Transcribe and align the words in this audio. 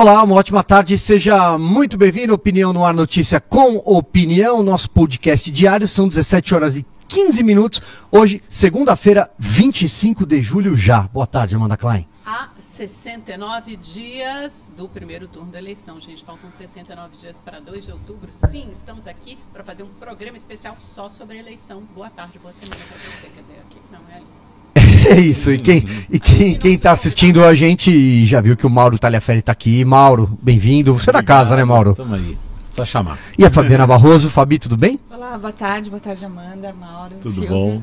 Olá, 0.00 0.22
uma 0.22 0.36
ótima 0.36 0.62
tarde, 0.62 0.96
seja 0.96 1.58
muito 1.58 1.98
bem-vindo. 1.98 2.32
Opinião 2.32 2.72
no 2.72 2.84
Ar 2.84 2.94
Notícia 2.94 3.40
com 3.40 3.78
Opinião, 3.78 4.62
nosso 4.62 4.88
podcast 4.88 5.50
diário, 5.50 5.88
são 5.88 6.06
17 6.06 6.54
horas 6.54 6.76
e 6.76 6.86
15 7.08 7.42
minutos. 7.42 7.82
Hoje, 8.08 8.40
segunda-feira, 8.48 9.28
25 9.36 10.24
de 10.24 10.40
julho 10.40 10.76
já. 10.76 11.00
Boa 11.12 11.26
tarde, 11.26 11.56
Amanda 11.56 11.76
Klein. 11.76 12.06
Há 12.24 12.50
69 12.56 13.76
dias 13.76 14.70
do 14.76 14.88
primeiro 14.88 15.26
turno 15.26 15.50
da 15.50 15.58
eleição, 15.58 15.98
gente. 15.98 16.24
Faltam 16.24 16.48
69 16.56 17.16
dias 17.16 17.42
para 17.44 17.58
2 17.58 17.86
de 17.86 17.90
outubro. 17.90 18.28
Sim, 18.30 18.68
estamos 18.70 19.04
aqui 19.08 19.36
para 19.52 19.64
fazer 19.64 19.82
um 19.82 19.92
programa 19.98 20.36
especial 20.36 20.76
só 20.78 21.08
sobre 21.08 21.38
a 21.38 21.40
eleição. 21.40 21.82
Boa 21.92 22.08
tarde, 22.08 22.38
boa 22.38 22.54
semana 22.54 22.80
para 22.86 22.98
você. 22.98 23.26
Cadê 23.34 23.54
aqui? 23.54 23.78
Não, 23.90 23.98
é 24.14 24.18
ali. 24.18 24.47
É 25.08 25.18
isso, 25.20 25.52
e 25.52 25.58
quem 25.58 25.84
e 26.10 26.20
quem, 26.20 26.54
quem 26.54 26.78
tá 26.78 26.92
assistindo 26.92 27.44
a 27.44 27.54
gente 27.54 28.26
já 28.26 28.40
viu 28.40 28.56
que 28.56 28.66
o 28.66 28.70
Mauro 28.70 28.98
Talhaferri 28.98 29.42
tá 29.42 29.52
aqui. 29.52 29.84
Mauro, 29.84 30.38
bem-vindo. 30.42 30.92
Você 30.94 31.10
é 31.10 31.12
da 31.12 31.22
casa, 31.22 31.56
né, 31.56 31.64
Mauro? 31.64 31.94
Tamo 31.94 32.14
aí. 32.14 32.36
Só 32.78 32.84
chamar. 32.84 33.18
E 33.36 33.44
a 33.44 33.50
Fabiana 33.50 33.84
Barroso, 33.84 34.30
Fabi, 34.30 34.56
tudo 34.56 34.76
bem? 34.76 35.00
Olá, 35.10 35.36
boa 35.36 35.52
tarde, 35.52 35.90
boa 35.90 35.98
tarde, 35.98 36.24
Amanda, 36.24 36.72
Mauro, 36.72 37.16
Tudo 37.20 37.32
Silvia. 37.32 37.50
bom? 37.50 37.82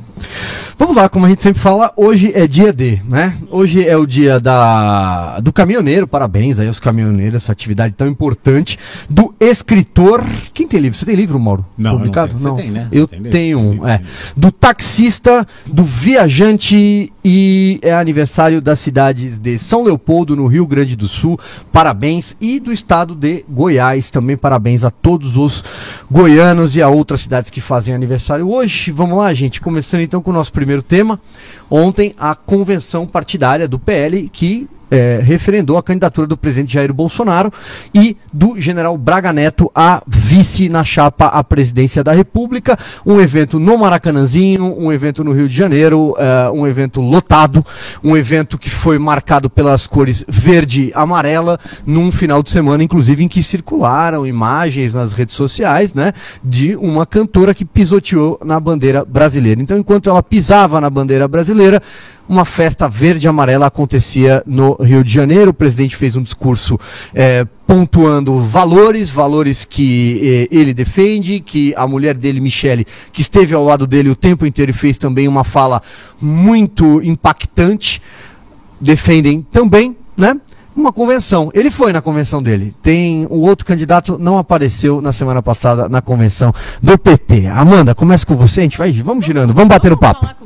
Vamos 0.78 0.96
lá, 0.96 1.10
como 1.10 1.26
a 1.26 1.30
gente 1.30 1.42
sempre 1.42 1.62
fala, 1.62 1.92
hoje 1.98 2.32
é 2.34 2.48
dia 2.48 2.72
D, 2.72 3.02
né? 3.06 3.38
Hoje 3.50 3.86
é 3.86 3.98
o 3.98 4.06
dia 4.06 4.40
da 4.40 5.40
do 5.42 5.52
caminhoneiro, 5.52 6.08
parabéns 6.08 6.62
aí 6.62 6.68
aos 6.70 6.80
caminhoneiros, 6.80 7.44
essa 7.44 7.52
atividade 7.52 7.94
tão 7.94 8.08
importante. 8.08 8.80
Do 9.10 9.36
escritor. 9.38 10.24
Quem 10.54 10.66
tem 10.66 10.80
livro? 10.80 10.98
Você 10.98 11.06
tem 11.06 11.16
livro, 11.16 11.38
Mauro? 11.38 11.66
Não, 11.78 11.92
eu 11.92 11.94
não 11.94 12.00
Publicado? 12.00 12.34
tenho. 12.34 12.56
Você 12.56 12.62
tem, 12.62 12.72
né? 12.72 12.88
Eu 12.92 13.06
tem 13.06 13.24
tenho 13.24 13.60
um, 13.60 13.72
livro, 13.72 13.88
é. 13.88 14.02
Do 14.36 14.50
taxista, 14.52 15.46
do 15.66 15.84
viajante 15.84 17.12
e 17.24 17.80
é 17.82 17.94
aniversário 17.94 18.62
das 18.62 18.80
cidades 18.80 19.40
de 19.40 19.58
São 19.58 19.84
Leopoldo, 19.84 20.38
no 20.38 20.48
Rio 20.48 20.66
Grande 20.66 20.96
do 20.96 21.08
Sul. 21.08 21.38
Parabéns. 21.72 22.38
E 22.40 22.62
do 22.62 22.72
estado 22.72 23.14
de 23.14 23.44
Goiás, 23.50 24.10
também 24.10 24.38
parabéns 24.38 24.85
a 24.86 24.92
todos 24.92 25.38
os 25.38 25.64
goianos 26.10 26.76
e 26.76 26.82
a 26.82 26.88
outras 26.88 27.22
cidades 27.22 27.50
que 27.50 27.60
fazem 27.60 27.94
aniversário 27.94 28.50
hoje. 28.50 28.92
Vamos 28.92 29.18
lá, 29.18 29.34
gente. 29.34 29.60
Começando 29.60 30.02
então 30.02 30.22
com 30.22 30.30
o 30.32 30.34
nosso 30.34 30.54
primeiro 30.54 30.82
tema. 30.82 31.20
Ontem, 31.70 32.14
a 32.18 32.36
convenção 32.36 33.06
partidária 33.06 33.68
do 33.68 33.80
PL 33.80 34.30
que 34.30 34.70
é, 34.96 35.20
referendou 35.22 35.78
a 35.78 35.84
candidatura 35.84 36.26
do 36.26 36.38
presidente 36.38 36.74
Jair 36.74 36.94
Bolsonaro 36.94 37.52
e 37.94 38.16
do 38.32 38.60
general 38.60 38.98
Braga 38.98 39.34
Neto 39.34 39.70
a 39.76 40.02
vice 40.08 40.70
na 40.70 40.84
chapa 40.84 41.28
à 41.28 41.44
presidência 41.44 42.04
da 42.04 42.14
República. 42.14 42.78
Um 43.06 43.20
evento 43.20 43.60
no 43.60 43.78
Maracanãzinho, 43.78 44.78
um 44.78 44.92
evento 44.92 45.24
no 45.24 45.34
Rio 45.34 45.48
de 45.48 45.56
Janeiro, 45.56 46.16
é, 46.18 46.50
um 46.50 46.66
evento 46.66 47.02
lotado, 47.02 47.66
um 48.04 48.16
evento 48.16 48.58
que 48.58 48.70
foi 48.70 48.98
marcado 48.98 49.50
pelas 49.50 49.86
cores 49.86 50.24
verde 50.28 50.86
e 50.86 50.92
amarela, 50.94 51.60
num 51.86 52.12
final 52.12 52.42
de 52.42 52.50
semana, 52.50 52.84
inclusive, 52.84 53.24
em 53.24 53.28
que 53.28 53.44
circularam 53.44 54.26
imagens 54.26 54.94
nas 54.94 55.14
redes 55.14 55.36
sociais, 55.36 55.94
né, 55.94 56.14
de 56.44 56.76
uma 56.76 57.06
cantora 57.06 57.54
que 57.54 57.66
pisoteou 57.66 58.40
na 58.44 58.60
bandeira 58.60 59.04
brasileira. 59.04 59.62
Então, 59.62 59.78
enquanto 59.78 60.10
ela 60.10 60.24
pisava 60.24 60.80
na 60.80 60.90
bandeira 60.90 61.28
brasileira, 61.28 61.82
uma 62.28 62.46
festa 62.46 62.88
verde 62.88 63.28
e 63.28 63.30
amarela 63.30 63.68
acontecia 63.68 64.44
no 64.46 64.74
Rio 64.82 65.04
de 65.04 65.12
Janeiro. 65.12 65.52
O 65.52 65.54
presidente 65.54 65.96
fez 65.96 66.16
um 66.16 66.24
discurso 66.24 66.80
eh, 67.14 67.46
pontuando 67.68 68.40
valores, 68.42 69.10
valores 69.10 69.66
que 69.66 70.48
eh, 70.52 70.56
ele 70.56 70.74
defende, 70.74 71.40
que 71.40 71.74
a 71.76 71.88
mulher 71.88 72.16
dele, 72.16 72.42
Michele, 72.42 72.86
que 73.12 73.22
esteve 73.22 73.54
ao 73.54 73.64
lado 73.64 73.86
dele 73.86 74.10
o 74.10 74.16
tempo 74.16 74.46
inteiro 74.46 74.72
e 74.72 74.74
fez 74.74 74.98
também 74.98 75.28
uma 75.28 75.44
fala 75.44 75.82
muito 76.20 77.02
impactante, 77.04 78.02
defendem 78.80 79.46
também, 79.52 79.96
né? 80.18 80.40
Uma 80.76 80.92
convenção. 80.92 81.50
Ele 81.54 81.72
foi 81.72 81.94
na 81.94 82.02
convenção 82.02 82.44
dele. 82.44 82.76
Tem 82.82 83.26
o 83.30 83.40
outro 83.40 83.66
candidato 83.66 84.18
não 84.20 84.38
apareceu 84.38 85.02
na 85.02 85.14
semana 85.14 85.42
passada 85.42 85.88
na 85.88 86.02
convenção 86.02 86.54
do 86.82 86.98
PT. 86.98 87.48
Amanda, 87.48 87.96
começa 87.96 88.26
com 88.26 88.36
você, 88.36 88.60
a 88.60 88.64
gente 88.64 88.78
vai, 88.78 88.92
vamos 88.92 89.24
girando, 89.24 89.54
vamos 89.54 89.70
bater 89.70 89.94
o 89.94 89.98
papo. 89.98 90.45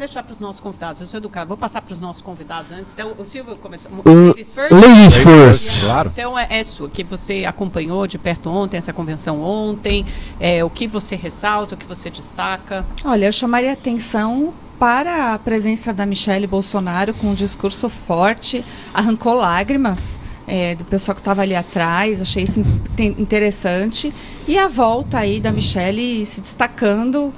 Deixar 0.00 0.22
para 0.24 0.32
os 0.32 0.40
nossos 0.40 0.60
convidados. 0.60 1.00
Eu 1.00 1.06
sou 1.06 1.18
educado. 1.18 1.46
Vou 1.48 1.56
passar 1.56 1.80
para 1.82 1.92
os 1.92 2.00
nossos 2.00 2.20
convidados 2.22 2.72
antes. 2.72 2.90
Então, 2.92 3.12
o 3.16 3.24
Silvio 3.24 3.56
começou. 3.56 3.90
Uh, 3.92 4.28
Ladies 4.28 4.52
first? 4.52 4.72
ladies 4.72 5.16
first. 5.16 5.84
Claro. 5.84 6.10
Então, 6.12 6.38
é, 6.38 6.46
é 6.50 6.64
sua, 6.64 6.88
que 6.90 7.04
você 7.04 7.44
acompanhou 7.44 8.06
de 8.06 8.18
perto 8.18 8.50
ontem, 8.50 8.76
essa 8.76 8.92
convenção 8.92 9.40
ontem. 9.40 10.04
É, 10.40 10.64
o 10.64 10.70
que 10.70 10.88
você 10.88 11.14
ressalta, 11.14 11.74
o 11.74 11.78
que 11.78 11.86
você 11.86 12.10
destaca. 12.10 12.84
Olha, 13.04 13.26
eu 13.26 13.32
chamaria 13.32 13.72
atenção 13.72 14.52
para 14.78 15.34
a 15.34 15.38
presença 15.38 15.92
da 15.92 16.06
Michelle 16.06 16.46
Bolsonaro 16.46 17.12
com 17.14 17.28
um 17.28 17.34
discurso 17.34 17.88
forte, 17.90 18.64
arrancou 18.94 19.34
lágrimas 19.34 20.18
é, 20.46 20.74
do 20.74 20.86
pessoal 20.86 21.14
que 21.14 21.20
estava 21.20 21.42
ali 21.42 21.54
atrás, 21.54 22.20
achei 22.22 22.44
isso 22.44 22.60
in- 22.98 23.14
interessante. 23.18 24.10
E 24.48 24.58
a 24.58 24.66
volta 24.68 25.18
aí 25.18 25.38
da 25.38 25.52
Michelle 25.52 26.24
se 26.24 26.40
destacando 26.40 27.32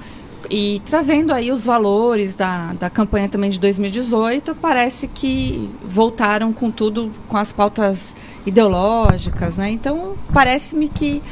e 0.50 0.80
trazendo 0.84 1.32
aí 1.32 1.50
os 1.52 1.64
valores 1.66 2.34
da, 2.34 2.72
da 2.74 2.90
campanha 2.90 3.28
também 3.28 3.50
de 3.50 3.58
2018, 3.60 4.54
parece 4.56 5.08
que 5.08 5.70
voltaram 5.84 6.52
com 6.52 6.70
tudo, 6.70 7.10
com 7.28 7.36
as 7.36 7.52
pautas 7.52 8.14
ideológicas, 8.44 9.58
né? 9.58 9.70
Então, 9.70 10.14
parece-me 10.32 10.88
que 10.88 11.22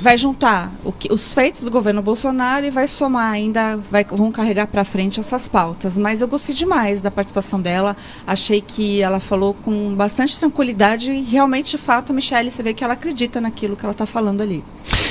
vai 0.00 0.16
juntar 0.18 0.70
que- 0.98 1.12
os 1.12 1.32
feitos 1.32 1.62
do 1.62 1.70
governo 1.70 2.02
Bolsonaro 2.02 2.66
e 2.66 2.70
vai 2.70 2.86
somar 2.86 3.32
ainda, 3.32 3.78
vai, 3.90 4.04
vão 4.04 4.30
carregar 4.30 4.66
para 4.66 4.84
frente 4.84 5.20
essas 5.20 5.48
pautas. 5.48 5.96
Mas 5.98 6.20
eu 6.20 6.28
gostei 6.28 6.54
demais 6.54 7.00
da 7.00 7.10
participação 7.10 7.60
dela, 7.60 7.96
achei 8.26 8.60
que 8.60 9.00
ela 9.00 9.20
falou 9.20 9.54
com 9.54 9.94
bastante 9.94 10.38
tranquilidade 10.38 11.10
e 11.10 11.22
realmente, 11.22 11.72
de 11.72 11.78
fato, 11.78 12.12
a 12.12 12.14
Michelle, 12.14 12.50
você 12.50 12.62
vê 12.62 12.74
que 12.74 12.84
ela 12.84 12.92
acredita 12.92 13.40
naquilo 13.40 13.74
que 13.76 13.84
ela 13.84 13.92
está 13.92 14.06
falando 14.06 14.42
ali. 14.42 14.62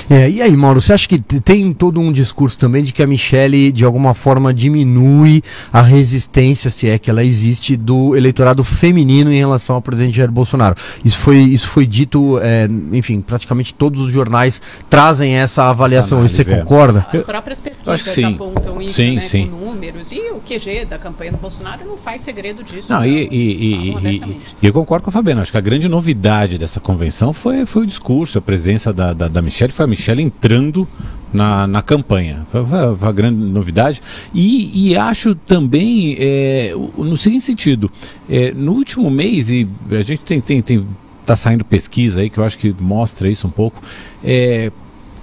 É, 0.09 0.29
e 0.29 0.41
aí, 0.41 0.55
Mauro, 0.55 0.79
você 0.79 0.93
acha 0.93 1.07
que 1.07 1.17
tem 1.19 1.73
todo 1.73 1.99
um 1.99 2.11
discurso 2.11 2.57
também 2.57 2.83
de 2.83 2.93
que 2.93 3.01
a 3.01 3.07
Michelle, 3.07 3.71
de 3.71 3.83
alguma 3.85 4.13
forma, 4.13 4.53
diminui 4.53 5.41
a 5.73 5.81
resistência, 5.81 6.69
se 6.69 6.87
é 6.87 6.99
que 6.99 7.09
ela 7.09 7.23
existe, 7.23 7.75
do 7.75 8.15
eleitorado 8.15 8.63
feminino 8.63 9.31
em 9.31 9.37
relação 9.37 9.75
ao 9.75 9.81
presidente 9.81 10.15
Jair 10.17 10.31
Bolsonaro? 10.31 10.75
Isso 11.03 11.17
foi, 11.19 11.37
isso 11.37 11.67
foi 11.67 11.85
dito, 11.85 12.39
é, 12.41 12.67
enfim, 12.93 13.19
praticamente 13.21 13.73
todos 13.73 14.01
os 14.01 14.11
jornais 14.11 14.61
trazem 14.89 15.33
essa 15.35 15.69
avaliação. 15.69 16.23
Essa 16.23 16.35
Você 16.35 16.41
análise, 16.43 16.61
é. 16.61 16.63
concorda? 16.63 17.07
As 17.11 17.23
próprias 17.23 17.59
pesquisas 17.59 17.87
acho 17.93 18.03
que 18.03 18.09
sim. 18.11 18.25
apontam 18.35 18.81
isso 18.81 18.93
Sim, 18.95 19.15
né, 19.15 19.21
sim. 19.21 19.47
com 19.47 19.65
números. 19.65 20.11
E 20.11 20.19
o 20.31 20.39
QG 20.39 20.85
da 20.85 20.97
campanha 20.97 21.31
do 21.31 21.37
Bolsonaro 21.37 21.85
não 21.85 21.97
faz 21.97 22.21
segredo 22.21 22.63
disso. 22.63 22.87
Não, 22.89 22.99
né? 23.01 23.09
e, 23.09 23.27
e- 23.31 23.35
e- 23.35 24.07
e- 24.07 24.37
e 24.61 24.67
eu 24.67 24.73
concordo 24.73 25.03
com 25.03 25.09
a 25.09 25.13
Fabiana. 25.13 25.41
Acho 25.41 25.51
que 25.51 25.57
a 25.57 25.61
grande 25.61 25.87
novidade 25.87 26.57
dessa 26.57 26.79
convenção 26.79 27.33
foi, 27.33 27.65
foi 27.65 27.83
o 27.83 27.87
discurso, 27.87 28.37
a 28.37 28.41
presença 28.41 28.93
da, 28.93 29.13
da, 29.13 29.27
da 29.27 29.41
Michelle. 29.41 29.71
Foi 29.71 29.85
a 29.85 29.87
Michelle 29.95 30.21
entrando 30.21 30.87
na, 31.33 31.65
na 31.65 31.81
campanha. 31.81 32.45
Foi, 32.51 33.13
grande 33.13 33.39
novidade. 33.39 34.01
E, 34.33 34.89
e 34.91 34.97
acho 34.97 35.33
também, 35.35 36.15
é, 36.19 36.73
o- 36.75 37.03
no 37.03 37.15
seguinte 37.17 37.45
sentido, 37.45 37.89
é, 38.29 38.51
no 38.53 38.73
último 38.73 39.09
mês, 39.09 39.49
e 39.49 39.67
a 39.91 40.01
gente 40.03 40.23
tem, 40.23 40.41
tem, 40.41 40.61
tem 40.61 40.85
tá 41.25 41.35
saindo 41.35 41.65
pesquisa 41.65 42.19
aí 42.21 42.29
que 42.29 42.37
eu 42.37 42.43
acho 42.43 42.57
que 42.57 42.75
mostra 42.79 43.29
isso 43.29 43.47
um 43.47 43.51
pouco. 43.51 43.81
É, 44.23 44.71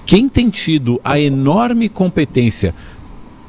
quem 0.04 0.28
tem 0.28 0.50
tido 0.50 1.00
a 1.04 1.18
enorme 1.20 1.88
competência 1.88 2.74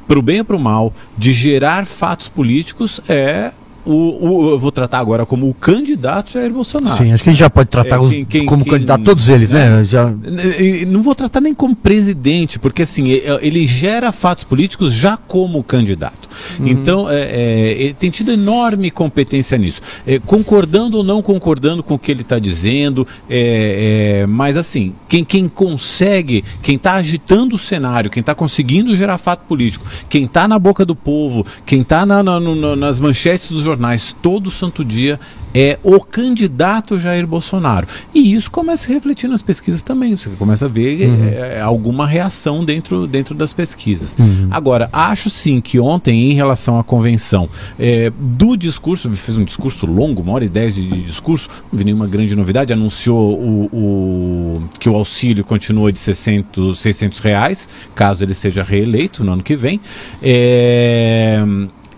pro 0.08 0.22
bem 0.22 0.40
ou 0.40 0.46
pro 0.46 0.60
mal, 0.60 0.94
de 1.18 1.32
gerar 1.32 1.86
fatos 1.86 2.28
políticos 2.30 3.02
é 3.08 3.52
o, 3.86 3.92
o- 4.28 4.50
eu 4.52 4.60
vou 4.60 4.72
tratar 4.72 5.00
agora 5.00 5.26
como 5.26 5.50
o 5.50 5.54
candidato 5.54 6.32
Jair 6.34 6.52
Bolsonaro. 6.52 6.96
Sim, 6.96 7.12
acho 7.14 7.24
que 7.24 7.30
a 7.30 7.34
gente 7.34 7.40
já 7.40 7.50
pode 7.50 7.70
tratar 7.70 7.96
É, 8.04 8.10
quem- 8.10 8.26
quem- 8.26 8.46
como 8.46 8.64
quem- 8.64 8.74
candidato 8.74 9.04
todos 9.04 9.30
eles, 9.30 9.52
né? 9.52 9.84
Já, 9.84 10.14
E- 10.60 10.82
e 10.82 10.86
Não 10.86 11.02
vou 11.02 11.16
tratar 11.16 11.42
nem 11.42 11.54
como 11.54 11.76
presidente, 11.76 12.60
porque 12.60 12.82
assim, 12.84 13.06
e- 13.08 13.24
ele 13.42 13.66
gera 13.66 14.12
fatos 14.12 14.44
políticos 14.44 14.92
já 14.94 15.18
como 15.18 15.64
candidato. 15.64 16.30
Então, 16.66 17.10
é, 17.10 17.88
é, 17.90 17.94
tem 17.94 18.10
tido 18.10 18.32
enorme 18.32 18.90
competência 18.92 19.58
nisso. 19.58 19.82
É, 20.06 20.20
concordando 20.20 20.98
ou 20.98 21.04
não 21.04 21.22
concordando 21.22 21.82
com 21.84 21.94
o 21.96 22.00
que 22.00 22.12
ele 22.12 22.22
está 22.22 22.40
dizendo, 22.40 23.08
é, 23.30 24.22
é, 24.24 24.28
mas 24.28 24.58
assim, 24.58 24.94
quem, 25.08 25.24
quem 25.24 25.48
consegue, 25.48 26.44
quem 26.62 26.76
está 26.76 26.94
agitando 26.94 27.56
o 27.56 27.60
cenário, 27.60 28.10
quem 28.10 28.22
está 28.22 28.34
conseguindo 28.36 28.96
gerar 28.96 29.18
fato 29.18 29.46
político, 29.48 29.86
quem 30.10 30.26
está 30.26 30.48
na 30.48 30.58
boca 30.60 30.86
do 30.86 30.96
povo, 30.96 31.46
quem 31.66 31.82
está 31.82 32.06
na- 32.06 32.24
na- 32.24 32.40
no- 32.40 32.76
nas 32.76 33.00
manchetes 33.00 33.52
dos 33.52 33.64
jornais 33.64 33.73
todo 34.22 34.50
santo 34.50 34.84
dia 34.84 35.20
é 35.56 35.78
o 35.84 36.00
candidato 36.00 37.00
Jair 37.00 37.28
Bolsonaro. 37.28 37.86
E 38.14 38.34
isso 38.34 38.50
começa 38.50 38.84
a 38.84 38.88
se 38.88 38.94
refletir 38.94 39.28
nas 39.28 39.42
pesquisas 39.44 39.84
também. 39.84 40.16
Você 40.16 40.30
começa 40.32 40.66
a 40.66 40.68
ver 40.68 41.04
é, 41.36 41.62
alguma 41.62 42.08
reação 42.08 42.66
dentro, 42.66 43.06
dentro 43.06 43.36
das 43.36 43.54
pesquisas. 43.54 44.18
Agora, 44.50 44.90
acho 44.92 45.30
sim 45.30 45.62
que 45.62 45.80
ontem, 45.80 46.32
em 46.32 46.34
relação 46.34 46.80
à 46.80 46.84
convenção, 46.84 47.48
é, 47.80 48.12
do 48.20 48.56
discurso, 48.58 49.10
fez 49.12 49.38
um 49.38 49.44
discurso 49.44 49.86
longo, 49.86 50.24
uma 50.24 50.34
hora 50.34 50.44
e 50.46 50.50
dez 50.50 50.74
de, 50.74 50.88
de 50.88 51.04
discurso, 51.04 51.48
não 51.72 51.78
vi 51.78 51.86
nenhuma 51.86 52.08
grande 52.08 52.36
novidade, 52.36 52.74
anunciou 52.74 53.40
o, 53.40 53.66
o- 53.72 54.64
que 54.80 54.90
o 54.90 54.96
auxílio 54.96 55.44
continua 55.44 55.92
de 55.94 56.00
600, 56.00 56.80
600 56.80 57.20
reais, 57.20 57.70
caso 57.94 58.24
ele 58.24 58.34
seja 58.34 58.64
reeleito 58.64 59.24
no 59.24 59.34
ano 59.34 59.44
que 59.44 59.56
vem. 59.56 59.80
É, 60.22 61.44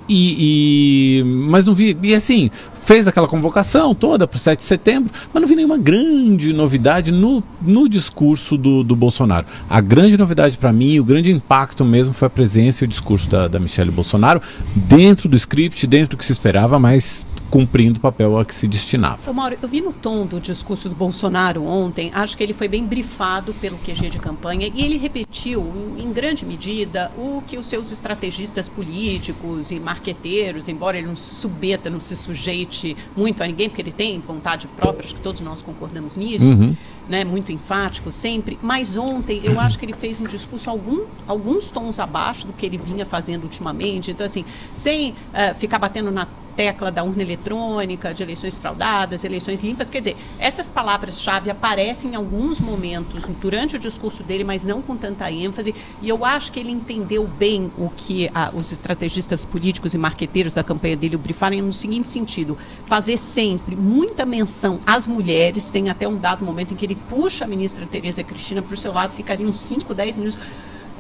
e, 0.07 1.19
e- 1.19 1.23
mas 1.23 1.65
não 1.65 1.73
vi. 1.73 1.97
E 2.03 2.13
assim, 2.13 2.49
fez 2.85 3.07
aquela 3.07 3.27
convocação 3.27 3.95
toda 3.95 4.27
para 4.27 4.37
o 4.37 4.39
7 4.39 4.59
de 4.59 4.65
setembro, 4.65 5.11
mas 5.33 5.41
não 5.41 5.47
vi 5.47 5.55
nenhuma 5.55 5.77
grande 5.77 6.53
novidade 6.53 7.11
no, 7.11 7.43
no 7.59 7.89
discurso 7.89 8.55
do, 8.55 8.83
do 8.83 8.95
Bolsonaro. 8.95 9.47
A 9.67 9.81
grande 9.81 10.15
novidade 10.17 10.55
para 10.55 10.71
mim, 10.71 10.99
o 10.99 11.03
grande 11.03 11.31
impacto 11.31 11.83
mesmo 11.83 12.13
foi 12.13 12.27
a 12.27 12.29
presença 12.29 12.83
e 12.83 12.85
o 12.85 12.87
discurso 12.87 13.27
da, 13.27 13.47
da 13.47 13.59
Michelle 13.59 13.89
Bolsonaro 13.89 14.39
dentro 14.75 15.27
do 15.27 15.35
script, 15.35 15.87
dentro 15.87 16.11
do 16.11 16.17
que 16.17 16.23
se 16.23 16.31
esperava, 16.31 16.77
mas 16.77 17.25
cumprindo 17.49 17.97
o 17.97 18.01
papel 18.01 18.37
a 18.37 18.45
que 18.45 18.53
se 18.53 18.67
destinava. 18.67 19.29
Ô 19.29 19.33
Mauro, 19.33 19.57
eu 19.61 19.67
vi 19.69 19.81
no 19.81 19.93
tom 19.93 20.25
do 20.25 20.39
discurso 20.39 20.89
do 20.89 20.95
Bolsonaro 20.95 21.63
ontem, 21.63 22.11
acho 22.13 22.35
que 22.35 22.43
ele 22.43 22.53
foi 22.53 22.67
bem 22.67 22.85
brifado 22.85 23.53
pelo 23.55 23.77
QG 23.77 24.09
de 24.09 24.19
campanha 24.19 24.69
e 24.73 24.83
ele 24.83 24.97
repetiu, 24.97 25.95
em 25.97 26.11
grande 26.11 26.45
medida, 26.45 27.11
o 27.17 27.41
que 27.47 27.57
os 27.57 27.67
seus 27.67 27.91
estrategistas 27.91 28.67
políticos 28.67 29.71
e 29.71 29.79
marqueteiros, 29.79 30.67
embora 30.67 30.97
ele 30.97 31.07
não 31.07 31.15
se 31.15 31.35
submeta, 31.35 31.89
não 31.89 31.99
se 31.99 32.15
sujeite 32.15 32.74
muito 33.15 33.41
a 33.41 33.47
ninguém, 33.47 33.69
porque 33.69 33.81
ele 33.81 33.91
tem 33.91 34.19
vontade 34.19 34.67
própria, 34.67 35.05
acho 35.05 35.15
que 35.15 35.21
todos 35.21 35.41
nós 35.41 35.61
concordamos 35.61 36.17
nisso, 36.17 36.45
uhum. 36.45 36.75
né, 37.07 37.23
muito 37.23 37.51
enfático 37.51 38.11
sempre, 38.11 38.57
mas 38.61 38.97
ontem 38.97 39.41
eu 39.43 39.59
acho 39.59 39.77
que 39.77 39.85
ele 39.85 39.93
fez 39.93 40.19
um 40.19 40.25
discurso 40.25 40.69
algum, 40.69 41.05
alguns 41.27 41.69
tons 41.69 41.99
abaixo 41.99 42.47
do 42.47 42.53
que 42.53 42.65
ele 42.65 42.77
vinha 42.77 43.05
fazendo 43.05 43.43
ultimamente, 43.43 44.11
então 44.11 44.25
assim, 44.25 44.43
sem 44.73 45.11
uh, 45.11 45.55
ficar 45.57 45.79
batendo 45.79 46.11
na 46.11 46.27
tecla 46.55 46.91
da 46.91 47.03
urna 47.03 47.21
eletrônica, 47.21 48.13
de 48.13 48.23
eleições 48.23 48.55
fraudadas, 48.55 49.23
eleições 49.23 49.61
limpas. 49.61 49.89
Quer 49.89 49.99
dizer, 49.99 50.17
essas 50.39 50.69
palavras-chave 50.69 51.49
aparecem 51.49 52.11
em 52.11 52.15
alguns 52.15 52.59
momentos 52.59 53.25
durante 53.41 53.75
o 53.75 53.79
discurso 53.79 54.23
dele, 54.23 54.43
mas 54.43 54.63
não 54.63 54.81
com 54.81 54.95
tanta 54.95 55.31
ênfase. 55.31 55.75
E 56.01 56.09
eu 56.09 56.23
acho 56.25 56.51
que 56.51 56.59
ele 56.59 56.71
entendeu 56.71 57.27
bem 57.27 57.71
o 57.77 57.89
que 57.89 58.29
ah, 58.33 58.51
os 58.53 58.71
estrategistas 58.71 59.45
políticos 59.45 59.93
e 59.93 59.97
marqueteiros 59.97 60.53
da 60.53 60.63
campanha 60.63 60.95
dele 60.95 61.17
brifaram 61.17 61.57
no 61.57 61.73
seguinte 61.73 62.07
sentido: 62.07 62.57
fazer 62.85 63.17
sempre 63.17 63.75
muita 63.75 64.25
menção 64.25 64.79
às 64.85 65.05
mulheres. 65.07 65.69
Tem 65.69 65.89
até 65.89 66.07
um 66.07 66.17
dado 66.17 66.45
momento 66.45 66.73
em 66.73 66.75
que 66.75 66.85
ele 66.85 66.95
puxa 66.95 67.45
a 67.45 67.47
ministra 67.47 67.85
Tereza 67.85 68.23
Cristina 68.23 68.61
para 68.61 68.73
o 68.73 68.77
seu 68.77 68.93
lado, 68.93 69.13
ficaria 69.13 69.47
uns 69.47 69.59
5, 69.59 69.93
10 69.93 70.17
minutos 70.17 70.39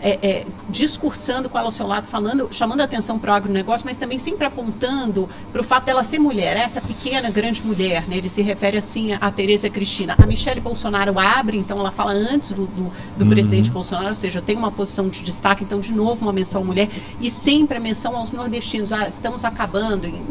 é, 0.05 0.19
é, 0.21 0.45
discursando 0.69 1.49
com 1.49 1.57
ela 1.57 1.67
ao 1.67 1.71
seu 1.71 1.87
lado, 1.87 2.05
falando, 2.05 2.47
chamando 2.51 2.81
a 2.81 2.83
atenção 2.83 3.17
para 3.17 3.31
o 3.31 3.33
agronegócio, 3.33 3.87
mas 3.87 3.97
também 3.97 4.19
sempre 4.19 4.45
apontando 4.45 5.27
para 5.51 5.61
o 5.61 5.63
fato 5.63 5.85
dela 5.85 6.03
ser 6.03 6.19
mulher, 6.19 6.55
essa 6.55 6.79
pequena, 6.79 7.31
grande 7.31 7.65
mulher. 7.65 8.03
Né? 8.07 8.17
Ele 8.17 8.29
se 8.29 8.43
refere 8.43 8.77
assim 8.77 9.13
a, 9.13 9.17
a 9.17 9.31
Tereza 9.31 9.67
Cristina. 9.67 10.13
A 10.15 10.27
Michelle 10.27 10.61
Bolsonaro 10.61 11.17
abre, 11.17 11.57
então 11.57 11.79
ela 11.79 11.89
fala 11.89 12.11
antes 12.11 12.51
do, 12.51 12.67
do, 12.67 12.91
do 13.17 13.23
uhum. 13.23 13.29
presidente 13.31 13.71
Bolsonaro, 13.71 14.09
ou 14.09 14.15
seja, 14.15 14.43
tem 14.43 14.55
uma 14.55 14.71
posição 14.71 15.09
de 15.09 15.23
destaque, 15.23 15.63
então, 15.63 15.79
de 15.79 15.91
novo, 15.91 16.21
uma 16.21 16.33
menção 16.33 16.61
à 16.61 16.63
mulher, 16.65 16.87
e 17.19 17.31
sempre 17.31 17.77
a 17.77 17.79
menção 17.79 18.15
aos 18.15 18.31
nordestinos. 18.31 18.93
Ah, 18.93 19.07
estamos 19.07 19.43
acabando, 19.43 20.05
em, 20.05 20.23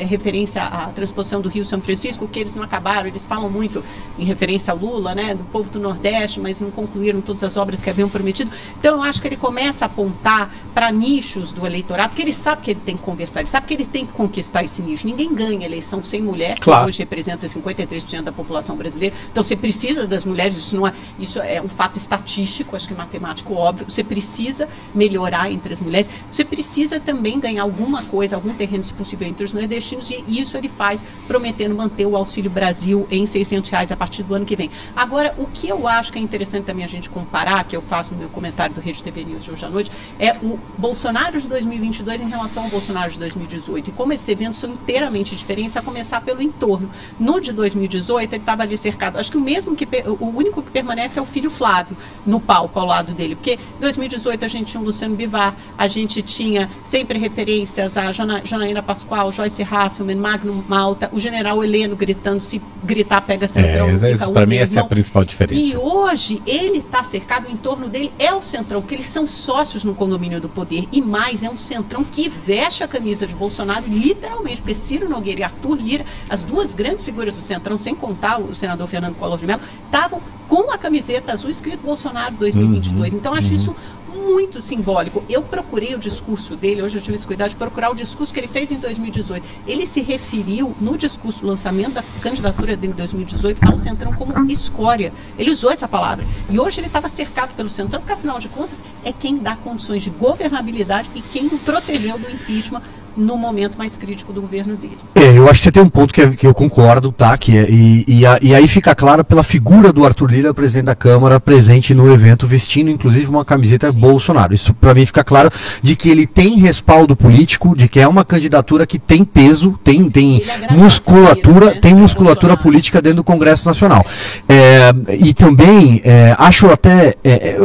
em, 0.00 0.06
referência 0.06 0.62
à 0.62 0.86
transposição 0.86 1.42
do 1.42 1.50
Rio 1.50 1.66
São 1.66 1.82
Francisco, 1.82 2.26
que 2.26 2.40
eles 2.40 2.54
não 2.54 2.62
acabaram, 2.62 3.08
eles 3.08 3.26
falam 3.26 3.50
muito 3.50 3.84
em 4.18 4.24
referência 4.24 4.72
ao 4.72 4.78
Lula, 4.78 5.14
né, 5.14 5.34
do 5.34 5.44
povo 5.44 5.68
do 5.68 5.78
Nordeste, 5.78 6.40
mas 6.40 6.58
não 6.58 6.70
concluíram 6.70 7.20
todas 7.20 7.44
as 7.44 7.58
obras 7.58 7.82
que 7.82 7.90
haviam 7.90 8.08
prometido. 8.08 8.50
Então, 8.78 8.96
eu 8.96 9.09
acho 9.10 9.20
que 9.20 9.28
ele 9.28 9.36
começa 9.36 9.84
a 9.84 9.86
apontar 9.86 10.50
para 10.74 10.90
nichos 10.90 11.52
do 11.52 11.66
eleitorado, 11.66 12.10
porque 12.10 12.22
ele 12.22 12.32
sabe 12.32 12.62
que 12.62 12.70
ele 12.70 12.80
tem 12.80 12.96
que 12.96 13.02
conversar, 13.02 13.40
ele 13.40 13.48
sabe 13.48 13.66
que 13.66 13.74
ele 13.74 13.84
tem 13.84 14.06
que 14.06 14.12
conquistar 14.12 14.64
esse 14.64 14.80
nicho. 14.80 15.06
Ninguém 15.06 15.34
ganha 15.34 15.66
eleição 15.66 16.02
sem 16.02 16.22
mulher, 16.22 16.58
claro. 16.58 16.84
que 16.84 16.88
hoje 16.88 16.98
representa 17.00 17.46
53% 17.46 18.22
da 18.22 18.32
população 18.32 18.76
brasileira. 18.76 19.14
Então 19.30 19.42
você 19.42 19.56
precisa 19.56 20.06
das 20.06 20.24
mulheres, 20.24 20.56
isso 20.56 20.76
não 20.76 20.86
é, 20.86 20.92
isso 21.18 21.40
é 21.40 21.60
um 21.60 21.68
fato 21.68 21.96
estatístico, 21.96 22.76
acho 22.76 22.88
que 22.88 22.94
matemático 22.94 23.54
óbvio. 23.54 23.86
Você 23.88 24.04
precisa 24.04 24.68
melhorar 24.94 25.50
entre 25.50 25.72
as 25.72 25.80
mulheres. 25.80 26.08
Você 26.30 26.44
precisa 26.44 27.00
também 27.00 27.38
ganhar 27.40 27.62
alguma 27.62 28.02
coisa, 28.04 28.36
algum 28.36 28.54
terreno, 28.54 28.84
se 28.84 28.92
possível, 28.92 29.26
entre 29.26 29.44
os 29.44 29.52
nordestinos, 29.52 30.10
e 30.10 30.40
isso 30.40 30.56
ele 30.56 30.68
faz 30.68 31.02
prometendo 31.26 31.74
manter 31.74 32.06
o 32.06 32.16
Auxílio 32.16 32.50
Brasil 32.50 33.06
em 33.10 33.26
600 33.26 33.70
reais 33.70 33.92
a 33.92 33.96
partir 33.96 34.22
do 34.22 34.34
ano 34.34 34.44
que 34.44 34.56
vem. 34.56 34.70
Agora, 34.94 35.34
o 35.38 35.46
que 35.46 35.68
eu 35.68 35.86
acho 35.88 36.12
que 36.12 36.18
é 36.18 36.22
interessante 36.22 36.64
também 36.64 36.84
a 36.84 36.88
gente 36.88 37.10
comparar, 37.10 37.64
que 37.64 37.76
eu 37.76 37.82
faço 37.82 38.12
no 38.12 38.20
meu 38.20 38.28
comentário 38.28 38.74
do 38.74 38.80
Rede 38.90 39.04
TV 39.04 39.24
News 39.24 39.44
de 39.44 39.50
hoje 39.52 39.64
à 39.64 39.68
noite, 39.68 39.90
é 40.18 40.32
o 40.42 40.58
Bolsonaro 40.76 41.40
de 41.40 41.46
2022 41.46 42.20
em 42.20 42.28
relação 42.28 42.64
ao 42.64 42.68
Bolsonaro 42.68 43.12
de 43.12 43.18
2018. 43.18 43.90
E 43.90 43.92
como 43.92 44.12
esses 44.12 44.28
eventos 44.28 44.58
são 44.58 44.70
inteiramente 44.70 45.34
diferentes, 45.36 45.76
a 45.76 45.82
começar 45.82 46.20
pelo 46.20 46.42
entorno. 46.42 46.90
No 47.18 47.40
de 47.40 47.52
2018, 47.52 48.32
ele 48.34 48.42
estava 48.42 48.62
ali 48.62 48.76
cercado. 48.76 49.18
Acho 49.18 49.30
que 49.30 49.36
o 49.36 49.40
mesmo 49.40 49.76
que 49.76 49.86
o 50.06 50.26
único 50.26 50.62
que 50.62 50.70
permanece 50.70 51.18
é 51.18 51.22
o 51.22 51.26
filho 51.26 51.50
Flávio 51.50 51.96
no 52.26 52.40
palco 52.40 52.78
ao 52.78 52.86
lado 52.86 53.12
dele, 53.12 53.36
porque 53.36 53.54
em 53.54 53.80
2018 53.80 54.44
a 54.44 54.48
gente 54.48 54.72
tinha 54.72 54.80
o 54.80 54.84
Luciano 54.84 55.14
Bivar, 55.14 55.54
a 55.76 55.86
gente 55.86 56.22
tinha 56.22 56.68
sempre 56.84 57.18
referências 57.18 57.96
a 57.96 58.10
Jana, 58.12 58.42
Janaína 58.44 58.82
Pascoal, 58.82 59.30
Joyce 59.32 59.62
Hasselman, 59.62 60.16
Magno 60.16 60.64
Malta, 60.68 61.08
o 61.12 61.20
general 61.20 61.62
Heleno 61.62 61.94
gritando, 61.96 62.40
se 62.40 62.60
gritar 62.82 63.20
pega 63.20 63.46
centrão. 63.46 63.88
É, 63.88 64.32
para 64.32 64.46
mim 64.46 64.56
essa 64.56 64.80
é 64.80 64.82
a 64.82 64.86
principal 64.86 65.24
diferença. 65.24 65.60
E 65.60 65.76
hoje 65.76 66.42
ele 66.46 66.78
está 66.78 67.04
cercado, 67.04 67.50
em 67.50 67.56
torno 67.56 67.88
dele 67.88 68.12
é 68.18 68.32
o 68.32 68.40
centrão 68.40 68.79
porque 68.80 68.94
eles 68.94 69.06
são 69.06 69.26
sócios 69.26 69.84
no 69.84 69.94
condomínio 69.94 70.40
do 70.40 70.48
poder. 70.48 70.88
E 70.92 71.00
mais, 71.00 71.42
é 71.42 71.50
um 71.50 71.56
centrão 71.56 72.04
que 72.04 72.28
veste 72.28 72.82
a 72.82 72.88
camisa 72.88 73.26
de 73.26 73.34
Bolsonaro, 73.34 73.84
literalmente, 73.88 74.58
porque 74.58 74.74
Ciro 74.74 75.08
Nogueira 75.08 75.40
e 75.40 75.42
Arthur 75.42 75.76
Lira, 75.76 76.04
as 76.28 76.42
duas 76.42 76.74
grandes 76.74 77.04
figuras 77.04 77.36
do 77.36 77.42
centrão, 77.42 77.78
sem 77.78 77.94
contar 77.94 78.40
o 78.40 78.54
senador 78.54 78.86
Fernando 78.86 79.16
Collor 79.16 79.38
de 79.38 79.46
Mello, 79.46 79.60
estavam 79.86 80.20
com 80.48 80.72
a 80.72 80.76
camiseta 80.76 81.32
azul 81.32 81.48
escrito 81.48 81.82
Bolsonaro 81.82 82.34
2022. 82.34 83.12
Uhum, 83.12 83.18
então, 83.18 83.34
acho 83.34 83.48
uhum. 83.48 83.54
isso 83.54 83.76
muito 84.10 84.60
simbólico. 84.60 85.24
Eu 85.28 85.42
procurei 85.42 85.94
o 85.94 85.98
discurso 85.98 86.56
dele, 86.56 86.82
hoje 86.82 86.98
eu 86.98 87.02
tive 87.02 87.16
esse 87.16 87.26
cuidado 87.26 87.50
de 87.50 87.56
procurar 87.56 87.90
o 87.90 87.94
discurso 87.94 88.32
que 88.32 88.40
ele 88.40 88.48
fez 88.48 88.70
em 88.70 88.76
2018. 88.76 89.46
Ele 89.66 89.86
se 89.86 90.00
referiu, 90.00 90.74
no 90.80 90.98
discurso 90.98 91.40
do 91.40 91.46
lançamento 91.46 91.92
da 91.92 92.02
candidatura 92.20 92.76
dele 92.76 92.92
em 92.92 92.96
2018, 92.96 93.68
ao 93.68 93.78
Centrão 93.78 94.12
como 94.12 94.50
escória. 94.50 95.12
Ele 95.38 95.50
usou 95.50 95.70
essa 95.70 95.88
palavra. 95.88 96.24
E 96.48 96.58
hoje 96.58 96.80
ele 96.80 96.86
estava 96.86 97.08
cercado 97.08 97.54
pelo 97.54 97.68
Centrão, 97.68 98.00
porque 98.00 98.12
afinal 98.12 98.38
de 98.38 98.48
contas 98.48 98.82
é 99.04 99.12
quem 99.12 99.38
dá 99.38 99.56
condições 99.56 100.02
de 100.02 100.10
governabilidade 100.10 101.08
e 101.14 101.20
quem 101.20 101.46
o 101.46 101.58
protegeu 101.58 102.18
do 102.18 102.30
impeachment 102.30 102.82
no 103.20 103.36
momento 103.36 103.76
mais 103.76 103.96
crítico 103.96 104.32
do 104.32 104.40
governo 104.40 104.74
dele. 104.76 104.98
É, 105.14 105.36
eu 105.36 105.48
acho 105.48 105.60
que 105.60 105.64
você 105.64 105.72
tem 105.72 105.82
um 105.82 105.88
ponto 105.88 106.12
que, 106.12 106.22
é, 106.22 106.30
que 106.30 106.46
eu 106.46 106.54
concordo, 106.54 107.12
tá? 107.12 107.36
Que 107.36 107.56
é, 107.56 107.70
e, 107.70 108.04
e, 108.08 108.26
a, 108.26 108.38
e, 108.40 108.54
aí 108.54 108.66
fica 108.66 108.94
claro 108.94 109.22
pela 109.22 109.42
figura 109.42 109.92
do 109.92 110.04
Arthur 110.04 110.30
Lira, 110.30 110.54
presidente 110.54 110.86
da 110.86 110.94
Câmara, 110.94 111.38
presente 111.38 111.94
no 111.94 112.12
evento, 112.12 112.46
vestindo 112.46 112.90
inclusive 112.90 113.26
uma 113.26 113.44
camiseta 113.44 113.92
Sim. 113.92 113.98
Bolsonaro. 113.98 114.54
Isso 114.54 114.72
para 114.72 114.94
mim 114.94 115.04
fica 115.04 115.22
claro 115.22 115.50
de 115.82 115.94
que 115.94 116.08
ele 116.08 116.26
tem 116.26 116.58
respaldo 116.58 117.14
político, 117.14 117.76
de 117.76 117.88
que 117.88 118.00
é 118.00 118.08
uma 118.08 118.24
candidatura 118.24 118.86
que 118.86 118.98
tem 118.98 119.24
peso, 119.24 119.78
tem, 119.84 120.08
tem 120.08 120.42
musculatura, 120.70 121.66
né? 121.66 121.78
tem 121.80 121.94
musculatura 121.94 122.56
política 122.56 123.02
dentro 123.02 123.18
do 123.18 123.24
Congresso 123.24 123.66
Nacional. 123.66 124.04
É, 124.48 124.92
e 125.14 125.34
também 125.34 126.00
é, 126.04 126.34
acho 126.38 126.68
até. 126.68 127.14
É, 127.22 127.60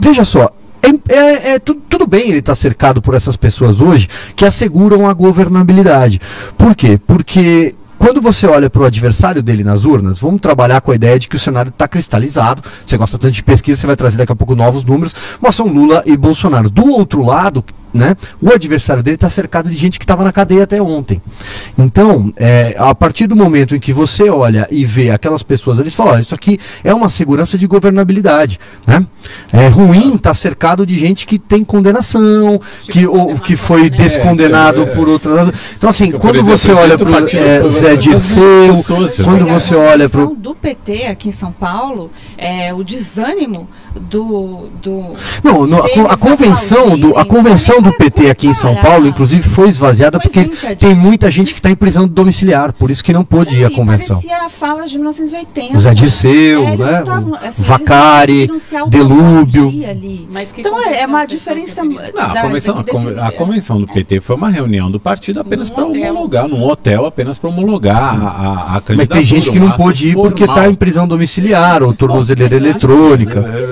veja 0.00 0.24
só, 0.24 0.50
é, 0.86 1.14
é, 1.14 1.54
é 1.54 1.58
tudo, 1.58 1.80
tudo, 1.88 2.06
bem 2.06 2.28
ele 2.28 2.38
estar 2.38 2.52
tá 2.52 2.56
cercado 2.56 3.02
por 3.02 3.14
essas 3.14 3.36
pessoas 3.36 3.80
hoje 3.80 4.08
que 4.34 4.44
asseguram 4.44 5.08
a 5.08 5.12
governabilidade. 5.12 6.20
Por 6.56 6.74
quê? 6.74 6.98
Porque 7.06 7.74
quando 7.98 8.20
você 8.20 8.46
olha 8.46 8.68
para 8.68 8.82
o 8.82 8.84
adversário 8.84 9.42
dele 9.42 9.64
nas 9.64 9.84
urnas, 9.84 10.18
vamos 10.18 10.40
trabalhar 10.40 10.80
com 10.80 10.92
a 10.92 10.94
ideia 10.94 11.18
de 11.18 11.28
que 11.28 11.36
o 11.36 11.38
cenário 11.38 11.70
está 11.70 11.88
cristalizado. 11.88 12.62
Você 12.84 12.96
gosta 12.96 13.18
tanto 13.18 13.32
de 13.32 13.42
pesquisa, 13.42 13.80
você 13.80 13.86
vai 13.86 13.96
trazer 13.96 14.18
daqui 14.18 14.32
a 14.32 14.36
pouco 14.36 14.54
novos 14.54 14.84
números, 14.84 15.14
mas 15.40 15.54
são 15.54 15.66
Lula 15.66 16.02
e 16.06 16.16
Bolsonaro. 16.16 16.68
Do 16.68 16.86
outro 16.90 17.24
lado, 17.24 17.64
né? 17.96 18.16
O 18.40 18.52
adversário 18.52 19.02
dele 19.02 19.16
está 19.16 19.28
cercado 19.28 19.70
de 19.70 19.76
gente 19.76 19.98
que 19.98 20.04
estava 20.04 20.22
na 20.22 20.32
cadeia 20.32 20.64
até 20.64 20.80
ontem. 20.80 21.20
Então, 21.76 22.30
é, 22.36 22.76
a 22.78 22.94
partir 22.94 23.26
do 23.26 23.34
momento 23.34 23.74
em 23.74 23.80
que 23.80 23.92
você 23.92 24.28
olha 24.30 24.66
e 24.70 24.84
vê 24.84 25.10
aquelas 25.10 25.42
pessoas, 25.42 25.78
eles 25.78 25.94
falam: 25.94 26.18
isso 26.18 26.34
aqui 26.34 26.58
é 26.84 26.94
uma 26.94 27.08
segurança 27.08 27.58
de 27.58 27.66
governabilidade. 27.66 28.58
Né? 28.86 29.06
É 29.52 29.68
ruim 29.68 30.14
estar 30.14 30.30
tá 30.30 30.34
cercado 30.34 30.86
de 30.86 30.98
gente 30.98 31.26
que 31.26 31.38
tem 31.38 31.64
condenação, 31.64 32.60
que, 32.90 33.06
ou, 33.06 33.34
que 33.38 33.56
foi 33.56 33.90
descondenado 33.90 34.82
é, 34.82 34.86
por 34.86 35.08
outras. 35.08 35.50
Então, 35.76 35.90
assim, 35.90 36.12
quando 36.12 36.42
você 36.42 36.72
olha 36.72 36.96
para 36.96 37.64
o 37.64 37.70
Zé 37.70 37.96
Dirceu, 37.96 38.74
quando 39.24 39.46
você 39.46 39.74
olha 39.74 40.08
para 40.08 40.26
do 40.26 40.54
PT 40.54 41.06
aqui 41.06 41.28
em 41.28 41.32
São 41.32 41.50
Paulo, 41.50 42.10
é, 42.36 42.72
o 42.72 42.84
desânimo 42.84 43.68
do. 43.94 44.68
do 44.82 45.10
não, 45.42 45.66
no, 45.66 45.82
a, 45.82 46.12
a, 46.12 46.16
convenção 46.16 46.98
do, 46.98 47.16
a 47.16 47.24
convenção 47.24 47.80
do 47.86 47.92
PT 47.92 48.30
aqui 48.30 48.46
em 48.48 48.54
São 48.54 48.74
Paulo, 48.76 49.06
inclusive, 49.06 49.42
foi 49.42 49.68
esvaziada 49.68 50.18
porque 50.18 50.44
tem 50.76 50.94
muita 50.94 51.30
gente 51.30 51.52
que 51.52 51.60
está 51.60 51.70
em 51.70 51.76
prisão 51.76 52.06
domiciliar, 52.06 52.72
por 52.72 52.90
isso 52.90 53.02
que 53.02 53.12
não 53.12 53.24
pôde 53.24 53.60
ir 53.60 53.64
à 53.64 53.70
convenção. 53.70 54.16
Parecia 54.16 54.44
a 54.44 54.48
fala 54.48 54.86
de 54.86 54.98
1980. 54.98 55.78
Zé 55.78 55.94
Dirceu, 55.94 56.66
é, 56.66 56.76
né? 56.76 57.02
Tavam, 57.02 57.34
assim, 57.34 57.62
Vacari, 57.62 58.50
Delúbio. 58.88 59.72
então 60.56 60.82
é, 60.82 61.02
é 61.02 61.06
uma 61.06 61.24
diferença. 61.24 61.84
Não, 61.84 61.96
a, 62.18 62.42
convenção, 62.42 62.84
a, 63.18 63.28
a, 63.28 63.32
convenção 63.32 63.80
do 63.80 63.86
PT 63.86 64.20
foi 64.20 64.36
uma 64.36 64.48
reunião 64.48 64.90
do 64.90 64.98
partido 64.98 65.40
apenas 65.40 65.70
para 65.70 65.84
homologar, 65.84 66.48
num 66.48 66.62
hotel 66.64 67.06
apenas 67.06 67.38
para 67.38 67.50
homologar 67.50 67.96
a, 67.96 68.28
a, 68.28 68.76
a 68.76 68.80
candidatura. 68.80 68.96
Mas 68.96 69.08
tem 69.08 69.24
gente 69.24 69.50
que 69.50 69.58
não 69.58 69.70
pôde 69.72 70.08
ir 70.08 70.14
porque 70.14 70.44
está 70.44 70.68
em 70.68 70.74
prisão 70.74 71.06
domiciliar 71.06 71.82
ou 71.82 71.94
tornozeleira 71.94 72.56
eletrônica. 72.56 73.38
É, 73.38 73.66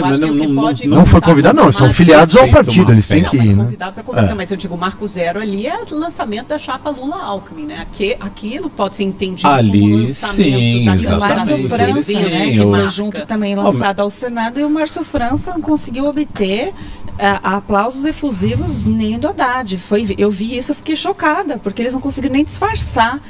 não, 0.00 0.18
não, 0.18 0.72
não 0.86 1.06
foi 1.06 1.20
convidado, 1.20 1.56
não. 1.56 1.72
São 1.72 1.92
filiados 1.92 2.36
ao 2.36 2.48
partido, 2.48 2.92
eles 2.92 3.06
têm 3.06 3.24
que 3.24 3.41
ali, 3.42 3.54
né? 3.54 3.64
convidado 3.64 3.92
para 3.92 4.02
conversar, 4.02 4.32
É. 4.32 4.34
mas 4.34 4.50
eu 4.50 4.56
digo, 4.56 4.74
o 4.74 4.78
marco 4.78 5.06
zero 5.06 5.40
ali 5.40 5.66
é 5.66 5.82
o 5.90 5.94
lançamento 5.94 6.48
da 6.48 6.58
chapa 6.58 6.90
Lula-Alckmin, 6.90 7.66
né? 7.66 7.78
Aqui, 7.80 8.16
aquilo 8.20 8.70
pode 8.70 8.96
ser 8.96 9.04
entendido 9.04 9.48
Ali, 9.48 9.80
como 9.80 9.96
lançamento 10.04 10.34
sim, 10.34 10.84
da 10.84 10.90
o 10.90 10.94
exatamente. 10.94 11.20
Márcio 11.36 11.56
Sim, 11.56 11.68
França, 11.68 12.02
sim, 12.02 12.22
né, 12.30 12.50
que 12.52 12.58
foi 12.58 12.88
junto 12.88 13.26
também 13.26 13.54
lançado 13.54 14.00
ao 14.00 14.10
Senado, 14.10 14.60
e 14.60 14.64
o 14.64 14.70
Márcio 14.70 15.04
França 15.04 15.52
não 15.52 15.60
conseguiu 15.60 16.06
obter 16.06 16.72
é, 17.18 17.38
aplausos 17.42 18.04
efusivos 18.04 18.86
nem 18.86 19.18
do 19.18 19.28
Haddad. 19.28 19.76
Foi, 19.78 20.14
eu 20.16 20.30
vi 20.30 20.56
isso, 20.56 20.72
eu 20.72 20.76
fiquei 20.76 20.96
chocada, 20.96 21.58
porque 21.58 21.82
eles 21.82 21.94
não 21.94 22.00
conseguiram 22.00 22.34
nem 22.34 22.44
disfarçar. 22.44 23.20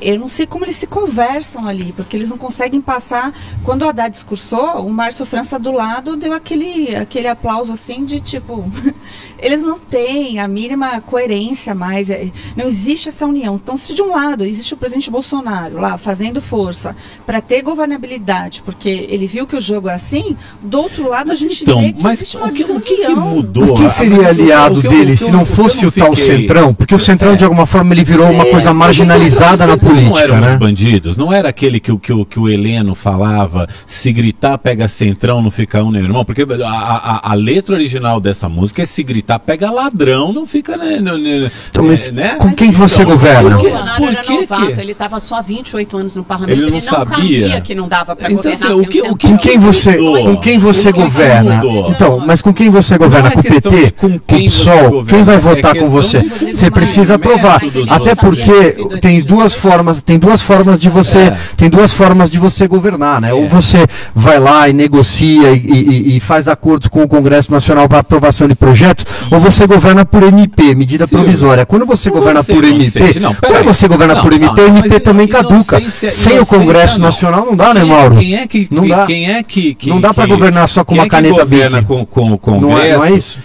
Eu 0.00 0.18
não 0.18 0.28
sei 0.28 0.46
como 0.46 0.64
eles 0.64 0.76
se 0.76 0.86
conversam 0.86 1.66
ali, 1.68 1.92
porque 1.96 2.16
eles 2.16 2.30
não 2.30 2.38
conseguem 2.38 2.80
passar. 2.80 3.32
Quando 3.62 3.82
o 3.82 3.88
Haddad 3.88 4.10
discursou, 4.10 4.84
o 4.86 4.90
Márcio 4.92 5.26
França 5.26 5.58
do 5.58 5.70
lado 5.72 6.16
deu 6.16 6.32
aquele, 6.32 6.94
aquele 6.96 7.28
aplauso 7.28 7.72
assim 7.72 8.04
de 8.04 8.18
tipo. 8.20 8.64
eles 9.38 9.62
não 9.62 9.78
têm 9.78 10.38
a 10.40 10.48
mínima 10.48 11.00
coerência 11.02 11.74
mais. 11.74 12.08
é, 12.08 12.30
Não 12.56 12.64
existe 12.66 13.08
essa 13.10 13.26
união. 13.26 13.56
Então, 13.56 13.76
se 13.76 13.92
de 13.94 14.00
um 14.02 14.10
lado 14.12 14.42
existe 14.44 14.72
o 14.72 14.76
presidente 14.76 15.10
Bolsonaro 15.10 15.78
lá 15.78 15.98
fazendo 15.98 16.40
força 16.40 16.96
para 17.26 17.40
ter 17.42 17.60
governabilidade, 17.62 18.62
porque 18.64 18.88
ele 18.88 19.26
viu 19.26 19.46
que 19.46 19.56
o 19.56 19.60
jogo 19.60 19.88
é 19.88 19.94
assim, 19.94 20.36
do 20.62 20.80
outro 20.80 21.08
lado 21.08 21.30
a 21.30 21.34
gente 21.34 21.62
Então, 21.62 21.80
vê 21.80 21.92
que 21.92 22.02
mas 22.02 22.20
existe 22.20 22.36
o 22.36 22.40
uma 22.40 22.50
que, 22.52 22.62
o 22.64 22.80
que, 22.80 22.96
que 22.96 23.02
desunião. 23.02 23.26
mudou? 23.28 23.66
Mas 23.68 23.78
quem 23.80 23.88
seria 23.88 24.16
mas 24.16 24.26
o- 24.26 24.28
aliado 24.30 24.80
o 24.80 24.84
eu- 24.84 24.90
dele 24.90 25.12
o 25.12 25.16
se 25.16 25.30
não 25.30 25.40
o 25.40 25.42
eu 25.42 25.46
fosse 25.46 25.84
o 25.86 25.92
tal 25.92 26.16
fiquei- 26.16 26.38
Centrão? 26.38 26.72
Porque 26.74 26.94
o 26.94 26.98
Centrão, 26.98 27.32
É. 27.32 27.36
de 27.36 27.44
alguma 27.44 27.66
forma, 27.66 27.92
ele 27.92 28.02
virou 28.04 28.30
uma 28.30 28.44
É, 28.46 28.50
coisa 28.50 28.72
mas 28.72 28.76
o 28.98 29.04
marginalizada 29.04 29.66
na 29.66 29.73
Não 29.76 29.88
política, 29.90 30.20
eram 30.20 30.34
os 30.40 30.40
né? 30.40 30.56
bandidos, 30.56 31.16
não 31.16 31.32
era 31.32 31.48
aquele 31.48 31.78
que, 31.80 31.92
o- 31.92 31.98
que, 31.98 32.12
o- 32.12 32.24
que 32.24 32.38
o 32.38 32.48
Heleno 32.48 32.94
falava, 32.94 33.68
se 33.86 34.12
gritar 34.12 34.56
pega 34.58 34.86
centrão, 34.88 35.40
não 35.42 35.50
fica 35.50 35.82
um 35.82 35.90
nem 35.90 36.02
irmão, 36.02 36.24
porque 36.24 36.42
a, 36.42 36.68
a, 36.68 37.30
a 37.30 37.34
letra 37.34 37.74
original 37.74 38.20
dessa 38.20 38.48
música 38.48 38.82
é 38.82 38.84
se 38.84 39.02
gritar 39.02 39.38
pega 39.38 39.70
ladrão, 39.70 40.32
não 40.32 40.46
fica 40.46 40.76
né, 40.76 41.00
né, 41.00 41.16
né, 41.16 41.50
Então, 41.70 41.84
mas 41.84 42.10
né? 42.10 42.36
com 42.36 42.52
quem 42.52 42.70
você 42.70 43.02
Então, 43.02 43.12
governa? 43.12 43.56
por? 43.56 43.62
Bolsonaro 43.70 44.02
Por 44.02 44.12
era 44.12 44.22
que 44.22 44.32
novato, 44.32 44.66
que- 44.66 44.80
ele 44.80 44.92
estava 44.92 45.20
só 45.20 45.36
há 45.36 45.42
28 45.42 45.96
anos 45.96 46.16
no 46.16 46.24
parlamento, 46.24 46.58
Ele 46.60 46.70
não 46.70 46.80
sabia. 46.80 47.60
que 47.60 47.74
não 47.74 47.88
dava 47.88 48.14
para 48.16 48.30
Então, 48.30 48.36
governar 48.50 48.70
assim, 48.72 48.80
o 48.80 48.86
que- 48.86 49.02
o 49.02 49.16
que- 49.16 49.28
Com 49.28 49.36
quem 49.38 49.58
você, 49.58 49.96
com 49.96 50.36
quem 50.36 50.58
você 50.58 50.92
que 50.92 51.00
governa? 51.00 51.62
Então, 51.88 52.20
mas 52.24 52.40
com 52.42 52.52
quem 52.52 52.70
você 52.70 52.96
governa? 52.98 53.30
Não 53.30 53.30
é 53.30 53.34
com 53.34 53.40
o 53.40 53.60
PT? 53.60 53.90
com 53.92 54.18
quem 54.18 54.38
o 54.40 54.44
PSOL? 54.44 55.04
Quem 55.04 55.22
vai 55.22 55.36
é 55.36 55.38
votar 55.38 55.74
com 55.76 55.90
você? 55.90 56.20
Você 56.52 56.70
precisa 56.70 57.18
métodos 57.18 57.40
provar. 57.40 57.60
dos 57.60 57.90
Até 57.90 58.14
porque 58.14 58.98
tem 59.00 59.20
duas 59.22 59.54
formas, 59.64 60.02
tem 60.02 60.18
duas 60.18 60.42
formas 60.42 60.78
de 60.78 60.88
você, 60.88 61.18
É. 61.18 61.36
tem 61.56 61.70
duas 61.70 61.92
formas 61.92 62.30
de 62.30 62.38
você 62.38 62.68
governar, 62.68 63.20
né? 63.20 63.32
Ou 63.32 63.48
você 63.48 63.86
vai 64.14 64.38
lá 64.38 64.68
e 64.68 64.72
negocia 64.72 65.52
e, 65.52 65.56
e- 65.56 66.16
e 66.16 66.20
faz 66.20 66.46
acordos 66.48 66.88
com 66.88 67.02
o 67.02 67.08
Congresso 67.08 67.50
Nacional 67.50 67.88
para 67.88 67.98
aprovação 68.00 68.46
de 68.46 68.54
projetos, 68.54 69.06
ou 69.30 69.40
você 69.40 69.66
governa 69.66 70.04
por 70.04 70.22
MP, 70.22 70.74
medida 70.74 71.06
Sim. 71.06 71.16
provisória. 71.16 71.64
Quando 71.64 71.86
você 71.86 72.10
Não 72.10 72.18
governa 72.18 72.44
por 72.44 72.62
MP, 72.62 73.18
não, 73.20 73.34
quando 73.34 73.64
você 73.64 73.88
governa 73.88 74.14
Não, 74.14 74.22
por 74.22 74.32
MP, 74.34 74.60
não, 74.68 74.76
MP 74.76 75.00
também 75.00 75.26
caduca. 75.26 75.80
Sem 75.90 76.38
o 76.38 76.46
Congresso. 76.46 77.00
Nacional 77.00 77.46
não 77.46 77.56
dá, 77.56 77.72
né, 77.74 77.80
Quem- 77.80 77.88
Mauro? 77.90 78.16
Quem 78.16 78.36
é 78.36 78.46
que, 78.46 78.68
Não 78.70 78.86
dá. 78.86 79.06
Quem 79.06 79.30
é 79.32 79.42
que, 79.42 79.74
que 79.74 79.88
Não 79.88 80.00
dá 80.00 80.12
que- 80.12 80.26
governar 80.26 80.68
só 80.68 80.84
com 80.84 80.94
uma 80.94 81.04
é 81.04 81.08
caneta 81.08 81.40
governa 81.40 81.82
com, 81.82 82.04
com 82.04 82.32
o 82.32 82.38
Congresso? 82.38 82.66
Não 82.68 82.78
é- 82.78 82.96
não 82.96 83.04
é 83.04 83.12
isso? 83.12 83.38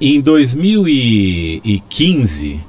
Em 0.00 0.20
2015, 0.20 2.60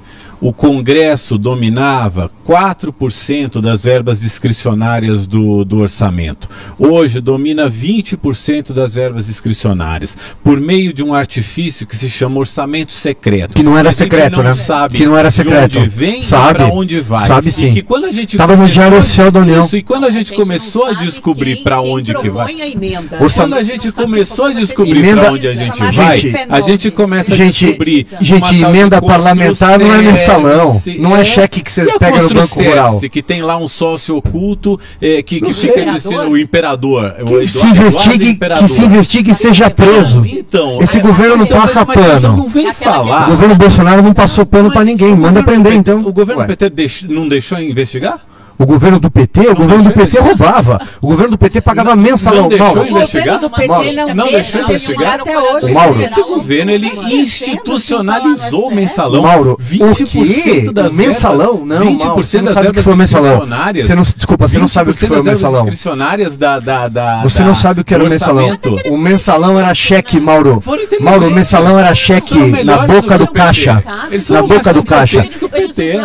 o 0.44 0.52
Congresso 0.52 1.38
dominava 1.38 2.30
4% 2.46 3.62
das 3.62 3.84
verbas 3.84 4.20
discricionárias 4.20 5.26
do, 5.26 5.64
do 5.64 5.78
orçamento. 5.78 6.50
Hoje 6.78 7.18
domina 7.22 7.70
20% 7.70 8.74
das 8.74 8.94
verbas 8.94 9.26
discricionárias, 9.26 10.18
por 10.42 10.60
meio 10.60 10.92
de 10.92 11.02
um 11.02 11.14
artifício 11.14 11.86
que 11.86 11.96
se 11.96 12.10
chama 12.10 12.40
orçamento 12.40 12.92
secreto. 12.92 13.54
Que 13.54 13.62
não 13.62 13.78
era 13.78 13.88
A 13.88 13.92
gente 13.92 14.02
secreto, 14.02 14.36
não 14.36 14.42
né? 14.44 14.54
Sabe 14.54 14.98
Que 14.98 15.06
não 15.06 15.16
era 15.16 15.30
secreto. 15.30 15.70
De 15.70 15.78
onde 15.78 15.88
vem 15.88 16.20
Sabe. 16.20 16.58
para 16.58 16.66
onde 16.66 17.00
vai. 17.00 17.26
Sabe 17.26 17.48
E 17.48 17.50
sim. 17.50 17.72
que 17.72 17.80
quando 17.80 18.04
a 18.04 18.12
gente 18.12 18.36
Tava 18.36 18.54
no 18.54 18.68
Diário 18.68 18.98
Oficial 18.98 19.30
da 19.30 19.40
União. 19.40 19.64
Isso, 19.64 19.78
e 19.78 19.82
quando 19.82 20.04
a 20.04 20.10
gente 20.10 20.32
não 20.32 20.40
começou 20.40 20.84
a 20.84 20.92
descobrir 20.92 21.62
para 21.62 21.80
onde 21.80 22.14
que 22.14 22.28
vai. 22.28 22.60
a 22.60 22.68
emenda. 22.68 23.16
Quando 23.16 23.54
a 23.54 23.62
gente 23.62 23.90
começou 23.90 24.44
a 24.44 24.52
descobrir 24.52 25.14
para 25.14 25.32
onde 25.32 25.48
a 25.48 25.54
gente 25.54 25.82
vai, 25.90 26.18
Gente, 26.18 26.36
a 26.50 26.60
gente 26.60 26.90
começa 26.90 27.32
a 27.32 27.36
Gente, 27.36 27.64
descobrir. 27.64 28.06
gente, 28.20 28.54
emenda 28.60 29.00
parlamentar 29.00 29.78
não 29.78 29.90
é 29.94 30.02
mensalão. 30.02 30.33
Construcerce, 30.40 30.98
Não 30.98 31.16
é 31.16 31.24
cheque 31.24 31.62
que 31.62 31.70
você 31.72 31.84
pega 31.98 32.22
no 32.22 32.28
Banco 32.28 32.62
Rural. 32.62 33.00
que 33.00 33.22
tem 33.22 33.42
lá 33.42 33.56
um 33.56 33.68
sócio 33.68 34.16
oculto 34.16 34.78
eh, 35.00 35.22
que, 35.22 35.40
que 35.40 35.52
fica 35.52 35.84
dizendo 35.92 36.30
o 36.30 36.38
imperador. 36.38 37.12
o 37.12 37.14
Que 37.16 37.22
Eduardo- 37.22 37.48
se 37.48 37.66
investigue, 37.66 38.28
Imperador. 38.30 38.64
que 38.64 38.70
se 38.70 38.82
investigue 38.84 39.30
e 39.30 39.34
seja 39.34 39.70
preso. 39.70 40.24
Então, 40.26 40.80
Esse 40.82 40.98
é- 40.98 41.00
governo 41.00 41.36
não 41.36 41.44
então, 41.44 41.60
passa 41.60 41.84
mas- 41.84 41.96
mas 41.96 42.06
pano. 42.06 42.36
Não 42.36 42.48
vem 42.48 42.72
falar. 42.72 43.28
O 43.28 43.30
governo 43.32 43.54
Bolsonaro 43.54 44.02
não 44.02 44.12
passou 44.14 44.44
pano 44.46 44.70
pra 44.70 44.84
ninguém. 44.84 45.12
O 45.12 45.16
Manda 45.16 45.42
prender, 45.42 45.72
PT 45.72 45.78
então. 45.78 46.00
O 46.00 46.12
governo. 46.12 46.46
PT 46.46 47.06
não 47.08 47.28
deixou 47.28 47.58
investigar? 47.58 48.20
O 48.58 48.64
governo 48.66 49.00
do 49.00 49.10
PT, 49.10 49.48
o 49.48 49.54
governo 49.54 49.84
do 49.84 49.90
PT 49.92 50.20
roubava. 50.20 50.80
O 51.00 51.08
governo 51.08 51.32
do 51.32 51.38
PT 51.38 51.60
pagava 51.60 51.96
mensalão. 51.96 52.42
não 52.42 52.48
deixou 52.48 52.66
Mauro, 52.66 52.80
O 52.80 52.86
investigar? 52.86 53.24
governo 53.24 53.40
do 53.40 53.50
PT 53.50 53.68
Mauro, 53.68 53.92
não, 53.92 54.14
não 54.14 54.28
deixou 54.28 54.60
investigar? 54.62 55.20
até 55.20 55.38
hoje. 55.38 55.72
O 55.72 55.74
Mauro. 55.74 56.00
Esse 56.00 56.22
governo 56.22 56.70
ele 56.70 56.86
institucionalizou 56.86 58.68
o 58.68 58.74
mensalão. 58.74 59.22
Mauro, 59.22 59.58
20% 59.60 60.02
o 60.02 60.06
quê? 60.06 60.70
das 60.72 60.92
O 60.92 60.94
mensalão? 60.94 61.66
Não, 61.66 61.96
20% 61.96 62.04
Mauro, 62.04 62.22
você 62.22 62.40
não 62.42 62.52
sabe 62.52 62.68
o 62.68 62.72
que 62.72 62.82
foi 62.82 62.92
o 62.92 62.96
mensalão. 62.96 63.46
Você 63.74 63.94
não, 63.94 64.02
desculpa, 64.02 64.48
você 64.48 64.58
não 64.58 64.68
sabe 64.68 64.90
o 64.90 64.94
que 64.94 65.04
20% 65.04 65.08
foi 65.08 65.20
o 65.20 65.24
mensalão. 65.24 65.62
discricionárias 65.62 66.36
da, 66.36 66.60
da, 66.60 66.88
da, 66.88 67.22
Você 67.22 67.42
não 67.42 67.54
sabe 67.54 67.80
o 67.80 67.84
que 67.84 67.92
era 67.92 68.04
o 68.04 68.08
mensalão. 68.08 68.58
O 68.86 68.96
mensalão 68.96 69.58
era 69.58 69.74
cheque, 69.74 70.20
Mauro. 70.20 70.62
Mauro, 71.00 71.26
o 71.26 71.30
mensalão 71.30 71.78
era 71.78 71.94
cheque 71.94 72.64
na 72.64 72.86
boca 72.86 73.18
do 73.18 73.26
caixa. 73.26 73.82
Na 74.30 74.42
boca 74.42 74.72
do 74.72 74.84
caixa. 74.84 75.26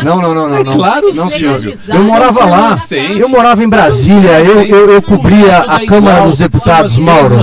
Não, 0.04 0.22
não, 0.22 0.34
não, 0.34 0.50
não. 0.50 0.58
É 0.58 0.64
não. 0.64 0.74
claro, 0.74 1.14
não, 1.14 1.30
senhor. 1.30 1.62
Eu 1.88 2.04
morava 2.04 2.39
lá. 2.46 2.68
Inocente. 2.72 3.20
Eu 3.20 3.30
morava 3.30 3.64
em 3.64 3.70
Brasília. 3.70 4.40
Eu, 4.42 4.62
eu, 4.64 4.92
eu 4.92 5.02
cobria 5.02 5.58
a 5.58 5.86
Câmara 5.86 6.22
dos 6.22 6.38
Deputados, 6.38 6.98
Mauro. 6.98 7.42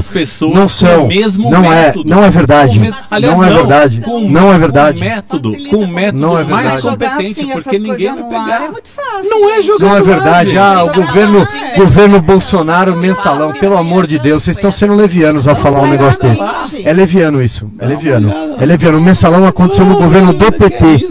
Não 0.54 0.68
são. 0.68 1.04
o 1.04 1.08
mesmo 1.08 1.50
Não 1.50 1.72
é. 1.72 1.92
Não 2.04 2.24
é 2.24 2.30
verdade. 2.30 2.78
Não 3.20 3.44
é 3.44 3.50
verdade. 3.50 4.00
Com, 4.00 4.28
Não 4.28 4.52
é 4.52 4.58
verdade. 4.58 4.98
Com 5.00 5.04
método, 5.04 5.56
com 5.70 5.76
o 5.76 5.92
método 5.92 6.20
Não 6.20 6.38
é 6.38 6.44
mais 6.44 6.82
competente, 6.82 7.40
assim, 7.40 7.52
porque 7.52 7.78
ninguém 7.78 8.14
vai 8.14 8.24
pegar. 8.24 8.64
É 8.64 8.70
muito 8.70 8.88
fácil. 8.88 9.30
Não 9.30 9.50
é 9.50 9.62
jogar 9.62 9.86
Não 9.86 9.96
é 9.96 9.98
lá, 9.98 10.04
verdade. 10.04 10.58
Ah, 10.58 10.84
o 10.84 10.92
governo, 10.92 11.48
governo 11.76 12.20
Bolsonaro 12.20 12.96
mensalão. 12.96 13.52
Pelo 13.52 13.76
amor 13.76 14.06
de 14.06 14.18
Deus, 14.18 14.42
vocês 14.42 14.56
estão 14.56 14.72
sendo 14.72 14.94
levianos 14.94 15.48
ao 15.48 15.56
falar 15.56 15.80
um 15.82 15.90
negócio 15.90 16.20
desse. 16.20 16.86
É 16.86 16.92
leviano 16.92 17.42
isso. 17.42 17.70
É 17.78 17.86
leviano. 17.86 18.32
É 18.60 18.66
leviano. 18.66 18.98
O 18.98 19.00
mensalão 19.00 19.46
aconteceu 19.46 19.84
no 19.84 19.96
governo 19.96 20.32
do 20.32 20.46
é 20.46 20.50
PT. 20.50 21.06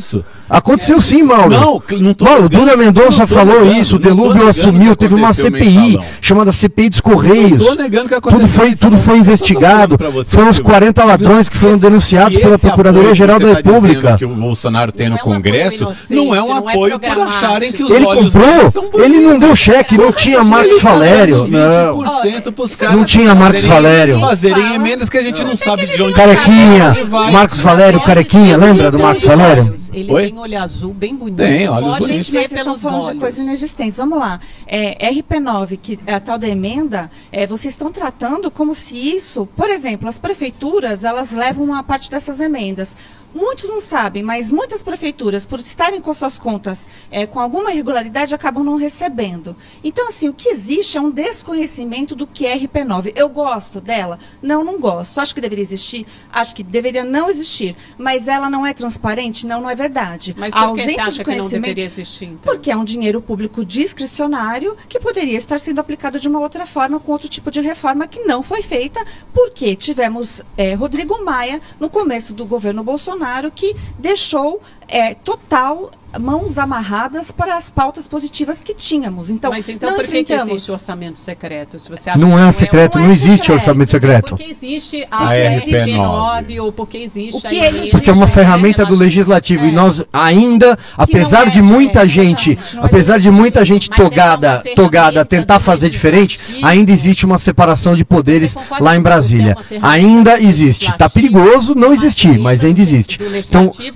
Aconteceu 0.50 1.02
sim, 1.02 1.24
Mauro. 1.24 1.50
Não, 1.50 1.82
não 2.00 2.14
tô 2.14 2.26
Mauro, 2.26 2.48
Duda 2.48 2.78
Mendonça 2.78 3.22
não 3.22 3.28
falou 3.28 3.66
isso, 3.80 3.96
o 3.96 4.00
Delúbio 4.00 4.48
assumiu, 4.48 4.96
teve 4.96 5.14
uma 5.16 5.34
CPI 5.34 6.00
chamada 6.22 6.52
CPI 6.52 6.90
dos 6.90 7.02
Correios. 7.02 7.62
Não 7.64 7.76
tô 7.76 7.82
negando 7.84 8.10
que 8.10 8.16
aconteceu 8.16 8.40
Tudo 8.40 8.48
foi, 8.52 8.76
tudo 8.76 8.98
foi 8.98 9.18
investigado. 9.18 9.98
você, 10.12 10.30
Foram 10.30 10.50
os 10.50 10.56
Silvio. 10.58 10.72
40 10.72 11.04
ladrões 11.04 11.50
que 11.50 11.58
foram 11.58 11.78
denunciados 11.78 12.38
pela 12.38 12.58
Procuradoria-Geral 12.58 13.40
da 13.40 13.50
tá 13.50 13.54
República. 13.56 14.02
dizendo 14.02 14.18
que 14.18 14.26
o 14.26 14.30
Bolsonaro 14.30 14.92
tem 14.92 15.10
no 15.10 15.16
Não 15.16 15.22
é 15.22 15.24
um 15.24 15.28
apoio 15.28 15.36
Congresso 15.36 15.84
inocente, 15.84 16.16
não 16.16 16.36
é 16.36 16.42
um 16.44 16.48
não 16.48 16.56
é 16.56 16.72
apoio 16.72 17.00
por 17.00 17.20
acharem 17.20 17.72
que 17.72 17.84
os 17.84 17.92
Ele 17.92 18.06
olhos 18.06 18.32
comprou, 18.34 19.04
ele 19.04 19.20
não 19.20 19.40
deu 19.40 19.56
cheque, 19.56 19.98
não 19.98 20.12
tinha 20.12 20.44
Marcos 20.44 20.82
tá 20.82 20.90
Valério. 20.90 21.48
Não. 21.48 21.98
20% 22.04 22.52
pros 22.52 22.76
caras 22.76 22.96
Não 22.96 23.04
tinha 23.06 23.34
Marcos 23.36 23.62
fazerem- 23.66 23.84
Valério. 23.84 24.20
Fazerem 24.20 24.74
emendas 24.76 25.10
que 25.10 25.18
a 25.18 25.24
gente 25.24 25.44
não 25.44 25.56
sabe 25.56 25.86
de 25.88 26.02
onde 26.02 26.14
Carequinha, 26.14 26.96
vai. 27.10 27.32
Marcos 27.32 27.60
Valério, 27.62 28.00
carequinha, 28.02 28.58
lembra 28.58 28.92
do 28.92 29.00
Marcos 29.00 29.26
Valério? 29.26 29.74
Ele 29.96 30.12
Oi? 30.12 30.26
tem 30.28 30.38
olho 30.38 30.62
azul 30.62 30.94
bem 30.94 31.16
bonito. 31.16 31.38
Tem, 31.38 31.70
olhos 31.70 31.90
Pode 31.90 32.02
bonitos. 32.02 32.26
Gente, 32.28 32.36
mas 32.36 32.48
vocês 32.50 32.60
estão 32.60 32.78
falando 32.78 33.02
de 33.02 33.08
olhos. 33.12 33.22
coisas 33.22 33.46
inexistentes. 33.46 33.98
Vamos 33.98 34.20
lá. 34.20 34.42
É, 34.68 35.10
RP9, 35.10 35.80
que 35.82 35.98
é 36.06 36.16
a 36.16 36.20
tal 36.20 36.38
da 36.38 36.48
emenda, 36.50 37.10
é, 37.32 37.48
vocês 37.48 37.74
estão 37.74 37.90
tratando 37.90 38.52
como 38.52 38.76
se 38.76 38.98
isso, 38.98 39.46
por 39.56 39.70
exemplo, 39.70 40.10
as 40.10 40.20
prefeituras, 40.20 41.06
elas 41.06 41.32
levam 41.32 41.64
uma 41.64 41.82
parte 41.82 42.12
dessas 42.12 42.42
emendas. 42.42 42.98
Muitos 43.36 43.70
não 43.70 43.82
sabem, 43.82 44.24
mas 44.24 44.50
muitas 44.50 44.82
prefeituras, 44.82 45.46
por 45.46 45.60
estarem 45.60 46.00
com 46.00 46.14
suas 46.14 46.40
contas 46.40 46.88
é, 47.12 47.28
com 47.28 47.38
alguma 47.38 47.74
irregularidade, 47.74 48.34
acabam 48.34 48.64
não 48.64 48.78
recebendo. 48.78 49.58
Então, 49.84 50.08
assim, 50.08 50.30
o 50.30 50.34
que 50.34 50.48
existe 50.48 50.98
é 50.98 51.02
um 51.02 51.12
desconhecimento 51.12 52.16
do 52.16 52.26
que 52.26 52.46
é 52.46 52.58
RP9. 52.58 53.12
Eu 53.14 53.28
gosto 53.28 53.82
dela? 53.82 54.18
Não, 54.42 54.64
não 54.64 54.80
gosto. 54.80 55.20
Acho 55.20 55.36
que 55.36 55.42
deveria 55.42 55.62
existir? 55.62 56.08
Acho 56.32 56.56
que 56.56 56.64
deveria 56.64 57.04
não 57.04 57.30
existir. 57.30 57.76
Mas 57.98 58.30
ela 58.30 58.50
não 58.50 58.66
é 58.66 58.74
transparente? 58.74 59.46
Não, 59.46 59.60
não 59.60 59.70
é 59.70 59.76
verdade. 59.76 60.34
Mas 60.38 60.54
a 60.54 60.68
por 60.68 60.76
que 60.76 60.84
você 60.84 60.92
ausência 60.92 61.04
acha 61.04 61.12
de 61.12 61.24
que 61.26 61.30
não 61.32 61.38
conhecimento. 61.38 61.62
deveria 61.62 61.86
existir, 61.86 62.26
então? 62.26 62.40
Porque 62.42 62.72
é 62.72 62.78
um 62.78 62.86
dinheiro 62.86 63.22
público 63.22 63.66
discricionário 63.66 64.78
que 64.88 64.98
poderia 64.98 65.38
estar 65.38 65.60
sendo 65.60 65.80
aplicado 65.80 66.22
de 66.22 66.30
uma 66.30 66.40
outra 66.40 66.66
forma, 66.66 67.02
com 67.02 67.12
outro 67.12 67.28
tipo 67.28 67.52
de 67.52 67.60
reforma 67.60 68.08
que 68.08 68.22
não 68.22 68.42
foi 68.42 68.62
feita, 68.62 69.06
porque 69.34 69.76
tivemos 69.76 70.42
eh, 70.56 70.74
Rodrigo 70.74 71.22
Maia 71.26 71.60
no 71.82 71.90
começo 71.90 72.34
do 72.34 72.46
governo 72.46 72.82
Bolsonaro 72.82 73.25
que 73.52 73.76
deixou 73.98 74.62
eh, 74.88 75.16
total 75.16 75.92
mãos 76.20 76.58
amarradas 76.58 77.32
para 77.32 77.56
as 77.58 77.70
pautas 77.70 78.08
positivas 78.08 78.62
que 78.62 78.74
tínhamos. 78.74 79.30
Então, 79.30 79.52
Mas 79.52 79.68
então 79.70 79.90
não 79.90 79.96
por 79.98 80.06
que, 80.06 80.12
que 80.12 80.20
enfrentamos. 80.22 80.54
existe 80.56 80.72
orçamento 80.72 81.20
secreto? 81.20 81.80
Se 81.80 81.90
você 81.90 82.10
acha 82.10 82.20
Não 82.20 82.36
que 82.36 82.42
é 82.44 82.52
secreto, 82.52 83.00
não 83.00 83.10
é 83.10 83.12
existe 83.12 83.38
secreto. 83.38 83.54
orçamento 83.60 83.92
secreto. 83.92 84.36
Porque 84.38 84.52
existe 84.52 85.06
A 85.12 85.30
a, 85.30 85.34
RP9, 85.34 86.46
RP9 86.46 86.62
ou 86.64 86.72
porque 86.72 86.98
existe 86.98 87.38
O 87.38 87.42
que 87.42 87.60
a 87.60 87.68
emenda 87.70 87.90
Porque 87.92 88.10
é 88.10 88.14
uma 88.14 88.26
do 88.26 88.32
ferramenta 88.32 88.86
do 88.86 88.94
RP9. 88.96 89.00
legislativo 89.00 89.66
e 89.66 89.72
nós 89.72 90.04
ainda, 90.12 90.78
apesar 90.98 91.48
é, 91.48 91.50
de 91.50 91.62
muita 91.62 92.04
é, 92.04 92.08
gente, 92.08 92.58
não 92.74 92.84
é 92.84 92.86
apesar 92.86 93.20
de 93.20 93.30
muita 93.32 93.64
gente 93.66 93.90
é 93.92 93.96
togada, 93.96 94.64
togada 94.76 95.24
do 95.24 95.28
tentar 95.28 95.60
fazer 95.60 95.90
diferente, 95.90 96.40
ainda 96.64 96.92
existe 96.92 97.26
uma 97.26 97.40
separação 97.40 97.96
de 97.96 98.06
poderes 98.06 98.56
lá 98.80 98.92
em 98.92 98.94
que 98.96 99.00
é 99.00 99.00
Brasília. 99.02 99.58
Ainda 99.82 100.38
do 100.38 100.44
existe. 100.46 100.86
Tá 100.98 101.06
legislativo, 101.10 101.10
perigoso 101.10 101.76
não 101.76 101.94
existir, 101.94 102.38
mas 102.40 102.62
do- 102.62 102.68
ainda 102.68 102.82
existe. 102.82 103.18
do 103.18 103.36
Então, 103.36 103.70
que 103.70 103.94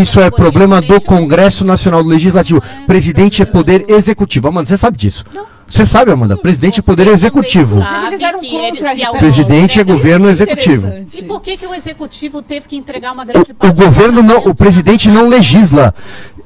isso 0.00 0.20
é 0.20 0.30
problema 0.30 0.76
do 0.80 0.82
legislativo. 0.94 1.06
Congresso 1.46 1.64
Nacional 1.64 2.02
do 2.02 2.08
Legislativo. 2.08 2.60
Presidente 2.86 3.42
é 3.42 3.44
poder 3.44 3.84
executivo. 3.88 4.48
Amanda, 4.48 4.66
você 4.66 4.76
sabe 4.76 4.96
disso? 4.96 5.24
Você 5.68 5.84
sabe, 5.84 6.12
Amanda? 6.12 6.36
Presidente 6.36 6.78
é 6.78 6.82
poder 6.82 7.08
executivo. 7.08 7.80
também 7.80 8.06
Eles 8.08 8.20
eram 8.20 8.38
sabe 8.38 8.46
que 8.48 8.52
contra 8.52 8.68
ele 8.68 8.78
a 8.88 8.94
se 8.94 9.00
RP9. 9.00 9.04
auto- 9.06 9.18
Presidente 9.18 9.78
é 9.80 9.82
Isso 9.82 9.92
governo 9.92 10.28
é 10.28 10.30
executivo. 10.30 10.92
E 11.18 11.24
por 11.24 11.40
que, 11.40 11.56
que 11.56 11.66
o 11.66 11.74
executivo 11.74 12.40
teve 12.42 12.68
que 12.68 12.76
entregar 12.76 13.12
uma 13.12 13.22
O, 13.24 13.26
grande 13.26 13.50
o 13.50 13.54
parte 13.54 13.74
do 13.74 13.82
governo 13.84 14.22
não, 14.22 14.38
o 14.46 14.54
presidente 14.54 15.08
não 15.10 15.28
legisla. 15.28 15.92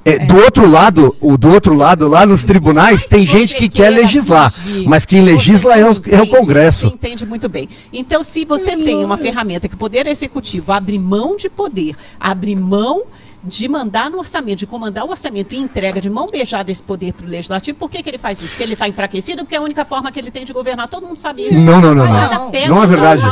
É, 0.02 0.18
Do 0.24 0.36
outro 0.38 0.66
lado, 0.66 1.14
o 1.20 1.36
do 1.36 1.50
outro 1.50 1.74
lado, 1.74 2.08
lá 2.08 2.24
nos 2.24 2.42
tribunais, 2.42 3.04
tem 3.04 3.26
gente 3.26 3.54
que 3.54 3.68
quer 3.68 3.90
legislar, 3.90 4.50
mas 4.86 5.04
quem 5.04 5.20
legisla 5.22 5.76
é 5.76 5.84
o, 5.84 5.94
é 6.08 6.22
o 6.22 6.26
Congresso. 6.26 6.88
Você 6.88 6.94
entende 6.94 7.26
muito 7.26 7.46
bem. 7.50 7.68
Então, 7.92 8.24
se 8.24 8.46
você 8.46 8.74
tem 8.78 9.04
uma 9.04 9.18
ferramenta 9.18 9.68
que 9.68 9.74
o 9.74 9.78
Poder 9.78 10.06
Executivo 10.06 10.72
abre 10.72 10.98
mão 10.98 11.36
de 11.36 11.50
poder, 11.50 11.94
abre 12.18 12.56
mão 12.56 13.02
de 13.42 13.68
mandar 13.68 14.10
no 14.10 14.18
orçamento, 14.18 14.58
de 14.58 14.66
comandar 14.66 15.04
o 15.04 15.10
orçamento 15.10 15.54
e 15.54 15.58
entrega 15.58 16.00
de 16.00 16.10
mão 16.10 16.26
beijada 16.30 16.70
esse 16.70 16.82
poder 16.82 17.12
para 17.14 17.24
o 17.26 17.28
Legislativo, 17.28 17.78
por 17.78 17.90
que, 17.90 18.02
que 18.02 18.10
ele 18.10 18.18
faz 18.18 18.38
isso? 18.38 18.48
Porque 18.48 18.62
ele 18.62 18.74
está 18.74 18.86
enfraquecido, 18.86 19.38
porque 19.44 19.54
é 19.54 19.58
a 19.58 19.62
única 19.62 19.84
forma 19.84 20.12
que 20.12 20.18
ele 20.18 20.30
tem 20.30 20.44
de 20.44 20.52
governar. 20.52 20.88
Todo 20.88 21.06
mundo 21.06 21.18
sabe 21.18 21.46
isso. 21.46 21.54
Não, 21.54 21.80
não, 21.80 21.94
não, 21.94 22.06
não. 22.06 22.50
pega 22.50 22.68
Não 22.68 22.82
é 22.82 22.86
verdade. 22.86 23.22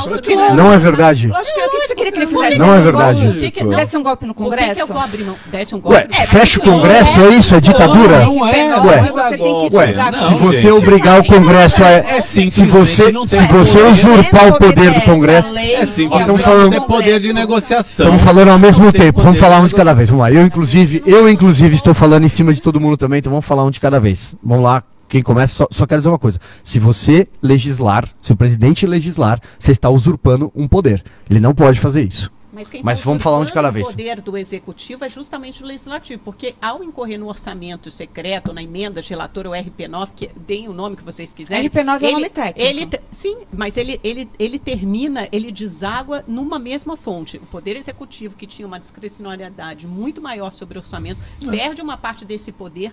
Não 0.56 0.72
é 0.72 0.78
verdade. 0.78 1.28
O 1.28 1.34
que 1.34 1.86
você 1.86 1.94
queria 1.94 2.12
que 2.12 2.18
ele 2.20 2.26
fizesse? 2.26 2.58
Não 2.58 2.74
é 2.74 2.78
um 2.78 2.82
verdade. 2.82 3.52
Desse 3.76 3.96
um 3.96 4.02
golpe 4.02 4.26
no 4.26 4.34
Por 4.34 4.48
que 4.56 4.56
que 4.56 4.80
eu 4.80 4.86
Congresso? 4.86 4.98
abrir 4.98 5.24
mão? 5.24 5.36
Desse 5.46 5.74
um 5.74 5.80
golpe. 5.80 5.98
Ué, 5.98 6.26
fecha 6.26 6.58
o 6.58 6.62
Congresso, 6.62 7.20
é 7.20 7.28
isso? 7.34 7.54
É 7.54 7.60
ditadura? 7.60 8.24
Não 8.24 8.46
é, 8.46 8.52
Ué. 8.52 8.68
não 8.78 8.90
é 8.90 9.28
Você 9.28 9.36
tem 9.38 9.58
que 9.60 9.70
golpe. 9.70 9.86
tirar- 9.88 10.14
Se 10.14 10.30
Não, 10.30 10.38
você 10.38 10.60
gente. 10.62 10.72
obrigar 10.72 11.20
o 11.20 11.24
Congresso 11.24 11.84
a. 11.84 11.88
É 11.90 12.20
Se 12.20 12.46
você, 12.64 13.12
não 13.12 13.26
tem 13.26 13.38
se 13.40 13.46
você 13.46 13.82
usurpar 13.82 14.48
o 14.48 14.58
poder 14.58 14.90
do 14.92 15.00
Congresso. 15.02 15.56
É 15.56 15.84
simplesmente 15.84 16.20
Estamos 16.20 16.28
não 16.28 16.38
falando- 16.38 16.70
ter 16.72 16.80
poder 16.82 17.20
de 17.20 17.32
negociação. 17.32 18.06
Estamos 18.06 18.22
falando 18.22 18.48
ao 18.50 18.58
mesmo 18.58 18.84
Não 18.86 18.92
tem 18.92 19.00
tempo. 19.02 19.20
Vamos 19.22 19.38
falar 19.38 19.60
um 19.60 19.66
de 19.66 19.74
cada 19.74 19.92
vez. 19.98 20.10
Vamos 20.10 20.22
lá. 20.22 20.32
Eu, 20.32 20.46
inclusive, 20.46 21.02
eu, 21.04 21.28
inclusive, 21.28 21.74
estou 21.74 21.92
falando 21.92 22.24
em 22.24 22.28
cima 22.28 22.54
de 22.54 22.62
todo 22.62 22.80
mundo 22.80 22.96
também, 22.96 23.18
então 23.18 23.30
vamos 23.30 23.44
falar 23.44 23.64
um 23.64 23.70
de 23.70 23.80
cada 23.80 24.00
vez. 24.00 24.36
Vamos 24.42 24.64
lá. 24.64 24.82
Quem 25.08 25.22
começa, 25.22 25.54
só, 25.54 25.66
só 25.70 25.86
quero 25.86 26.00
dizer 26.00 26.10
uma 26.10 26.18
coisa. 26.18 26.38
Se 26.62 26.78
você 26.78 27.26
legislar, 27.42 28.06
se 28.20 28.32
o 28.32 28.36
presidente 28.36 28.86
legislar, 28.86 29.40
você 29.58 29.72
está 29.72 29.88
usurpando 29.88 30.52
um 30.54 30.68
poder. 30.68 31.02
Ele 31.28 31.40
não 31.40 31.54
pode 31.54 31.80
fazer 31.80 32.02
isso. 32.02 32.30
Mas, 32.52 32.70
quem 32.70 32.82
Mas 32.82 32.98
tá 32.98 33.04
vamos 33.04 33.22
falar 33.22 33.38
um 33.38 33.44
de 33.44 33.52
cada 33.52 33.70
vez. 33.70 33.86
O 33.86 33.90
poder 33.90 34.20
do 34.22 34.36
executivo 34.36 35.04
é 35.04 35.08
justamente 35.08 35.62
o 35.62 35.66
legislativo, 35.66 36.20
porque 36.24 36.54
ao 36.60 36.82
incorrer 36.82 37.18
no 37.18 37.28
orçamento 37.28 37.90
secreto, 37.90 38.52
na 38.52 38.62
emenda 38.62 39.02
de 39.02 39.08
relator 39.10 39.46
ou 39.46 39.52
RP9, 39.52 40.08
que 40.16 40.30
deem 40.34 40.68
o 40.68 40.72
nome 40.72 40.96
que 40.96 41.02
vocês 41.04 41.34
quiserem. 41.34 41.68
RP9 41.68 42.02
é 42.02 42.04
o 42.04 42.06
ele- 42.06 42.12
nome 42.12 42.30
técnico. 42.30 42.68
Ele, 42.68 43.00
sim, 43.10 43.38
mas 43.52 43.76
ele, 43.76 44.00
ele, 44.02 44.28
ele 44.38 44.58
termina, 44.58 45.28
ele 45.30 45.52
deságua 45.52 46.24
numa 46.26 46.58
mesma 46.58 46.96
fonte. 46.96 47.36
O 47.36 47.46
poder 47.46 47.76
executivo, 47.76 48.36
que 48.36 48.46
tinha 48.46 48.66
uma 48.66 48.80
discricionariedade 48.80 49.86
muito 49.86 50.22
maior 50.22 50.50
sobre 50.52 50.78
o 50.78 50.80
orçamento, 50.80 51.20
perde 51.50 51.82
uma 51.82 51.96
parte 51.96 52.24
desse 52.24 52.50
poder. 52.50 52.92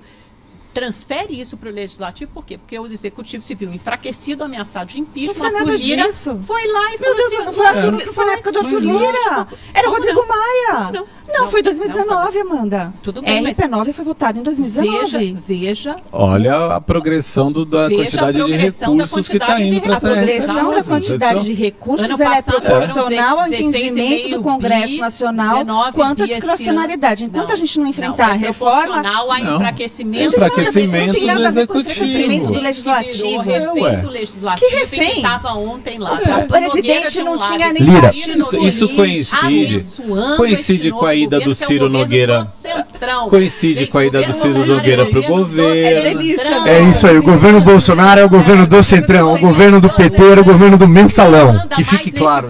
Transfere 0.76 1.40
isso 1.40 1.56
para 1.56 1.70
o 1.70 1.72
legislativo, 1.72 2.30
por 2.34 2.46
quê? 2.46 2.58
Porque 2.58 2.78
o 2.78 2.86
executivo 2.86 3.42
viu 3.56 3.74
enfraquecido, 3.74 4.44
ameaçado 4.44 4.88
de 4.88 5.00
impeachment. 5.00 5.28
Não 5.28 5.34
foi 5.34 5.50
nada 5.52 5.76
Lira 5.78 6.04
disso. 6.08 6.38
Foi 6.46 6.68
lá 6.68 6.94
e 6.94 7.00
Meu 7.00 7.16
Deus, 7.16 7.34
assim, 7.34 7.46
não 7.46 7.54
foi, 7.54 7.66
Arthur, 7.66 7.92
não 8.06 8.14
foi 8.14 8.26
na 8.26 8.34
época 8.34 8.52
do 8.52 8.60
Arthur. 8.60 8.80
Lira. 8.82 9.48
Era 9.74 9.90
Rodrigo 9.90 10.20
não? 10.20 10.28
Maia. 10.28 10.92
Não, 10.92 11.08
Não, 11.30 11.40
não. 11.46 11.48
foi 11.48 11.62
2019, 11.62 12.40
Amanda. 12.40 12.94
Tudo 13.02 13.22
bem, 13.22 13.42
mas- 13.42 13.58
RP9 13.58 13.94
foi 13.94 14.04
votado 14.04 14.38
em 14.38 14.44
2019. 14.44 15.00
Veja, 15.18 15.38
veja 15.48 15.96
Olha 16.12 16.76
a 16.76 16.82
progressão 16.82 17.50
do- 17.52 17.66
da 17.66 17.88
Veja 17.88 18.02
a 18.02 18.04
quantidade 18.04 18.34
de 18.34 18.44
progressão 18.44 18.98
da 18.98 19.04
recursos 19.06 19.30
que 19.30 19.38
está 19.38 19.62
indo 19.62 19.76
de 19.76 19.80
para 19.80 19.94
A 19.94 19.96
essa 19.98 20.08
progressão 20.08 20.72
da 20.74 20.84
quantidade 20.84 21.44
de 21.46 21.54
recursos 21.54 22.20
é 22.20 22.42
proporcional 22.42 23.40
ao 23.40 23.48
entendimento 23.48 23.96
16,5 23.96 24.30
do 24.38 24.44
Congresso 24.44 24.98
Nacional 24.98 25.58
19 25.60 25.92
quanto 25.94 26.24
à 26.24 26.28
discrecionalidade. 26.28 27.24
Enquanto 27.24 27.54
a 27.54 27.56
gente 27.56 27.80
não 27.80 27.88
enfrentar 27.88 28.26
não, 28.28 28.34
a 28.34 28.36
é 28.36 28.40
reforma, 28.40 28.82
proporcional 28.82 29.32
ao 29.32 29.38
enfraquecimento, 29.56 30.36
Com 30.66 31.36
do 31.36 31.48
executivo. 31.48 32.62
legislativo. 32.62 33.44
Que 33.44 33.50
virou 33.52 33.74
refém 33.74 33.84
Ué. 33.84 33.96
do 33.98 34.10
legislativo 34.10 34.70
Que 34.70 34.76
refém? 34.76 35.10
que 35.12 35.16
estava 35.18 35.54
ontem 35.54 36.00
lá. 36.00 36.12
O 36.12 36.14
Arthur 36.16 36.48
presidente 36.48 37.22
não 37.24 37.38
tinha 37.38 37.74
nem 37.74 37.84
Lira. 37.84 38.12
Isso- 38.14 38.58
isso 38.58 38.90
coincide- 38.90 39.86
coincide 40.38 40.88
esse 40.88 40.92
com 40.92 41.06
a 41.06 41.14
ida 41.16 41.40
do 41.40 41.50
é 41.50 41.52
o 41.52 41.54
Ciro 41.54 41.90
Nogueira. 41.90 42.48
Coincide 43.30 43.80
Gente, 43.82 43.92
com 43.92 43.98
a 43.98 44.06
ida 44.06 44.20
do 44.22 44.26
governo 44.28 44.42
Ciro 44.42 44.66
Nogueira 44.66 45.02
é 45.04 45.06
pro 45.06 45.22
governo. 45.24 46.68
É 46.68 46.82
isso 46.82 47.08
aí, 47.08 47.18
o 47.18 47.24
governo 47.24 47.62
Bolsonaro 47.62 48.20
é 48.22 48.26
o 48.26 48.30
governo 48.30 48.66
do 48.66 48.82
Centrão, 48.84 49.34
o 49.34 49.40
governo 49.40 49.80
do 49.80 49.90
PT 49.90 50.24
era 50.32 50.42
o 50.42 50.44
governo 50.44 50.78
do 50.78 50.88
mensalão. 50.88 51.68
Que 51.76 51.84
fique 51.84 52.12
claro. 52.12 52.48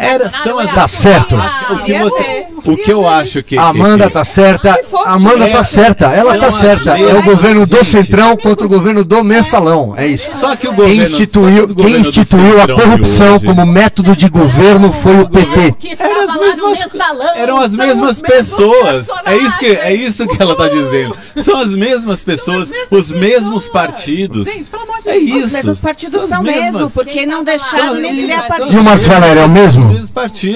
Era- 0.00 0.30
são 0.30 0.60
é 0.60 0.64
as- 0.64 0.72
Tá 0.78 0.86
certo. 0.86 1.36
Bolsonaro. 1.36 1.74
O 1.74 1.78
que 1.82 1.98
você, 1.98 2.44
o 2.64 2.76
que 2.76 2.92
eu 2.92 3.08
acho 3.08 3.42
que 3.42 3.56
A 3.58 3.64
Amanda 3.68 4.08
tá 4.10 4.22
certa, 4.24 4.78
Amanda 5.06 5.48
tá 5.48 5.62
certa, 5.62 6.06
ela 6.12 6.36
tá 6.38 6.50
certa. 6.50 6.98
É 6.98 7.14
o 7.14 7.22
governo 7.30 7.66
do 7.66 7.76
Gente. 7.76 7.86
Centrão 7.86 8.36
contra 8.36 8.66
o 8.66 8.68
governo 8.68 9.04
do 9.04 9.22
mensalão. 9.24 9.94
É 9.96 10.06
isso. 10.06 10.28
Só 10.40 10.56
que 10.56 10.66
o 10.68 10.70
Quem 10.70 10.76
governo- 10.76 11.02
instituiu, 11.02 11.60
só 11.60 11.66
que 11.66 11.72
o 11.72 11.74
quem 11.76 11.92
do 11.92 11.98
instituiu 11.98 12.62
a 12.62 12.66
corrupção 12.66 13.36
hoje- 13.36 13.46
como 13.46 13.66
método 13.66 14.14
de 14.16 14.28
governo 14.28 14.92
foi 14.92 15.20
o 15.20 15.28
PT. 15.28 15.74
Eram 15.98 16.20
as 16.28 16.36
mesmas, 16.36 16.78
mensalão, 16.84 17.34
eram 17.36 17.56
as 17.58 17.72
mesmas 17.76 18.20
pessoas. 18.22 19.06
É 19.24 19.36
isso 19.36 19.58
que 19.58 19.66
é 19.66 19.94
isso 19.94 20.26
que 20.26 20.42
ela 20.42 20.54
tá 20.56 20.68
dizendo. 20.68 21.16
São 21.36 21.56
as 21.60 21.74
mesmas 21.74 22.22
pessoas, 22.24 22.70
os 22.90 23.12
mesmos 23.12 23.68
partidos. 23.68 24.46
Gente, 24.46 24.70
pelo 24.70 24.82
amor 24.82 24.98
de 25.02 25.08
É 25.08 25.16
isso. 25.16 25.46
Os 25.46 25.52
mesmos 25.52 25.78
partidos 25.78 26.28
são 26.28 26.42
mesmo, 26.42 26.90
porque 26.90 27.24
não 27.26 27.42
deixaram 27.44 27.94
nem 27.94 28.16
criar 28.24 28.42
partido. 28.42 28.72
E 28.72 28.78
o 28.78 28.84
Marcos 28.84 29.06
Valério 29.06 29.42
é 29.42 29.44
o 29.44 29.48
mesmo? 29.48 29.84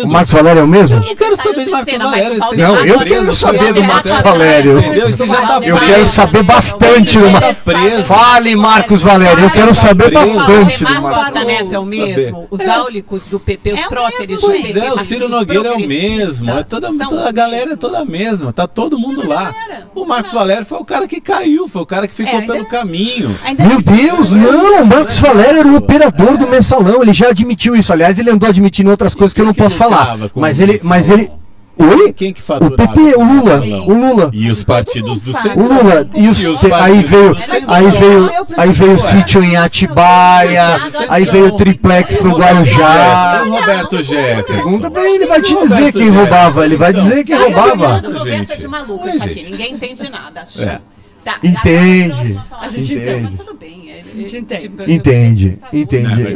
O 0.04 0.08
Marcos 0.08 0.32
Valério 0.32 0.60
é 0.60 0.64
o 0.64 0.68
mesmo? 0.68 0.96
Eu 0.96 1.00
não 1.02 1.16
quero 1.16 1.36
saber 1.36 1.58
de 1.60 1.64
de 1.64 1.70
Marcos 1.70 1.98
Valério. 1.98 2.32
esse 2.34 2.56
Não, 2.56 2.74
tá 2.76 2.86
eu 2.86 3.00
quero 3.00 3.32
saber 3.32 3.72
do 3.72 3.80
tá 3.80 3.86
Marcos 3.86 4.10
preso. 4.10 4.22
Valério. 4.24 4.82
Tá 4.82 5.60
Eu 5.62 5.78
quero 5.78 6.06
saber 6.06 6.42
bastante 6.42 6.61
do 6.70 7.30
Marcos. 7.30 7.62
preso. 7.64 8.02
Fale, 8.04 8.56
Marcos 8.56 9.02
Valério. 9.02 9.44
Eu 9.44 9.50
quero 9.50 9.74
saber 9.74 10.10
preso. 10.10 10.36
bastante 10.36 10.84
do 10.84 10.90
Marco 10.90 11.02
Marcos. 11.02 11.36
Orçamento 11.36 11.74
é 11.74 11.78
o 11.78 11.84
mesmo, 11.84 12.46
os 12.50 12.60
áulicos 12.60 13.26
do 13.26 13.40
PP, 13.40 13.72
os 13.72 13.80
É 13.80 13.86
o 13.86 13.88
próceres 13.88 14.40
do 14.40 14.46
Pois 14.46 14.62
PP, 14.62 14.78
é, 14.78 14.92
o 14.92 14.98
Ciro 15.04 15.28
Nogueira 15.28 15.68
é 15.68 15.72
o 15.72 15.80
mesmo. 15.80 16.50
É 16.50 16.62
toda, 16.62 16.88
a 17.26 17.32
galera 17.32 17.72
é 17.72 17.76
toda 17.76 18.00
a 18.00 18.04
mesma. 18.04 18.52
Tá 18.52 18.66
todo 18.66 18.98
mundo 18.98 19.26
lá. 19.26 19.54
O 19.94 20.04
Marcos 20.04 20.32
Valério 20.32 20.64
foi 20.64 20.78
o 20.78 20.84
cara 20.84 21.06
que 21.06 21.20
caiu, 21.20 21.68
foi 21.68 21.82
o 21.82 21.86
cara 21.86 22.06
que 22.08 22.14
ficou 22.14 22.40
É, 22.40 22.42
pelo 22.42 22.64
caminho. 22.66 23.36
Meu 23.58 23.80
Deus, 23.80 24.32
não! 24.32 24.82
O 24.82 24.86
Marcos 24.86 25.18
Valério 25.18 25.60
era 25.60 25.68
o 25.68 25.76
operador 25.76 26.36
do 26.36 26.46
mensalão. 26.46 27.02
Ele 27.02 27.12
já 27.12 27.28
admitiu 27.28 27.76
isso. 27.76 27.92
Aliás, 27.92 28.18
ele 28.18 28.30
andou 28.30 28.48
admitindo 28.48 28.90
outras 28.90 29.14
coisas 29.14 29.32
que 29.34 29.40
eu 29.40 29.46
não 29.46 29.54
posso 29.54 29.76
falar. 29.76 30.16
Mas 30.34 30.60
ele. 30.60 30.80
Mas 30.82 31.10
ele. 31.10 31.30
Oi? 31.78 32.12
Quem 32.12 32.32
que 32.32 32.40
O 32.40 32.44
faturava? 32.44 32.76
PT, 32.76 33.00
o 33.16 33.24
Lula. 33.24 33.60
O 33.60 33.94
Lula. 33.94 34.30
E 34.32 34.50
os 34.50 34.62
partidos 34.62 35.20
do 35.20 35.26
mundo 35.26 35.38
O 35.38 35.42
centro. 35.42 35.62
Lula. 35.62 36.08
E 36.14 36.28
os, 36.28 36.42
E 36.42 36.48
os 36.48 36.64
aí 36.64 37.02
veio. 37.02 37.36
Aí 37.68 37.90
veio. 37.90 38.30
Aí 38.58 38.70
veio 38.70 38.92
o 38.92 38.98
sítio 38.98 39.42
em 39.42 39.56
Atibaia. 39.56 40.78
Aí 41.08 41.24
veio 41.24 41.46
o 41.46 41.56
triplex 41.56 42.20
no 42.20 42.36
Guarujá. 42.36 43.44
O 43.46 43.50
Roberto 43.50 44.02
Jefferson. 44.02 44.52
Pergunta 44.52 44.90
pra 44.90 45.02
ele, 45.02 45.26
vai 45.26 45.40
te 45.40 45.56
dizer 45.56 45.92
quem 45.92 46.10
roubava. 46.10 46.64
Ele 46.64 46.76
vai 46.76 46.92
dizer 46.92 47.24
quem 47.24 47.36
roubava. 47.36 48.02
Conversa 48.02 48.24
gente. 48.24 48.60
de 48.60 48.68
maluco 48.68 49.08
isso 49.08 49.24
aqui, 49.24 49.34
gente. 49.34 49.50
ninguém 49.50 49.72
entende 49.74 50.08
nada. 50.08 50.44
É. 50.58 50.78
Tá, 51.24 51.36
Entende. 51.42 52.40
A 52.60 52.68
gente 52.68 52.94
entende. 52.94 53.22
Mas 53.30 53.38
tudo 53.38 53.54
bem. 53.54 53.81
É- 53.98 54.02
A 54.12 54.14
gente 54.16 54.36
entende. 54.36 54.62
tipo, 54.68 54.90
Entende, 54.90 55.58
entende. 55.72 56.34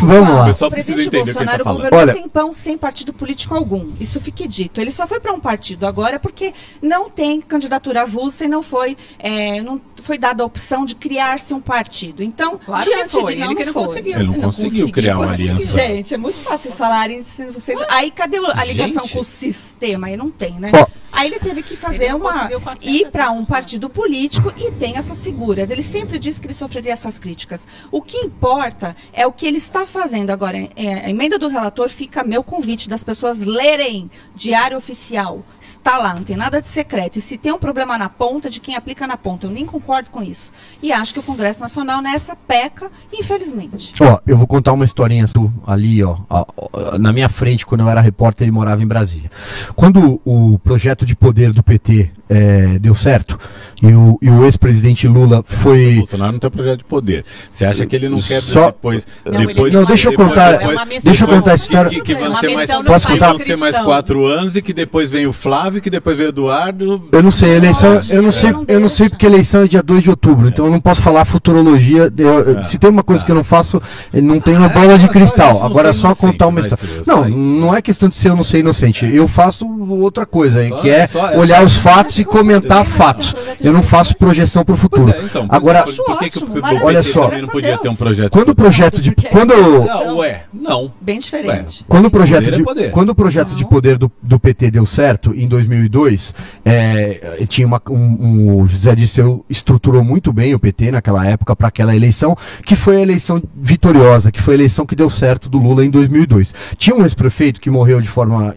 Vamos 0.00 0.28
O 0.30 0.34
lá. 0.34 0.44
pessoal 0.46 0.68
O 0.68 0.72
presidente 0.72 1.10
Bolsonaro 1.10 1.64
tá 1.64 1.72
governou 1.72 2.00
Olha- 2.00 2.12
um 2.12 2.22
tempão 2.22 2.52
sem 2.52 2.76
partido 2.78 3.12
político 3.12 3.54
algum. 3.54 3.86
Isso 4.00 4.20
fique 4.20 4.46
dito. 4.46 4.80
Ele 4.80 4.90
só 4.90 5.06
foi 5.06 5.20
para 5.20 5.32
um 5.32 5.40
partido 5.40 5.86
agora 5.86 6.18
porque 6.18 6.52
não 6.82 7.10
tem 7.10 7.40
candidatura 7.40 8.02
avulsa 8.02 8.44
e 8.44 8.48
não 8.48 8.62
foi, 8.62 8.96
é, 9.18 9.62
não 9.62 9.80
foi 10.02 10.18
dada 10.18 10.42
a 10.42 10.46
opção 10.46 10.84
de 10.84 10.94
criar-se 10.94 11.52
um 11.54 11.60
partido. 11.60 12.22
Então, 12.22 12.58
Claro 12.64 12.84
que 12.84 12.94
diante 12.94 13.10
foi, 13.10 13.34
de 13.34 13.40
não, 13.40 13.46
ele 13.48 13.54
que 13.56 13.64
não 13.64 13.66
não 13.66 13.72
foi. 13.72 13.84
conseguiu. 13.86 14.14
Ele 14.18 14.24
não 14.24 14.34
conseguiu 14.34 14.90
criar 14.90 15.16
uma 15.18 15.32
aliança. 15.32 15.66
Gente, 15.80 16.14
é 16.14 16.16
muito 16.18 16.38
fácil 16.38 16.70
falarem. 16.72 17.20
se 17.20 17.44
vocês... 17.46 17.78
Aí 17.88 18.10
cadê 18.10 18.38
a 18.38 18.64
ligação 18.64 19.02
Gente. 19.04 19.14
com 19.14 19.20
o 19.20 19.24
sistema? 19.24 20.06
Aí 20.08 20.16
não 20.16 20.30
tem, 20.30 20.52
né? 20.54 20.70
Ó, 20.74 20.86
Aí 21.10 21.28
ele 21.28 21.40
teve 21.40 21.62
que 21.62 21.74
fazer 21.74 22.10
não 22.10 22.18
uma. 22.18 22.32
conseguiu 22.32 22.60
400 22.60 23.00
ir 23.00 23.10
para 23.10 23.30
um 23.30 23.44
partido 23.44 23.88
político 23.88 24.52
e 24.56 24.70
tem 24.72 24.96
essas 24.96 25.24
figuras. 25.24 25.70
Ele 25.70 25.82
sempre 25.82 26.18
disse 26.18 26.40
que 26.40 26.46
ele 26.46 26.54
sofreria 26.78 26.92
essas 26.92 27.18
críticas. 27.18 27.66
O 27.90 28.00
que 28.00 28.16
importa 28.18 28.94
é 29.12 29.26
o 29.26 29.32
que 29.32 29.46
ele 29.46 29.58
está 29.58 29.84
fazendo 29.86 30.30
agora. 30.30 30.68
É, 30.76 31.06
a 31.06 31.10
emenda 31.10 31.38
do 31.38 31.48
relator 31.48 31.88
fica 31.88 32.22
meu 32.22 32.42
convite 32.42 32.88
das 32.88 33.02
pessoas 33.04 33.44
lerem 33.44 34.10
Diário 34.34 34.76
Oficial. 34.76 35.42
Está 35.60 35.98
lá, 35.98 36.14
não 36.14 36.22
tem 36.22 36.36
nada 36.36 36.60
de 36.60 36.68
secreto. 36.68 37.18
E 37.18 37.20
se 37.20 37.36
tem 37.36 37.52
um 37.52 37.58
problema 37.58 37.98
na 37.98 38.08
ponta, 38.08 38.48
de 38.48 38.60
quem 38.60 38.76
aplica 38.76 39.06
na 39.06 39.16
ponta. 39.16 39.46
Eu 39.46 39.50
nem 39.50 39.66
concordo 39.66 40.10
com 40.10 40.22
isso. 40.22 40.52
E 40.82 40.92
acho 40.92 41.12
que 41.14 41.20
o 41.20 41.22
Congresso 41.22 41.60
Nacional 41.60 42.00
nessa 42.00 42.36
peca, 42.36 42.90
infelizmente. 43.12 43.92
Ó, 44.02 44.20
eu 44.26 44.36
vou 44.36 44.46
contar 44.46 44.72
uma 44.72 44.84
historinha 44.84 45.24
do- 45.26 45.52
ali, 45.66 46.02
ó, 46.04 46.16
ó, 46.30 46.44
ó, 46.56 46.98
na 46.98 47.12
minha 47.12 47.28
frente, 47.28 47.66
quando 47.66 47.80
eu 47.80 47.88
era 47.88 48.00
repórter 48.00 48.46
e 48.46 48.50
morava 48.50 48.82
em 48.82 48.86
Brasília. 48.86 49.30
Quando 49.74 50.20
o 50.24 50.58
projeto 50.60 51.04
de 51.04 51.16
poder 51.16 51.52
do 51.52 51.62
PT 51.62 52.10
eh, 52.28 52.78
deu 52.78 52.94
certo 52.94 53.38
e 53.82 53.86
o, 53.92 54.18
o 54.22 54.44
ex-presidente 54.44 55.08
Lula 55.08 55.40
O 55.40 55.42
foi. 55.42 55.96
Bolsonaro 55.96 56.32
não 56.32 56.38
tem 56.38 56.50
projeto 56.50 56.67
de 56.76 56.84
poder. 56.84 57.24
Você 57.50 57.64
acha 57.66 57.86
que 57.86 57.94
ele 57.96 58.08
não 58.08 58.20
quer 58.20 58.42
Só- 58.42 58.66
depois. 58.66 59.06
Não, 59.24 59.44
depois 59.46 59.72
Não, 59.72 59.84
deixa 59.84 60.08
eu 60.08 60.10
depois- 60.12 60.28
contar- 60.28 60.52
depois- 60.58 60.76
é 60.78 60.84
missão 60.84 61.00
deixa 61.04 61.24
eu 61.24 61.28
contar 61.28 61.52
essa 61.52 61.62
história. 61.64 61.90
Que, 61.90 62.00
que 62.00 62.14
vão 62.14 62.36
ser 62.38 62.54
mais, 62.54 62.70
Posso 62.86 63.08
contar? 63.08 63.28
vão 63.28 63.38
ser 63.38 63.56
mais 63.56 63.78
quatro 63.78 64.26
anos 64.26 64.56
e 64.56 64.62
que 64.62 64.72
depois 64.72 65.10
vem 65.10 65.26
o 65.26 65.32
Flávio, 65.32 65.80
que 65.80 65.90
depois 65.90 66.16
vem 66.16 66.26
o 66.26 66.28
Eduardo. 66.30 67.08
Eu 67.12 67.22
não 67.22 67.30
sei, 67.30 67.50
eleição, 67.56 67.94
Pode, 67.94 68.12
eu 68.14 68.22
não 68.22 68.30
sei, 68.32 68.52
não 68.52 68.64
eu 68.68 68.80
não 68.80 68.88
sei 68.88 69.08
porque 69.08 69.26
eleição 69.26 69.62
é 69.62 69.68
dia 69.68 69.82
2 69.82 70.02
de 70.02 70.10
outubro, 70.10 70.48
então 70.48 70.66
eu 70.66 70.70
não 70.72 70.80
posso 70.80 71.00
falar 71.02 71.24
futurologia. 71.24 72.12
eu- 72.16 72.26
eu- 72.40 72.58
É. 72.60 72.64
Se 72.64 72.78
tem 72.78 72.90
uma 72.90 73.02
coisa 73.02 73.24
que 73.24 73.30
eu 73.30 73.34
não 73.36 73.44
faço, 73.44 73.80
não 74.12 74.40
tem 74.40 74.56
uma 74.56 74.66
Ah, 74.66 74.68
bola 74.68 74.92
é 74.94 74.98
de 74.98 75.06
só- 75.06 75.12
cristal. 75.12 75.64
Agora 75.64 75.88
é 75.88 75.92
só 75.92 76.14
contar 76.14 76.46
uma 76.48 76.60
história. 76.60 76.84
Não, 77.06 77.28
não 77.28 77.74
é 77.74 77.80
questão 77.80 78.08
de 78.08 78.14
ser 78.14 78.30
ou 78.30 78.36
não 78.36 78.44
ser 78.44 78.58
inocente. 78.58 79.06
Eu 79.06 79.26
faço 79.28 79.66
outra 79.90 80.26
coisa, 80.26 80.62
hein, 80.62 80.70
Só- 80.70 80.76
que 80.78 80.90
é 80.90 81.06
só- 81.06 81.30
é 81.30 81.38
olhar 81.38 81.60
só- 81.60 81.64
os 81.66 81.76
fatos 81.76 82.18
e 82.18 82.24
comentar 82.24 82.84
fatos. 82.84 83.32
projeto 83.32 83.64
Eu 83.64 83.72
não 83.72 83.82
faço 83.82 84.16
projeção 84.16 84.64
para 84.64 84.74
o 84.74 84.78
futuro. 84.78 85.10
É, 85.10 85.22
então, 85.22 85.46
Agora, 85.48 85.78
é, 85.80 85.82
por, 85.82 85.94
por 86.04 86.18
que, 86.18 86.30
que 86.30 86.38
o, 86.44 86.57
o 86.60 86.64
ótimo, 86.64 86.84
Olha 86.86 86.98
PT 87.02 87.12
só. 87.12 87.24
também 87.24 87.42
não 87.42 87.48
podia 87.48 87.78
ter 87.78 87.88
um 87.88 87.94
projeto 87.94 88.30
quando 88.32 88.48
o 88.48 88.50
de 88.50 88.54
projeto 88.54 89.00
de 89.00 89.12
quando 89.12 89.54
Não, 89.54 90.16
ué, 90.18 90.44
não. 90.52 90.92
Bem 91.00 91.18
diferente. 91.18 91.84
Quando 91.88 92.06
o 92.06 92.10
projeto, 92.10 92.44
Poder 92.44 92.54
é 92.54 92.58
de, 92.58 92.62
poder. 92.64 92.90
quando 92.90 93.08
o 93.10 93.14
projeto 93.14 93.54
de 93.54 93.62
Não. 93.62 93.68
poder 93.68 93.98
do, 93.98 94.10
do 94.22 94.38
PT 94.40 94.70
deu 94.70 94.84
certo, 94.86 95.34
em 95.34 95.46
2002, 95.48 96.34
é, 96.64 97.44
tinha 97.48 97.66
uma, 97.66 97.80
um, 97.90 97.94
um- 97.94 98.62
o 98.62 98.66
José 98.66 98.94
Dirceu 98.94 99.44
estruturou 99.48 100.02
muito 100.04 100.32
bem 100.32 100.54
o 100.54 100.58
PT 100.58 100.90
naquela 100.90 101.26
época 101.26 101.54
para 101.56 101.68
aquela 101.68 101.94
eleição, 101.94 102.36
que 102.64 102.76
foi 102.76 102.96
a 102.96 103.00
eleição 103.00 103.42
vitoriosa, 103.56 104.30
que 104.32 104.40
foi 104.40 104.54
a 104.54 104.56
eleição 104.58 104.86
que 104.86 104.94
deu 104.96 105.08
certo 105.10 105.48
do 105.48 105.58
Lula 105.58 105.84
em 105.84 105.90
2002. 105.90 106.54
Tinha 106.76 106.96
um 106.96 107.02
ex-prefeito 107.02 107.60
que 107.60 107.70
morreu 107.70 108.00
de 108.00 108.08
forma, 108.08 108.54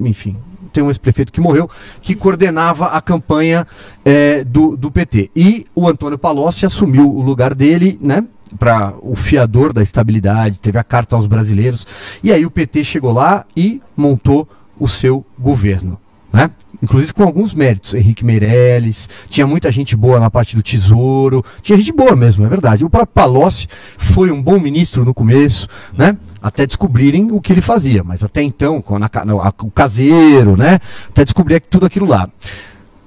enfim, 0.00 0.36
tem 0.70 0.82
um 0.82 0.88
ex-prefeito 0.88 1.32
que 1.32 1.40
morreu, 1.40 1.68
que 2.00 2.14
coordenava 2.14 2.86
a 2.86 3.00
campanha 3.00 3.66
é, 4.04 4.44
do, 4.44 4.76
do 4.76 4.90
PT. 4.90 5.30
E 5.34 5.66
o 5.74 5.88
Antônio 5.88 6.18
Palocci 6.18 6.66
assumiu 6.66 7.08
o 7.08 7.22
lugar 7.22 7.54
dele, 7.54 7.98
né? 8.00 8.24
Para 8.58 8.94
o 9.00 9.14
fiador 9.14 9.72
da 9.72 9.82
estabilidade, 9.82 10.58
teve 10.58 10.76
a 10.76 10.82
carta 10.82 11.14
aos 11.14 11.26
brasileiros. 11.26 11.86
E 12.22 12.32
aí 12.32 12.44
o 12.44 12.50
PT 12.50 12.82
chegou 12.82 13.12
lá 13.12 13.44
e 13.56 13.80
montou 13.96 14.48
o 14.78 14.88
seu 14.88 15.24
governo. 15.38 16.00
Né? 16.32 16.50
Inclusive 16.82 17.12
com 17.12 17.22
alguns 17.22 17.52
méritos. 17.54 17.94
Henrique 17.94 18.24
Meirelles, 18.24 19.08
tinha 19.28 19.46
muita 19.46 19.70
gente 19.70 19.94
boa 19.94 20.18
na 20.18 20.30
parte 20.30 20.56
do 20.56 20.62
Tesouro, 20.62 21.44
tinha 21.62 21.76
gente 21.76 21.92
boa 21.92 22.16
mesmo, 22.16 22.44
é 22.44 22.48
verdade. 22.48 22.84
O 22.84 22.90
próprio 22.90 23.12
Palocci 23.14 23.66
foi 23.98 24.30
um 24.30 24.42
bom 24.42 24.58
ministro 24.58 25.04
no 25.04 25.12
começo, 25.12 25.68
né? 25.96 26.16
Até 26.42 26.64
descobrirem 26.66 27.30
o 27.30 27.40
que 27.40 27.52
ele 27.52 27.60
fazia, 27.60 28.02
mas 28.02 28.24
até 28.24 28.42
então, 28.42 28.80
com 28.80 28.96
a, 28.96 29.06
a- 29.06 29.54
o 29.62 29.70
caseiro, 29.70 30.56
né? 30.56 30.78
Até 31.08 31.22
descobrir 31.24 31.60
tudo 31.60 31.84
aquilo 31.86 32.06
lá. 32.06 32.28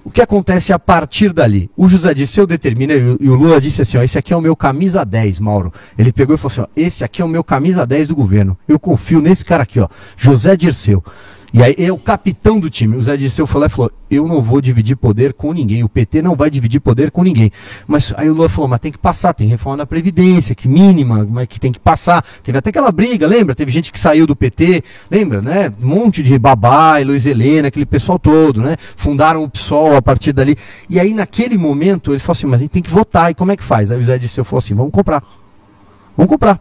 O 0.05 0.11
que 0.11 0.21
acontece 0.21 0.73
a 0.73 0.77
partir 0.77 1.31
dali? 1.31 1.71
O 1.77 1.87
José 1.87 2.13
Dirceu 2.13 2.45
determina, 2.45 2.93
e 2.93 3.29
o 3.29 3.35
Lula 3.35 3.61
disse 3.61 3.81
assim: 3.81 3.97
ó, 3.97 4.03
esse 4.03 4.17
aqui 4.17 4.33
é 4.33 4.35
o 4.35 4.41
meu 4.41 4.53
camisa 4.53 5.05
10, 5.05 5.39
Mauro. 5.39 5.71
Ele 5.97 6.11
pegou 6.11 6.35
e 6.35 6.37
falou 6.37 6.51
assim: 6.51 6.61
ó, 6.61 6.67
esse 6.75 7.05
aqui 7.05 7.21
é 7.21 7.25
o 7.25 7.27
meu 7.29 7.41
camisa 7.41 7.85
10 7.85 8.09
do 8.09 8.15
governo. 8.15 8.57
Eu 8.67 8.77
confio 8.77 9.21
nesse 9.21 9.45
cara 9.45 9.63
aqui, 9.63 9.79
ó, 9.79 9.87
José 10.17 10.57
Dirceu. 10.57 11.01
E 11.53 11.61
aí 11.61 11.75
é 11.77 11.91
o 11.91 11.99
capitão 11.99 12.59
do 12.59 12.67
time. 12.67 12.95
O 12.95 12.99
José 12.99 13.15
Dirceu 13.15 13.45
falou, 13.45 13.69
falou: 13.69 13.91
eu 14.09 14.27
não 14.27 14.41
vou 14.41 14.59
dividir 14.59 14.95
poder 14.95 15.33
com 15.33 15.53
ninguém. 15.53 15.83
O 15.83 15.89
PT 15.89 16.23
não 16.23 16.35
vai 16.35 16.49
dividir 16.49 16.79
poder 16.79 17.11
com 17.11 17.21
ninguém. 17.21 17.51
Mas 17.87 18.11
aí 18.17 18.27
o 18.27 18.33
Lula 18.33 18.49
falou: 18.49 18.67
mas 18.67 18.79
tem 18.79 18.91
que 18.91 18.97
passar, 18.97 19.33
tem 19.33 19.47
reforma 19.47 19.77
da 19.77 19.85
Previdência, 19.85 20.55
que 20.55 20.67
mínima, 20.67 21.27
mas 21.29 21.47
que 21.47 21.59
tem 21.59 21.71
que 21.71 21.79
passar. 21.79 22.25
Teve 22.41 22.57
até 22.57 22.71
aquela 22.71 22.91
briga, 22.91 23.27
lembra? 23.27 23.53
Teve 23.53 23.71
gente 23.71 23.91
que 23.91 23.99
saiu 23.99 24.25
do 24.25 24.35
PT, 24.35 24.83
lembra, 25.11 25.41
né? 25.43 25.71
Um 25.79 25.87
monte 25.87 26.23
de 26.23 26.39
babá, 26.39 26.97
Luiz 26.97 27.27
Helena, 27.27 27.67
aquele 27.67 27.85
pessoal 27.85 28.17
todo, 28.17 28.59
né? 28.59 28.75
Fundaram 28.95 29.43
o 29.43 29.49
PSOL 29.49 29.95
a 29.95 30.01
partir 30.01 30.33
dali. 30.33 30.57
E 30.89 30.99
aí, 30.99 31.13
naquele 31.13 31.55
momento, 31.55 32.11
eles 32.11 32.23
falaram 32.23 32.39
assim: 32.39 32.47
mas 32.47 32.61
a 32.61 32.63
gente 32.63 32.71
tem 32.71 32.81
que 32.81 32.89
votar. 32.89 33.29
E 33.29 33.35
como 33.35 33.51
é 33.51 33.55
que 33.55 33.63
faz? 33.63 33.91
Aí 33.91 33.97
o 33.97 34.01
José 34.01 34.17
Dirceu 34.17 34.43
falou 34.43 34.57
assim: 34.57 34.73
vamos 34.73 34.91
comprar. 34.91 35.23
Vamos 36.17 36.31
comprar. 36.31 36.59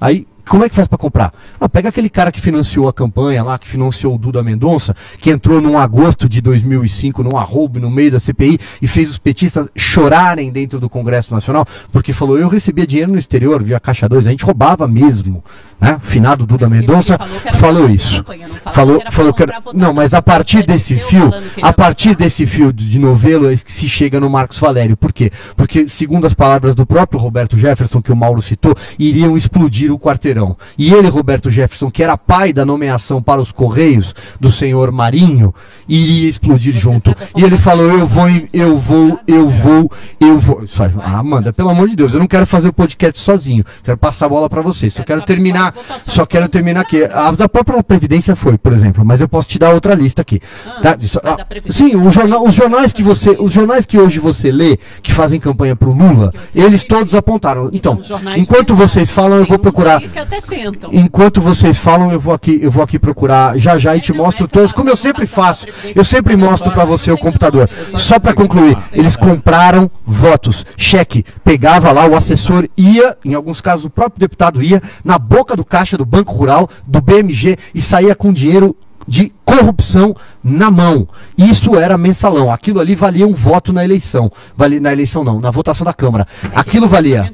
Aí, 0.00 0.26
como 0.50 0.64
é 0.64 0.68
que 0.68 0.74
faz 0.74 0.88
para 0.88 0.98
comprar? 0.98 1.32
Ah, 1.60 1.68
pega 1.68 1.90
aquele 1.90 2.10
cara 2.10 2.32
que 2.32 2.40
financiou 2.40 2.88
a 2.88 2.92
campanha 2.92 3.40
lá, 3.44 3.56
que 3.56 3.68
financiou 3.68 4.16
o 4.16 4.18
Duda 4.18 4.42
Mendonça, 4.42 4.96
que 5.16 5.30
entrou 5.30 5.60
num 5.60 5.78
agosto 5.78 6.28
de 6.28 6.40
2005 6.40 7.22
num 7.22 7.36
arrobo 7.36 7.78
no 7.78 7.88
meio 7.88 8.10
da 8.10 8.18
CPI 8.18 8.58
e 8.82 8.88
fez 8.88 9.08
os 9.08 9.16
petistas 9.16 9.70
chorarem 9.76 10.50
dentro 10.50 10.80
do 10.80 10.90
Congresso 10.90 11.32
Nacional, 11.32 11.64
porque 11.92 12.12
falou: 12.12 12.36
eu 12.36 12.48
recebia 12.48 12.84
dinheiro 12.84 13.12
no 13.12 13.18
exterior 13.18 13.62
via 13.62 13.78
Caixa 13.78 14.08
2, 14.08 14.26
a 14.26 14.30
gente 14.32 14.44
roubava 14.44 14.88
mesmo. 14.88 15.44
Né? 15.80 16.00
O 16.02 16.04
finado 16.04 16.44
Duda 16.44 16.68
Mendonça 16.68 17.16
falou 17.16 17.40
que 17.40 17.48
era 17.48 17.56
falou 17.56 17.84
pra 17.84 17.94
isso. 17.94 18.16
campanha, 18.16 18.48
não 18.48 18.54
falou 18.54 18.74
Falou, 18.74 18.96
que 18.96 19.02
era 19.02 19.10
falou 19.12 19.34
que 19.34 19.42
era, 19.44 19.62
não, 19.72 19.94
mas 19.94 20.12
a 20.12 20.20
partir 20.20 20.66
desse 20.66 20.96
fio, 20.96 21.30
que 21.54 21.64
a 21.64 21.72
partir 21.72 22.16
desse 22.16 22.44
fio 22.44 22.72
de 22.72 22.98
novelo 22.98 23.50
é 23.50 23.56
que 23.56 23.70
se 23.70 23.88
chega 23.88 24.18
no 24.18 24.28
Marcos 24.28 24.58
Valério. 24.58 24.96
Por 24.96 25.12
quê? 25.12 25.30
Porque, 25.56 25.86
segundo 25.86 26.26
as 26.26 26.34
palavras 26.34 26.74
do 26.74 26.84
próprio 26.84 27.20
Roberto 27.20 27.56
Jefferson, 27.56 28.02
que 28.02 28.12
o 28.12 28.16
Mauro 28.16 28.42
citou, 28.42 28.74
iriam 28.98 29.36
explodir 29.36 29.92
o 29.92 29.98
quarteirão. 29.98 30.39
E 30.78 30.92
ele, 30.92 31.08
Roberto 31.08 31.50
Jefferson, 31.50 31.90
que 31.90 32.02
era 32.02 32.16
pai 32.16 32.52
da 32.52 32.64
nomeação 32.64 33.22
para 33.22 33.40
os 33.40 33.52
Correios 33.52 34.14
do 34.38 34.50
senhor 34.50 34.90
Marinho, 34.92 35.54
iria 35.88 36.28
explodir 36.28 36.76
junto. 36.76 37.14
E 37.36 37.42
ele 37.44 37.56
falou: 37.58 37.90
Eu 37.90 38.06
vou, 38.06 38.26
dos 38.28 38.48
eu 38.52 38.78
vou, 38.78 39.18
eu 39.26 39.48
vou, 39.50 39.90
eu 40.20 40.38
vou. 40.38 40.62
Ah, 41.02 41.18
Amanda, 41.18 41.52
pelo 41.52 41.68
amor 41.70 41.88
de 41.88 41.96
Deus, 41.96 42.12
eu 42.14 42.20
não 42.20 42.26
quero 42.26 42.46
fazer 42.46 42.68
o 42.68 42.72
podcast 42.72 43.18
sozinho. 43.18 43.64
Quero 43.82 43.96
passar 43.98 44.26
a 44.26 44.28
bola 44.28 44.48
para 44.48 44.60
vocês. 44.60 44.94
Só 44.94 45.02
Quero 45.02 45.22
terminar. 45.22 45.74
Só 46.06 46.24
quero 46.26 46.48
terminar 46.48 46.80
aqui. 46.82 47.02
A 47.04 47.30
da 47.32 47.48
própria 47.48 47.82
Previdência 47.82 48.36
foi, 48.36 48.56
por 48.58 48.72
exemplo, 48.72 49.04
mas 49.04 49.20
eu 49.20 49.28
posso 49.28 49.48
te 49.48 49.58
dar 49.58 49.70
outra 49.74 49.94
lista 49.94 50.22
aqui. 50.22 50.40
Ah, 50.66 50.80
tá? 50.80 50.96
Ah, 51.24 51.36
sim, 51.68 51.96
o 51.96 52.10
jornal- 52.10 52.44
os 52.46 52.54
jornais 52.54 52.92
que 52.92 53.02
você, 53.02 53.36
os 53.38 53.52
jornais 53.52 53.84
que 53.86 53.98
hoje 53.98 54.18
você 54.18 54.52
lê, 54.52 54.78
que 55.02 55.12
fazem 55.12 55.40
campanha 55.40 55.74
pro 55.74 55.92
Lula, 55.92 56.30
Que 56.32 56.38
você 56.38 56.60
eles 56.60 56.84
todos 56.84 57.14
apontaram. 57.14 57.70
Então, 57.72 58.00
jornais 58.02 58.40
enquanto 58.40 58.74
vocês 58.74 59.10
falam, 59.10 59.38
eu 59.38 59.46
vou 59.46 59.58
procurar. 59.58 60.00
Até 60.30 60.40
tentam. 60.40 60.90
Enquanto 60.92 61.40
vocês 61.40 61.76
falam, 61.76 62.12
eu 62.12 62.20
vou 62.20 62.32
aqui, 62.32 62.58
eu 62.62 62.70
vou 62.70 62.82
aqui 62.82 62.98
procurar 62.98 63.58
já 63.58 63.78
já 63.78 63.96
e 63.96 64.00
te 64.00 64.12
É, 64.12 64.14
mostro 64.14 64.44
é 64.44 64.48
como 64.72 64.88
eu 64.88 64.96
sempre 64.96 65.26
votação 65.26 65.26
faço. 65.26 65.66
Eu 65.94 66.04
sempre 66.04 66.36
mostro 66.36 66.70
para 66.70 66.84
você 66.84 67.10
o 67.10 67.18
computador. 67.18 67.68
Só 67.96 68.18
para 68.18 68.32
concluir, 68.32 68.78
eles 68.92 69.16
compraram 69.16 69.90
votos, 70.06 70.64
cheque, 70.76 71.24
pegava 71.42 71.90
lá 71.90 72.06
o 72.06 72.14
assessor 72.14 72.68
ia, 72.76 73.16
em 73.24 73.34
alguns 73.34 73.60
casos 73.60 73.86
o 73.86 73.90
próprio 73.90 74.20
deputado 74.20 74.62
ia 74.62 74.80
na 75.04 75.18
boca 75.18 75.56
do 75.56 75.64
caixa 75.64 75.98
do 75.98 76.06
Banco 76.06 76.32
Rural, 76.32 76.68
do 76.86 77.00
BMG 77.00 77.56
e 77.74 77.80
saía 77.80 78.14
com 78.14 78.32
dinheiro 78.32 78.76
de 79.06 79.32
corrupção 79.44 80.14
na 80.42 80.70
mão. 80.70 81.06
Isso 81.36 81.76
era 81.76 81.96
mensalão. 81.98 82.50
Aquilo 82.50 82.80
ali 82.80 82.94
valia 82.94 83.26
um 83.26 83.34
voto 83.34 83.72
na 83.72 83.84
eleição. 83.84 84.30
Vale, 84.56 84.80
na 84.80 84.92
eleição 84.92 85.22
não, 85.22 85.40
na 85.40 85.50
votação 85.50 85.84
da 85.84 85.92
Câmara. 85.92 86.26
Aquilo 86.54 86.88
valia. 86.88 87.30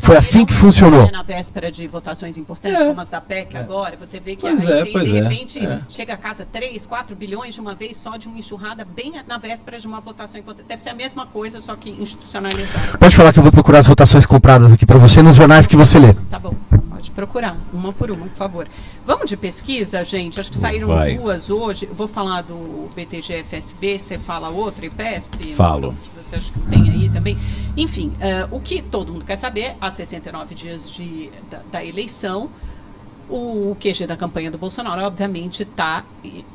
Foi 0.00 0.16
assim 0.16 0.44
que 0.44 0.52
funcionou. 0.52 1.04
é 1.04 1.10
Na 1.10 1.22
véspera 1.22 1.70
de 1.70 1.86
votações 1.86 2.36
importantes, 2.36 2.80
É. 2.80 2.86
como 2.88 3.00
as 3.00 3.08
da 3.08 3.20
PEC 3.20 3.56
agora, 3.56 3.96
você 3.98 4.18
vê 4.20 4.36
que 4.36 4.42
Pois 4.42 4.66
aí 4.66 4.80
é, 4.80 4.82
tem, 4.84 4.92
pois 4.92 5.08
de 5.08 5.18
é, 5.18 5.22
repente 5.22 5.58
é. 5.64 5.80
chega 5.88 6.14
a 6.14 6.16
casa 6.16 6.46
3, 6.50 6.86
4 6.86 7.14
bilhões 7.16 7.54
de 7.54 7.60
uma 7.60 7.74
vez 7.74 7.96
só 7.96 8.16
de 8.16 8.28
uma 8.28 8.38
enxurrada 8.38 8.84
bem 8.84 9.12
na 9.26 9.38
véspera 9.38 9.78
de 9.78 9.86
uma 9.86 10.00
votação 10.00 10.38
importante. 10.40 10.66
Deve 10.68 10.82
ser 10.82 10.90
a 10.90 10.94
mesma 10.94 11.26
coisa, 11.26 11.60
só 11.60 11.74
que 11.76 11.90
institucionalizada. 11.90 12.98
Pode 12.98 13.14
falar 13.14 13.32
que 13.32 13.38
eu 13.38 13.42
vou 13.42 13.52
procurar 13.52 13.78
as 13.78 13.86
votações 13.86 14.24
compradas 14.26 14.72
aqui 14.72 14.84
para 14.86 14.98
você 14.98 15.22
nos 15.22 15.36
jornais 15.36 15.66
que 15.66 15.76
você 15.76 15.98
lê. 15.98 16.14
Tá 16.30 16.38
bom, 16.38 16.54
pode 16.90 17.10
procurar, 17.10 17.56
uma 17.72 17.92
por 17.92 18.10
uma, 18.10 18.26
por 18.26 18.36
favor. 18.36 18.68
Vamos 19.04 19.28
de 19.28 19.36
pesquisa, 19.36 20.02
gente? 20.04 20.40
Acho 20.40 20.50
que 20.50 20.58
saíram 20.58 20.88
Vai. 20.88 21.16
duas 21.16 21.48
hoje. 21.50 21.86
Eu 21.88 21.94
Vou 21.94 22.08
falar 22.08 22.42
do 22.46 22.88
BTG-FSB, 22.94 23.98
você 23.98 24.18
fala 24.18 24.48
outra, 24.48 24.86
IPESP? 24.86 25.54
Falo. 25.54 25.94
Você 26.16 26.36
acha 26.36 26.52
que 26.52 26.60
tem 26.70 26.90
aí 26.90 27.08
também? 27.10 27.36
Enfim, 27.76 28.12
eh, 28.20 28.46
o 28.50 28.60
que 28.60 28.80
todo 28.82 29.12
mundo 29.12 29.24
quer 29.24 29.36
saber, 29.36 29.76
há 29.80 29.90
69 29.90 30.54
dias 30.54 30.90
de, 30.90 31.30
da, 31.50 31.58
da 31.70 31.84
eleição, 31.84 32.50
O 33.28 33.76
QG 33.80 34.06
da 34.06 34.16
campanha 34.16 34.52
do 34.52 34.58
Bolsonaro, 34.58 35.02
obviamente, 35.02 35.64
está 35.64 36.04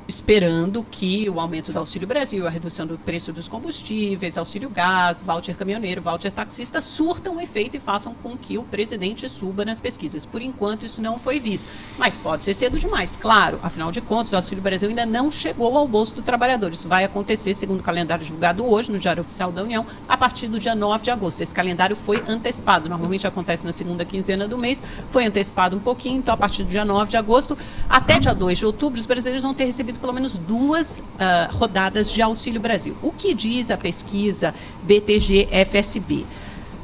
esperando 0.07 0.85
que 0.89 1.29
o 1.29 1.37
aumento 1.37 1.73
do 1.73 1.79
Auxílio 1.79 2.07
Brasil, 2.07 2.47
a 2.47 2.49
redução 2.49 2.87
do 2.87 2.97
preço 2.97 3.33
dos 3.33 3.49
combustíveis, 3.49 4.37
auxílio 4.37 4.69
gás, 4.69 5.21
voucher 5.21 5.57
caminhoneiro, 5.57 6.01
voucher 6.01 6.31
taxista, 6.31 6.81
surtam 6.81 7.41
efeito 7.41 7.75
e 7.75 7.79
façam 7.79 8.13
com 8.13 8.37
que 8.37 8.57
o 8.57 8.63
presidente 8.63 9.27
suba 9.27 9.65
nas 9.65 9.81
pesquisas. 9.81 10.25
Por 10.25 10.41
enquanto, 10.41 10.85
isso 10.85 11.01
não 11.01 11.19
foi 11.19 11.41
visto. 11.41 11.65
Mas 11.97 12.15
pode 12.15 12.43
ser 12.43 12.53
cedo 12.53 12.79
demais, 12.79 13.17
claro. 13.17 13.59
Afinal 13.61 13.91
de 13.91 13.99
contas, 13.99 14.31
o 14.31 14.37
Auxílio 14.37 14.63
Brasil 14.63 14.87
ainda 14.87 15.05
não 15.05 15.29
chegou 15.29 15.77
ao 15.77 15.87
bolso 15.87 16.15
do 16.15 16.21
trabalhador. 16.21 16.71
Isso 16.71 16.87
vai 16.87 17.03
acontecer, 17.03 17.53
segundo 17.53 17.81
o 17.81 17.83
calendário 17.83 18.23
divulgado 18.23 18.65
hoje, 18.65 18.89
no 18.89 18.97
Diário 18.97 19.21
Oficial 19.21 19.51
da 19.51 19.61
União, 19.61 19.85
a 20.07 20.15
partir 20.15 20.47
do 20.47 20.57
dia 20.57 20.73
9 20.73 21.03
de 21.03 21.11
agosto. 21.11 21.41
Esse 21.41 21.53
calendário 21.53 21.97
foi 21.97 22.23
antecipado. 22.25 22.87
Normalmente 22.87 23.27
acontece 23.27 23.65
na 23.65 23.73
segunda 23.73 24.05
quinzena 24.05 24.47
do 24.47 24.57
mês, 24.57 24.81
foi 25.09 25.25
antecipado 25.25 25.75
um 25.75 25.79
pouquinho, 25.79 26.19
então 26.19 26.33
a 26.33 26.37
partir 26.37 26.60
partir 26.61 26.63
do 26.63 26.69
dia 26.69 26.85
9 26.85 27.09
de 27.09 27.17
agosto 27.17 27.57
até 27.89 28.19
dia 28.19 28.33
2 28.33 28.57
de 28.57 28.65
outubro, 28.65 28.99
os 28.99 29.05
brasileiros 29.05 29.43
vão 29.43 29.53
ter 29.53 29.65
recebido 29.65 29.99
pelo 29.99 30.13
menos 30.13 30.37
duas 30.37 30.99
uh, 30.99 31.55
rodadas 31.55 32.11
de 32.11 32.21
Auxílio 32.21 32.61
Brasil. 32.61 32.95
O 33.01 33.11
que 33.11 33.33
diz 33.33 33.69
a 33.71 33.77
pesquisa 33.77 34.53
BTG-FSB? 34.83 36.25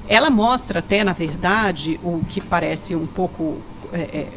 Ela 0.08 0.30
mostra 0.30 0.80
até, 0.80 1.04
na 1.04 1.14
verdade, 1.14 2.00
o 2.04 2.24
que 2.28 2.40
parece 2.42 2.96
um 2.96 3.06
pouco 3.06 3.58
é, 3.92 4.00
é, 4.00 4.28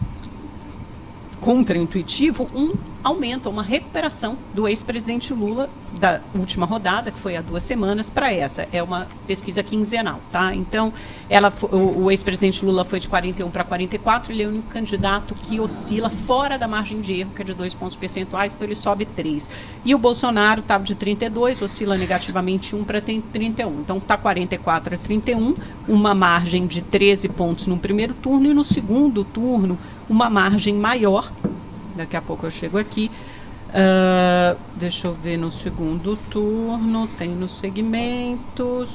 contraintuitivo, 1.40 2.46
um 2.54 2.72
aumento, 3.02 3.48
uma 3.48 3.62
recuperação 3.62 4.36
do 4.54 4.68
ex-presidente 4.68 5.32
Lula 5.32 5.70
da 5.98 6.20
última 6.34 6.66
rodada, 6.66 7.10
que 7.10 7.18
foi 7.18 7.36
há 7.36 7.40
duas 7.42 7.62
semanas, 7.62 8.08
para 8.08 8.32
essa. 8.32 8.68
É 8.72 8.82
uma 8.82 9.06
pesquisa 9.26 9.62
quinzenal, 9.62 10.20
tá? 10.30 10.54
Então, 10.54 10.92
ela, 11.28 11.52
o, 11.62 12.04
o 12.04 12.10
ex-presidente 12.10 12.64
Lula 12.64 12.84
foi 12.84 13.00
de 13.00 13.08
41 13.08 13.50
para 13.50 13.64
44, 13.64 14.32
ele 14.32 14.42
é 14.42 14.46
o 14.46 14.50
único 14.50 14.68
candidato 14.68 15.34
que 15.34 15.58
oscila 15.58 16.10
fora 16.10 16.58
da 16.58 16.68
margem 16.68 17.00
de 17.00 17.20
erro, 17.20 17.32
que 17.34 17.42
é 17.42 17.44
de 17.44 17.54
dois 17.54 17.74
pontos 17.74 17.96
percentuais, 17.96 18.54
então 18.54 18.66
ele 18.66 18.74
sobe 18.74 19.04
3. 19.04 19.48
E 19.84 19.94
o 19.94 19.98
Bolsonaro 19.98 20.60
estava 20.60 20.84
de 20.84 20.94
32, 20.94 21.62
oscila 21.62 21.96
negativamente 21.96 22.76
1 22.76 22.84
para 22.84 23.00
31. 23.00 23.80
Então, 23.80 23.98
está 23.98 24.16
44 24.16 24.94
a 24.94 24.98
31, 24.98 25.54
uma 25.88 26.14
margem 26.14 26.66
de 26.66 26.82
13 26.82 27.28
pontos 27.28 27.66
no 27.66 27.78
primeiro 27.78 28.14
turno, 28.14 28.50
e 28.50 28.54
no 28.54 28.64
segundo 28.64 29.24
turno, 29.24 29.78
uma 30.08 30.28
margem 30.28 30.74
maior. 30.74 31.30
Daqui 32.00 32.16
a 32.16 32.22
pouco 32.22 32.46
eu 32.46 32.50
chego 32.50 32.78
aqui. 32.78 33.10
Uh, 33.68 34.58
deixa 34.74 35.06
eu 35.06 35.12
ver 35.12 35.36
no 35.36 35.52
segundo 35.52 36.16
turno, 36.30 37.06
tem 37.18 37.28
nos 37.28 37.58
segmentos. 37.58 38.88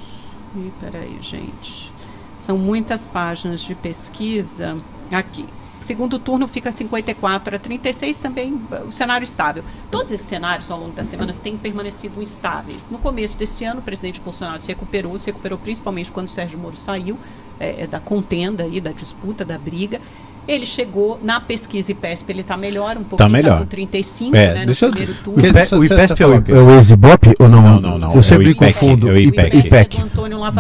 E 0.56 0.72
peraí, 0.82 1.20
gente. 1.22 1.94
São 2.36 2.58
muitas 2.58 3.06
páginas 3.06 3.62
de 3.62 3.76
pesquisa 3.76 4.76
aqui. 5.12 5.46
Segundo 5.82 6.18
turno 6.18 6.48
fica 6.48 6.72
54 6.72 7.56
a 7.56 7.60
36, 7.60 8.18
também 8.18 8.60
o 8.88 8.92
cenário 8.92 9.24
estável. 9.24 9.64
Todos 9.92 10.12
esses 10.12 10.28
cenários 10.28 10.72
ao 10.72 10.80
longo 10.80 10.94
das 10.94 11.08
semanas 11.08 11.36
têm 11.36 11.56
permanecido 11.58 12.24
estáveis. 12.24 12.86
No 12.90 12.98
começo 12.98 13.38
desse 13.38 13.66
ano, 13.66 13.82
o 13.82 13.84
presidente 13.84 14.20
Bolsonaro 14.20 14.60
se 14.60 14.68
recuperou, 14.68 15.16
se 15.20 15.28
recuperou 15.28 15.60
principalmente 15.60 16.12
quando 16.12 16.30
Sérgio 16.30 16.58
Moro 16.58 16.76
saiu 16.76 17.20
é, 17.60 17.86
da 17.86 18.00
contenda, 18.00 18.64
aí, 18.64 18.82
da 18.82 18.92
disputa, 18.92 19.46
da 19.46 19.60
briga. 19.60 20.02
Ele 20.48 20.66
chegou 20.66 21.20
na 21.24 21.40
pesquisa 21.40 21.92
IPESP, 21.92 22.32
ele 22.32 22.42
está 22.42 22.56
melhor, 22.56 22.98
um 22.98 23.04
pouco 23.04 23.18
tá 23.18 23.28
melhor. 23.28 23.62
Tá 23.62 23.66
35, 23.66 24.36
é, 24.36 24.54
né, 24.54 24.66
deixa 24.66 24.86
no 24.86 24.92
primeiro 24.92 25.20
turno. 25.24 25.44
O, 25.44 25.48
IPESP, 25.48 25.76
o 25.76 25.84
IPESP 25.84 26.24
é 26.24 26.28
o, 26.28 26.34
é 26.34 26.62
o 26.62 26.78
Exibop 26.78 27.34
ou 27.40 27.50
não? 27.50 27.62
Não, 27.62 27.82
não, 27.82 27.98
não. 27.98 28.16
Eu 28.16 28.22
sempre 28.22 28.48
é 28.48 28.52
IPEC, 28.52 28.74
confundo. 28.80 29.10
É 29.10 29.14
o 29.14 29.18
IPEC. 29.18 29.58
IPEC. 29.58 30.02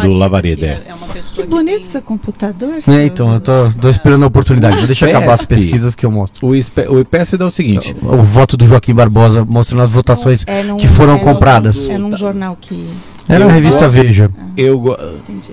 Do 0.01 0.13
Lavareda, 0.13 0.65
é. 0.65 0.93
uma 0.93 1.07
Que 1.07 1.43
bonito 1.43 1.81
esse 1.81 2.01
computador. 2.01 2.79
É, 2.87 3.05
então, 3.05 3.33
eu 3.33 3.39
tô, 3.39 3.69
tô 3.79 3.89
esperando 3.89 4.23
a 4.23 4.27
oportunidade. 4.27 4.77
Vou 4.77 4.87
deixar 4.87 5.07
acabar 5.07 5.33
as 5.33 5.45
pesquisas 5.45 5.93
que 5.93 6.05
eu 6.05 6.11
mostro. 6.11 6.45
O, 6.47 6.55
ISP, 6.55 6.81
o 6.87 6.99
IPESP 6.99 7.37
dá 7.37 7.45
o 7.45 7.51
seguinte. 7.51 7.95
O, 8.01 8.15
o, 8.15 8.23
voto 8.23 8.57
do 8.57 8.65
Joaquim 8.65 8.93
Barbosa 8.93 9.45
mostrando 9.45 9.83
as 9.83 9.89
votações 9.89 10.43
é 10.47 10.63
num, 10.63 10.77
que 10.77 10.87
foram 10.87 11.15
é 11.15 11.19
compradas. 11.19 11.87
É 11.87 11.97
num 11.97 12.15
jornal 12.15 12.57
que... 12.59 12.87
Era 13.29 13.45
a 13.45 13.51
revista 13.51 13.87
Veja. 13.87 14.31
Eu... 14.57 14.97
Entendi. 15.27 15.51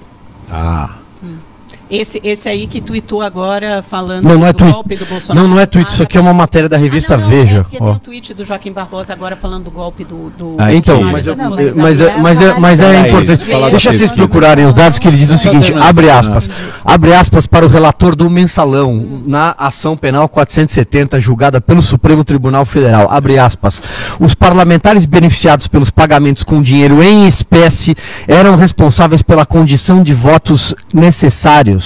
Ah... 0.51 1.02
Esse, 1.93 2.19
esse 2.25 2.49
aí 2.49 2.67
que 2.67 2.81
tweetou 2.81 3.21
agora 3.21 3.83
falando 3.83 4.25
não, 4.25 4.39
não 4.39 4.47
é 4.47 4.53
do 4.55 4.57
tweet. 4.57 4.73
golpe 4.73 4.97
do 4.97 5.05
Bolsonaro. 5.05 5.47
Não, 5.47 5.55
não 5.55 5.61
é 5.61 5.67
tweet, 5.67 5.91
isso 5.91 6.03
aqui 6.03 6.17
é 6.17 6.21
uma 6.23 6.33
matéria 6.33 6.67
da 6.67 6.79
revista 6.79 7.13
ah, 7.13 7.19
não, 7.19 7.25
não, 7.25 7.31
Veja. 7.31 7.67
É, 7.71 7.79
tem 7.79 7.87
um 7.87 7.99
tweet 7.99 8.33
do 8.33 8.47
Joaquim 8.47 8.73
Barbosa 8.73 9.13
agora 9.13 9.37
falando 9.37 9.65
do 9.65 9.71
golpe 9.71 10.03
do. 10.03 10.31
do 10.31 10.57
ah, 10.59 10.73
então, 10.73 11.03
mas, 11.05 11.27
eu, 11.27 11.37
mas, 11.37 11.77
mas, 11.77 12.01
é, 12.01 12.17
mas, 12.17 12.41
é, 12.41 12.59
mas 12.59 12.81
é 12.81 13.09
importante. 13.09 13.45
Deixa 13.71 13.93
vocês 13.93 14.11
procurarem 14.11 14.65
os 14.65 14.73
dados 14.73 14.99
que 14.99 15.07
ele 15.07 15.19
diz 15.19 15.31
o 15.31 15.37
seguinte: 15.37 15.75
abre 15.75 16.09
aspas. 16.09 16.49
Abre 16.83 17.13
aspas 17.13 17.47
para 17.47 17.67
o 17.67 17.69
relator 17.69 18.17
do 18.17 18.31
mensalão 18.31 19.23
na 19.27 19.55
ação 19.59 19.95
penal 19.95 20.31
470, 20.31 21.21
julgada 21.21 21.61
pelo 21.61 21.83
Supremo 21.83 22.25
Tribunal 22.25 22.65
Federal. 22.65 23.07
Abre 23.11 23.39
aspas. 23.39 23.83
Os 24.19 24.35
parlamentares 24.35 25.05
beneficiados 25.05 25.69
pelos 25.69 25.91
pagamentos 25.91 26.43
com 26.43 26.63
dinheiro 26.63 27.03
em 27.03 27.27
espécie 27.27 27.95
eram 28.27 28.57
responsáveis 28.57 29.21
pela 29.21 29.45
condição 29.45 30.03
de 30.03 30.15
votos 30.15 30.75
necessários. 30.95 31.82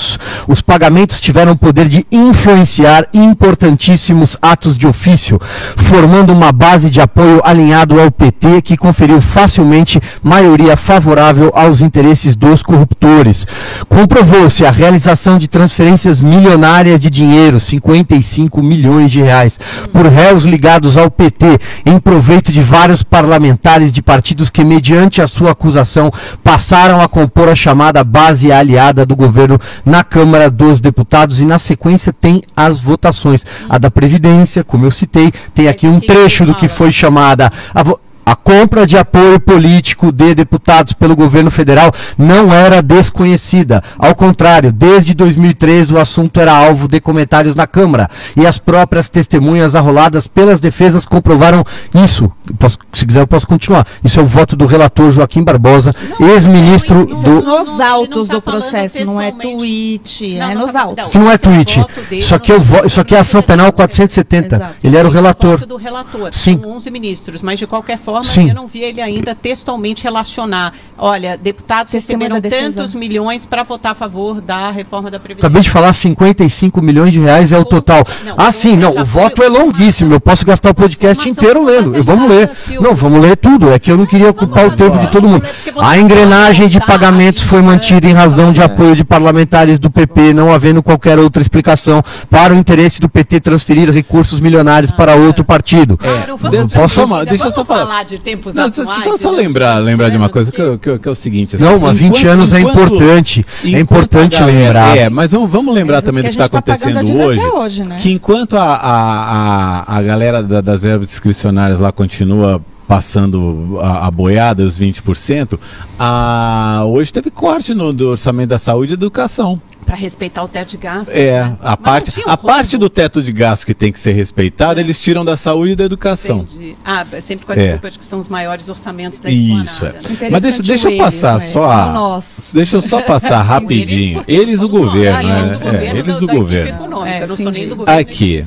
Os 0.46 0.61
pagamentos 0.61 1.20
tiveram 1.20 1.52
o 1.52 1.56
poder 1.56 1.88
de 1.88 2.06
influenciar 2.11 3.06
importantíssimos 3.12 4.37
atos 4.40 4.76
de 4.76 4.87
ofício, 4.87 5.40
formando 5.76 6.32
uma 6.32 6.52
base 6.52 6.90
de 6.90 7.00
apoio 7.00 7.40
alinhado 7.44 8.00
ao 8.00 8.11
PT 8.11 8.62
que 8.62 8.76
conferiu 8.76 9.20
facilmente 9.20 10.00
maioria 10.22 10.76
favorável 10.76 11.52
aos 11.54 11.80
interesses 11.80 12.37
dos 12.37 12.62
corruptores. 12.62 13.46
Comprovou-se 13.88 14.64
a 14.64 14.70
realização 14.70 15.38
de 15.38 15.48
transferências 15.48 16.20
milionárias 16.20 17.00
de 17.00 17.11
dinheiro, 17.11 17.59
55 17.59 18.62
milhões 18.62 19.11
de 19.11 19.22
reais, 19.22 19.59
por 19.92 20.06
réus 20.06 20.44
ligados 20.44 20.96
ao 20.96 21.11
PT, 21.11 21.59
em 21.85 21.98
proveito 21.98 22.52
de 22.52 22.62
vários 22.62 23.02
parlamentares 23.02 23.92
de 23.92 24.02
partidos 24.02 24.50
que, 24.50 24.64
mediante 24.64 25.20
a 25.20 25.26
sua 25.26 25.52
acusação, 25.52 26.11
passaram 26.42 27.00
a 27.00 27.09
compor 27.09 27.48
a 27.48 27.54
chamada 27.54 28.02
base 28.04 28.52
aliada 28.52 29.04
do 29.04 29.16
governo 29.16 29.59
na 29.85 30.03
Câmara 30.03 30.51
dos 30.51 30.81
Deputados 30.81 31.41
e 31.41 31.45
na 31.45 31.59
sequência 31.59 32.12
tem 32.12 32.43
as 32.57 32.81
votações. 32.81 33.45
A 33.69 33.79
da 33.79 33.91
Previdência, 33.91 34.65
como 34.65 34.87
eu 34.87 34.91
citei, 34.91 35.33
tem 35.55 35.69
aqui 35.69 35.87
um 35.87 36.01
trecho 36.01 36.45
do 36.45 36.55
que 36.55 36.69
foi 36.69 36.91
chamada 36.91 37.53
a 37.75 37.83
a 38.27 38.35
compra 38.35 38.85
de 38.85 38.99
apoio 38.99 39.39
político 39.39 40.11
de 40.11 40.35
deputados 40.35 40.93
pelo 40.93 41.15
governo 41.15 41.49
federal 41.49 41.93
não 42.19 42.53
era 42.53 42.83
desconhecida. 42.83 43.81
Ao 43.97 44.17
contrário, 44.17 44.73
desde 44.73 45.15
2013 45.15 45.95
o 45.95 45.99
assunto 45.99 46.41
era 46.41 46.53
alvo 46.53 46.89
de 46.89 47.01
comentários 47.01 47.55
na 47.55 47.69
Câmara. 47.69 48.11
E 48.37 48.45
as 48.45 48.59
próprias 48.59 49.09
testemunhas 49.09 49.77
arroladas 49.77 50.27
pelas 50.27 50.59
defesas 50.59 51.07
comprovaram 51.07 51.62
isso. 51.95 52.29
Posso, 52.59 52.79
se 52.93 53.07
quiser, 53.07 53.21
eu 53.21 53.29
posso 53.29 53.47
continuar. 53.47 53.87
Isso 54.03 54.19
é 54.19 54.23
o 54.25 54.27
voto 54.27 54.57
do 54.57 54.67
relator 54.67 55.09
Joaquim 55.12 55.45
Barbosa, 55.45 55.95
ex-ministro 56.19 57.07
do. 57.07 57.43
Nos 57.43 57.79
autos 57.79 58.27
do 58.27 58.43
processo, 58.43 59.05
não 59.05 59.21
é 59.21 59.31
tweet, 59.31 60.35
não, 60.37 60.51
é 60.51 60.55
nos 60.57 60.75
autos. 60.75 61.07
Isso 61.07 61.19
não 61.21 61.31
é 61.31 61.39
tweet. 61.39 61.85
Isso 62.11 62.35
aqui 62.35 62.51
é, 62.51 62.57
o 62.57 62.87
isso 62.87 63.01
aqui 63.01 63.15
é 63.15 63.19
ação 63.21 63.41
penal 63.41 63.73
470. 63.73 64.57
Exato. 64.57 64.75
Ele 64.83 64.97
era 64.97 65.07
o 65.07 65.11
relator. 65.12 65.65
do 65.65 65.77
relator. 65.77 66.31
Sim. 66.33 66.59
São 66.61 66.73
11 66.73 66.91
ministros, 66.91 67.41
mas 67.41 67.61
de 67.61 67.69
qualquer 67.69 67.99
forma 67.99 68.15
forma, 68.22 68.42
Sim. 68.42 68.48
eu 68.48 68.55
não 68.55 68.66
vi 68.66 68.83
ele 68.83 69.00
ainda 69.00 69.35
textualmente 69.35 70.05
relacionar. 70.05 70.72
Olha, 70.98 71.37
deputados 71.37 71.92
receberam 71.92 72.40
tantos 72.40 72.94
milhões 72.94 73.44
para 73.44 73.62
votar 73.62 73.92
a 73.92 73.94
favor 73.94 74.40
da 74.40 74.70
reforma 74.70 75.11
da 75.11 75.18
Previdência. 75.18 75.46
Acabei 75.46 75.62
de 75.62 75.70
falar 75.70 75.92
55 75.92 76.81
milhões 76.81 77.12
de 77.12 77.20
reais 77.20 77.52
é 77.52 77.59
o 77.59 77.64
total. 77.64 78.02
Não, 78.24 78.35
ah, 78.37 78.50
sim, 78.50 78.76
não, 78.76 78.90
o 78.98 79.05
voto 79.05 79.42
é 79.42 79.48
longuíssimo. 79.48 80.14
Eu 80.14 80.20
posso 80.20 80.44
gastar 80.44 80.70
o 80.70 80.74
podcast 80.74 81.29
inteiro 81.29 81.64
lendo. 81.64 82.02
Vamos 82.02 82.29
ler. 82.29 82.50
Não, 82.81 82.94
vamos 82.94 83.20
ler 83.20 83.37
tudo. 83.37 83.70
É 83.70 83.79
que 83.79 83.90
eu 83.90 83.96
não 83.96 84.07
queria 84.07 84.31
ocupar 84.31 84.66
o 84.66 84.70
tempo 84.70 84.98
de 84.98 85.09
todo 85.09 85.29
mundo. 85.29 85.46
A 85.79 85.98
engrenagem 85.98 86.68
de 86.68 86.81
pagamentos 86.81 87.42
foi 87.42 87.61
mantida 87.61 88.09
em 88.09 88.12
razão 88.12 88.52
de 88.52 88.62
apoio 88.62 88.96
de 88.96 89.05
parlamentares 89.05 89.79
do 89.79 89.90
PP, 89.90 90.33
não 90.33 90.52
havendo 90.52 90.83
qualquer 90.83 91.18
outra 91.18 91.42
explicação 91.42 92.02
para 92.31 92.55
o 92.55 92.57
interesse 92.57 93.00
do 93.00 93.09
PT 93.09 93.40
transferir 93.40 93.90
recursos 93.90 94.40
milionários 94.40 94.90
para 94.90 95.14
outro 95.14 95.44
partido. 95.44 95.98
É, 96.02 96.66
posso, 96.68 97.07
deixa 97.24 97.48
eu 97.48 97.52
só 97.52 97.64
falar 97.64 98.05
de 98.07 98.19
tempos 98.19 98.55
não, 98.55 98.64
atuais. 98.64 98.88
Só, 99.05 99.16
só 99.16 99.31
lembrar, 99.31 99.79
lembrar 99.79 100.09
de 100.09 100.16
uma 100.16 100.29
coisa 100.29 100.51
que, 100.51 100.79
que, 100.79 100.99
que 100.99 101.09
é 101.09 101.11
o 101.11 101.14
seguinte. 101.14 101.57
Assim, 101.57 101.64
não, 101.64 101.79
mas 101.79 101.99
20 101.99 102.09
enquanto, 102.09 102.29
anos 102.29 102.53
é 102.53 102.61
importante. 102.61 103.47
é 103.64 103.81
importante 103.81 104.38
galera, 104.38 104.59
lembrar. 104.59 104.97
É, 104.97 105.09
mas 105.11 105.33
vamos, 105.33 105.51
vamos 105.51 105.75
lembrar 105.75 105.99
é, 105.99 106.03
também 106.03 106.23
do 106.23 106.27
que 106.27 106.31
está 106.31 106.49
tá 106.49 106.59
acontecendo 106.59 107.16
hoje. 107.16 107.40
hoje 107.40 107.85
né? 107.85 107.99
Que 108.01 108.12
enquanto 108.12 108.57
a, 108.57 108.75
a, 108.75 109.81
a, 109.81 109.99
a 109.99 110.03
galera 110.03 110.42
da, 110.42 110.61
das 110.61 110.83
verbas 110.83 111.09
discricionárias 111.09 111.81
lá 111.81 111.92
continua 111.92 112.61
passando 112.87 113.79
a, 113.81 114.07
a 114.07 114.11
boiada, 114.11 114.62
os 114.62 114.81
20%, 114.81 115.59
a, 115.99 116.83
hoje 116.87 117.12
teve 117.12 117.31
corte 117.31 117.75
no 117.75 117.92
do 117.92 118.11
orçamento 118.11 118.51
da 118.51 118.59
saúde 118.59 118.92
e 118.92 118.95
educação. 118.95 119.61
Para 119.87 119.94
respeitar 119.94 120.42
o 120.42 120.49
teto 120.49 120.70
de 120.70 120.77
gastos. 120.79 121.14
É, 121.14 121.44
né? 121.44 121.57
a 121.62 121.70
Mas 121.70 121.79
parte, 121.81 122.22
a 122.27 122.37
parte 122.37 122.77
do 122.77 122.90
teto 122.90 123.22
de 123.22 123.31
gasto 123.33 123.64
que 123.64 123.72
tem 123.72 123.92
que 123.92 124.01
ser 124.01 124.12
respeitada, 124.12 124.81
eles 124.81 125.01
tiram 125.01 125.25
da 125.25 125.37
saúde 125.37 125.72
e 125.72 125.77
da 125.77 125.85
educação. 125.85 126.40
Entendi. 126.40 126.77
Ah, 126.85 127.07
sempre 127.22 127.46
com 127.46 127.53
a 127.53 127.55
É. 127.55 127.59
desculpa 127.59 127.90
de 127.92 127.99
que 128.01 128.05
são 128.05 128.18
os 128.18 128.27
maiores 128.29 128.68
orçamentos 128.68 129.20
da 129.20 129.31
Isso, 129.31 129.87
é. 129.87 129.92
né? 129.92 130.01
Mas 130.31 130.42
deixa, 130.42 130.62
deixa 130.62 130.88
eu 130.88 130.92
eles, 130.92 131.03
passar 131.05 131.38
né? 131.38 131.46
só 131.53 131.70
a. 131.70 132.18
Deixa 132.53 132.77
eu 132.77 132.83
só 132.83 133.01
passar 133.01 133.40
rapidinho. 133.46 134.18
porque 134.18 134.33
Eles, 134.33 134.61
o 134.61 134.68
governo, 134.68 135.18
Ah, 135.18 135.22
né? 135.22 135.51
eu 135.51 135.55
sou 135.55 135.68
É, 135.68 135.72
governo 135.75 135.99
eles, 136.01 136.14
da- 136.16 136.20
o 136.22 136.27
da 136.27 136.35
governo. 136.35 136.68
econômica, 136.70 137.11
É, 137.16 137.22
eu 137.22 137.29
não 137.29 137.37
sou 137.37 137.44
nem 137.44 137.53
entendi. 137.53 137.66
do 137.68 137.77
governo 137.77 138.01
Aqui. 138.01 138.44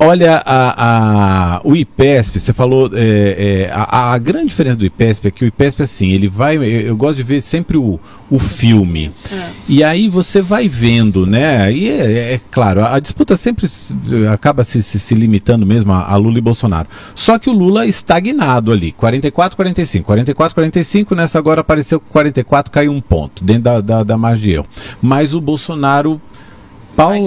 Olha, 0.00 0.40
a, 0.46 1.56
a- 1.56 1.60
o 1.64 1.74
IPESP, 1.74 2.38
você 2.38 2.52
falou, 2.52 2.88
é, 2.94 3.66
é, 3.66 3.72
a, 3.74 4.12
a 4.12 4.18
grande 4.18 4.46
diferença 4.46 4.76
do 4.76 4.86
IPESP 4.86 5.26
é 5.26 5.30
que 5.32 5.44
o 5.44 5.48
IPESP, 5.48 5.82
assim, 5.82 6.12
ele 6.12 6.28
vai, 6.28 6.56
eu, 6.56 6.62
eu 6.62 6.96
gosto 6.96 7.16
de 7.16 7.24
ver 7.24 7.40
sempre 7.40 7.76
o, 7.76 7.98
o 8.30 8.38
filme, 8.38 9.10
É. 9.32 9.48
e 9.68 9.82
aí 9.82 10.08
você 10.08 10.40
vai 10.40 10.68
vendo, 10.68 11.26
né, 11.26 11.72
e 11.72 11.88
é, 11.88 12.34
é 12.34 12.40
claro, 12.48 12.80
a, 12.82 12.94
a 12.94 13.00
disputa 13.00 13.36
sempre 13.36 13.68
acaba 14.32 14.62
se, 14.62 14.80
se, 14.84 15.00
se 15.00 15.14
limitando 15.16 15.66
mesmo 15.66 15.92
a, 15.92 16.04
a 16.12 16.14
Lula 16.14 16.38
e 16.38 16.42
Bolsonaro, 16.42 16.88
só 17.12 17.36
que 17.36 17.50
o 17.50 17.52
Lula 17.52 17.84
estagnado 17.84 18.70
ali, 18.70 18.92
44, 18.92 19.56
45, 19.56 20.06
44, 20.06 20.54
45, 20.54 21.14
nessa 21.16 21.38
agora 21.40 21.60
apareceu 21.62 21.98
com 21.98 22.08
44, 22.10 22.70
caiu 22.70 22.92
um 22.92 23.00
ponto, 23.00 23.42
dentro 23.42 23.62
da, 23.64 23.80
da, 23.80 24.04
da 24.04 24.16
margem 24.16 24.42
de 24.44 24.50
erro, 24.52 24.66
mas 25.02 25.34
o 25.34 25.40
Bolsonaro 25.40 26.20
Vai 26.96 27.18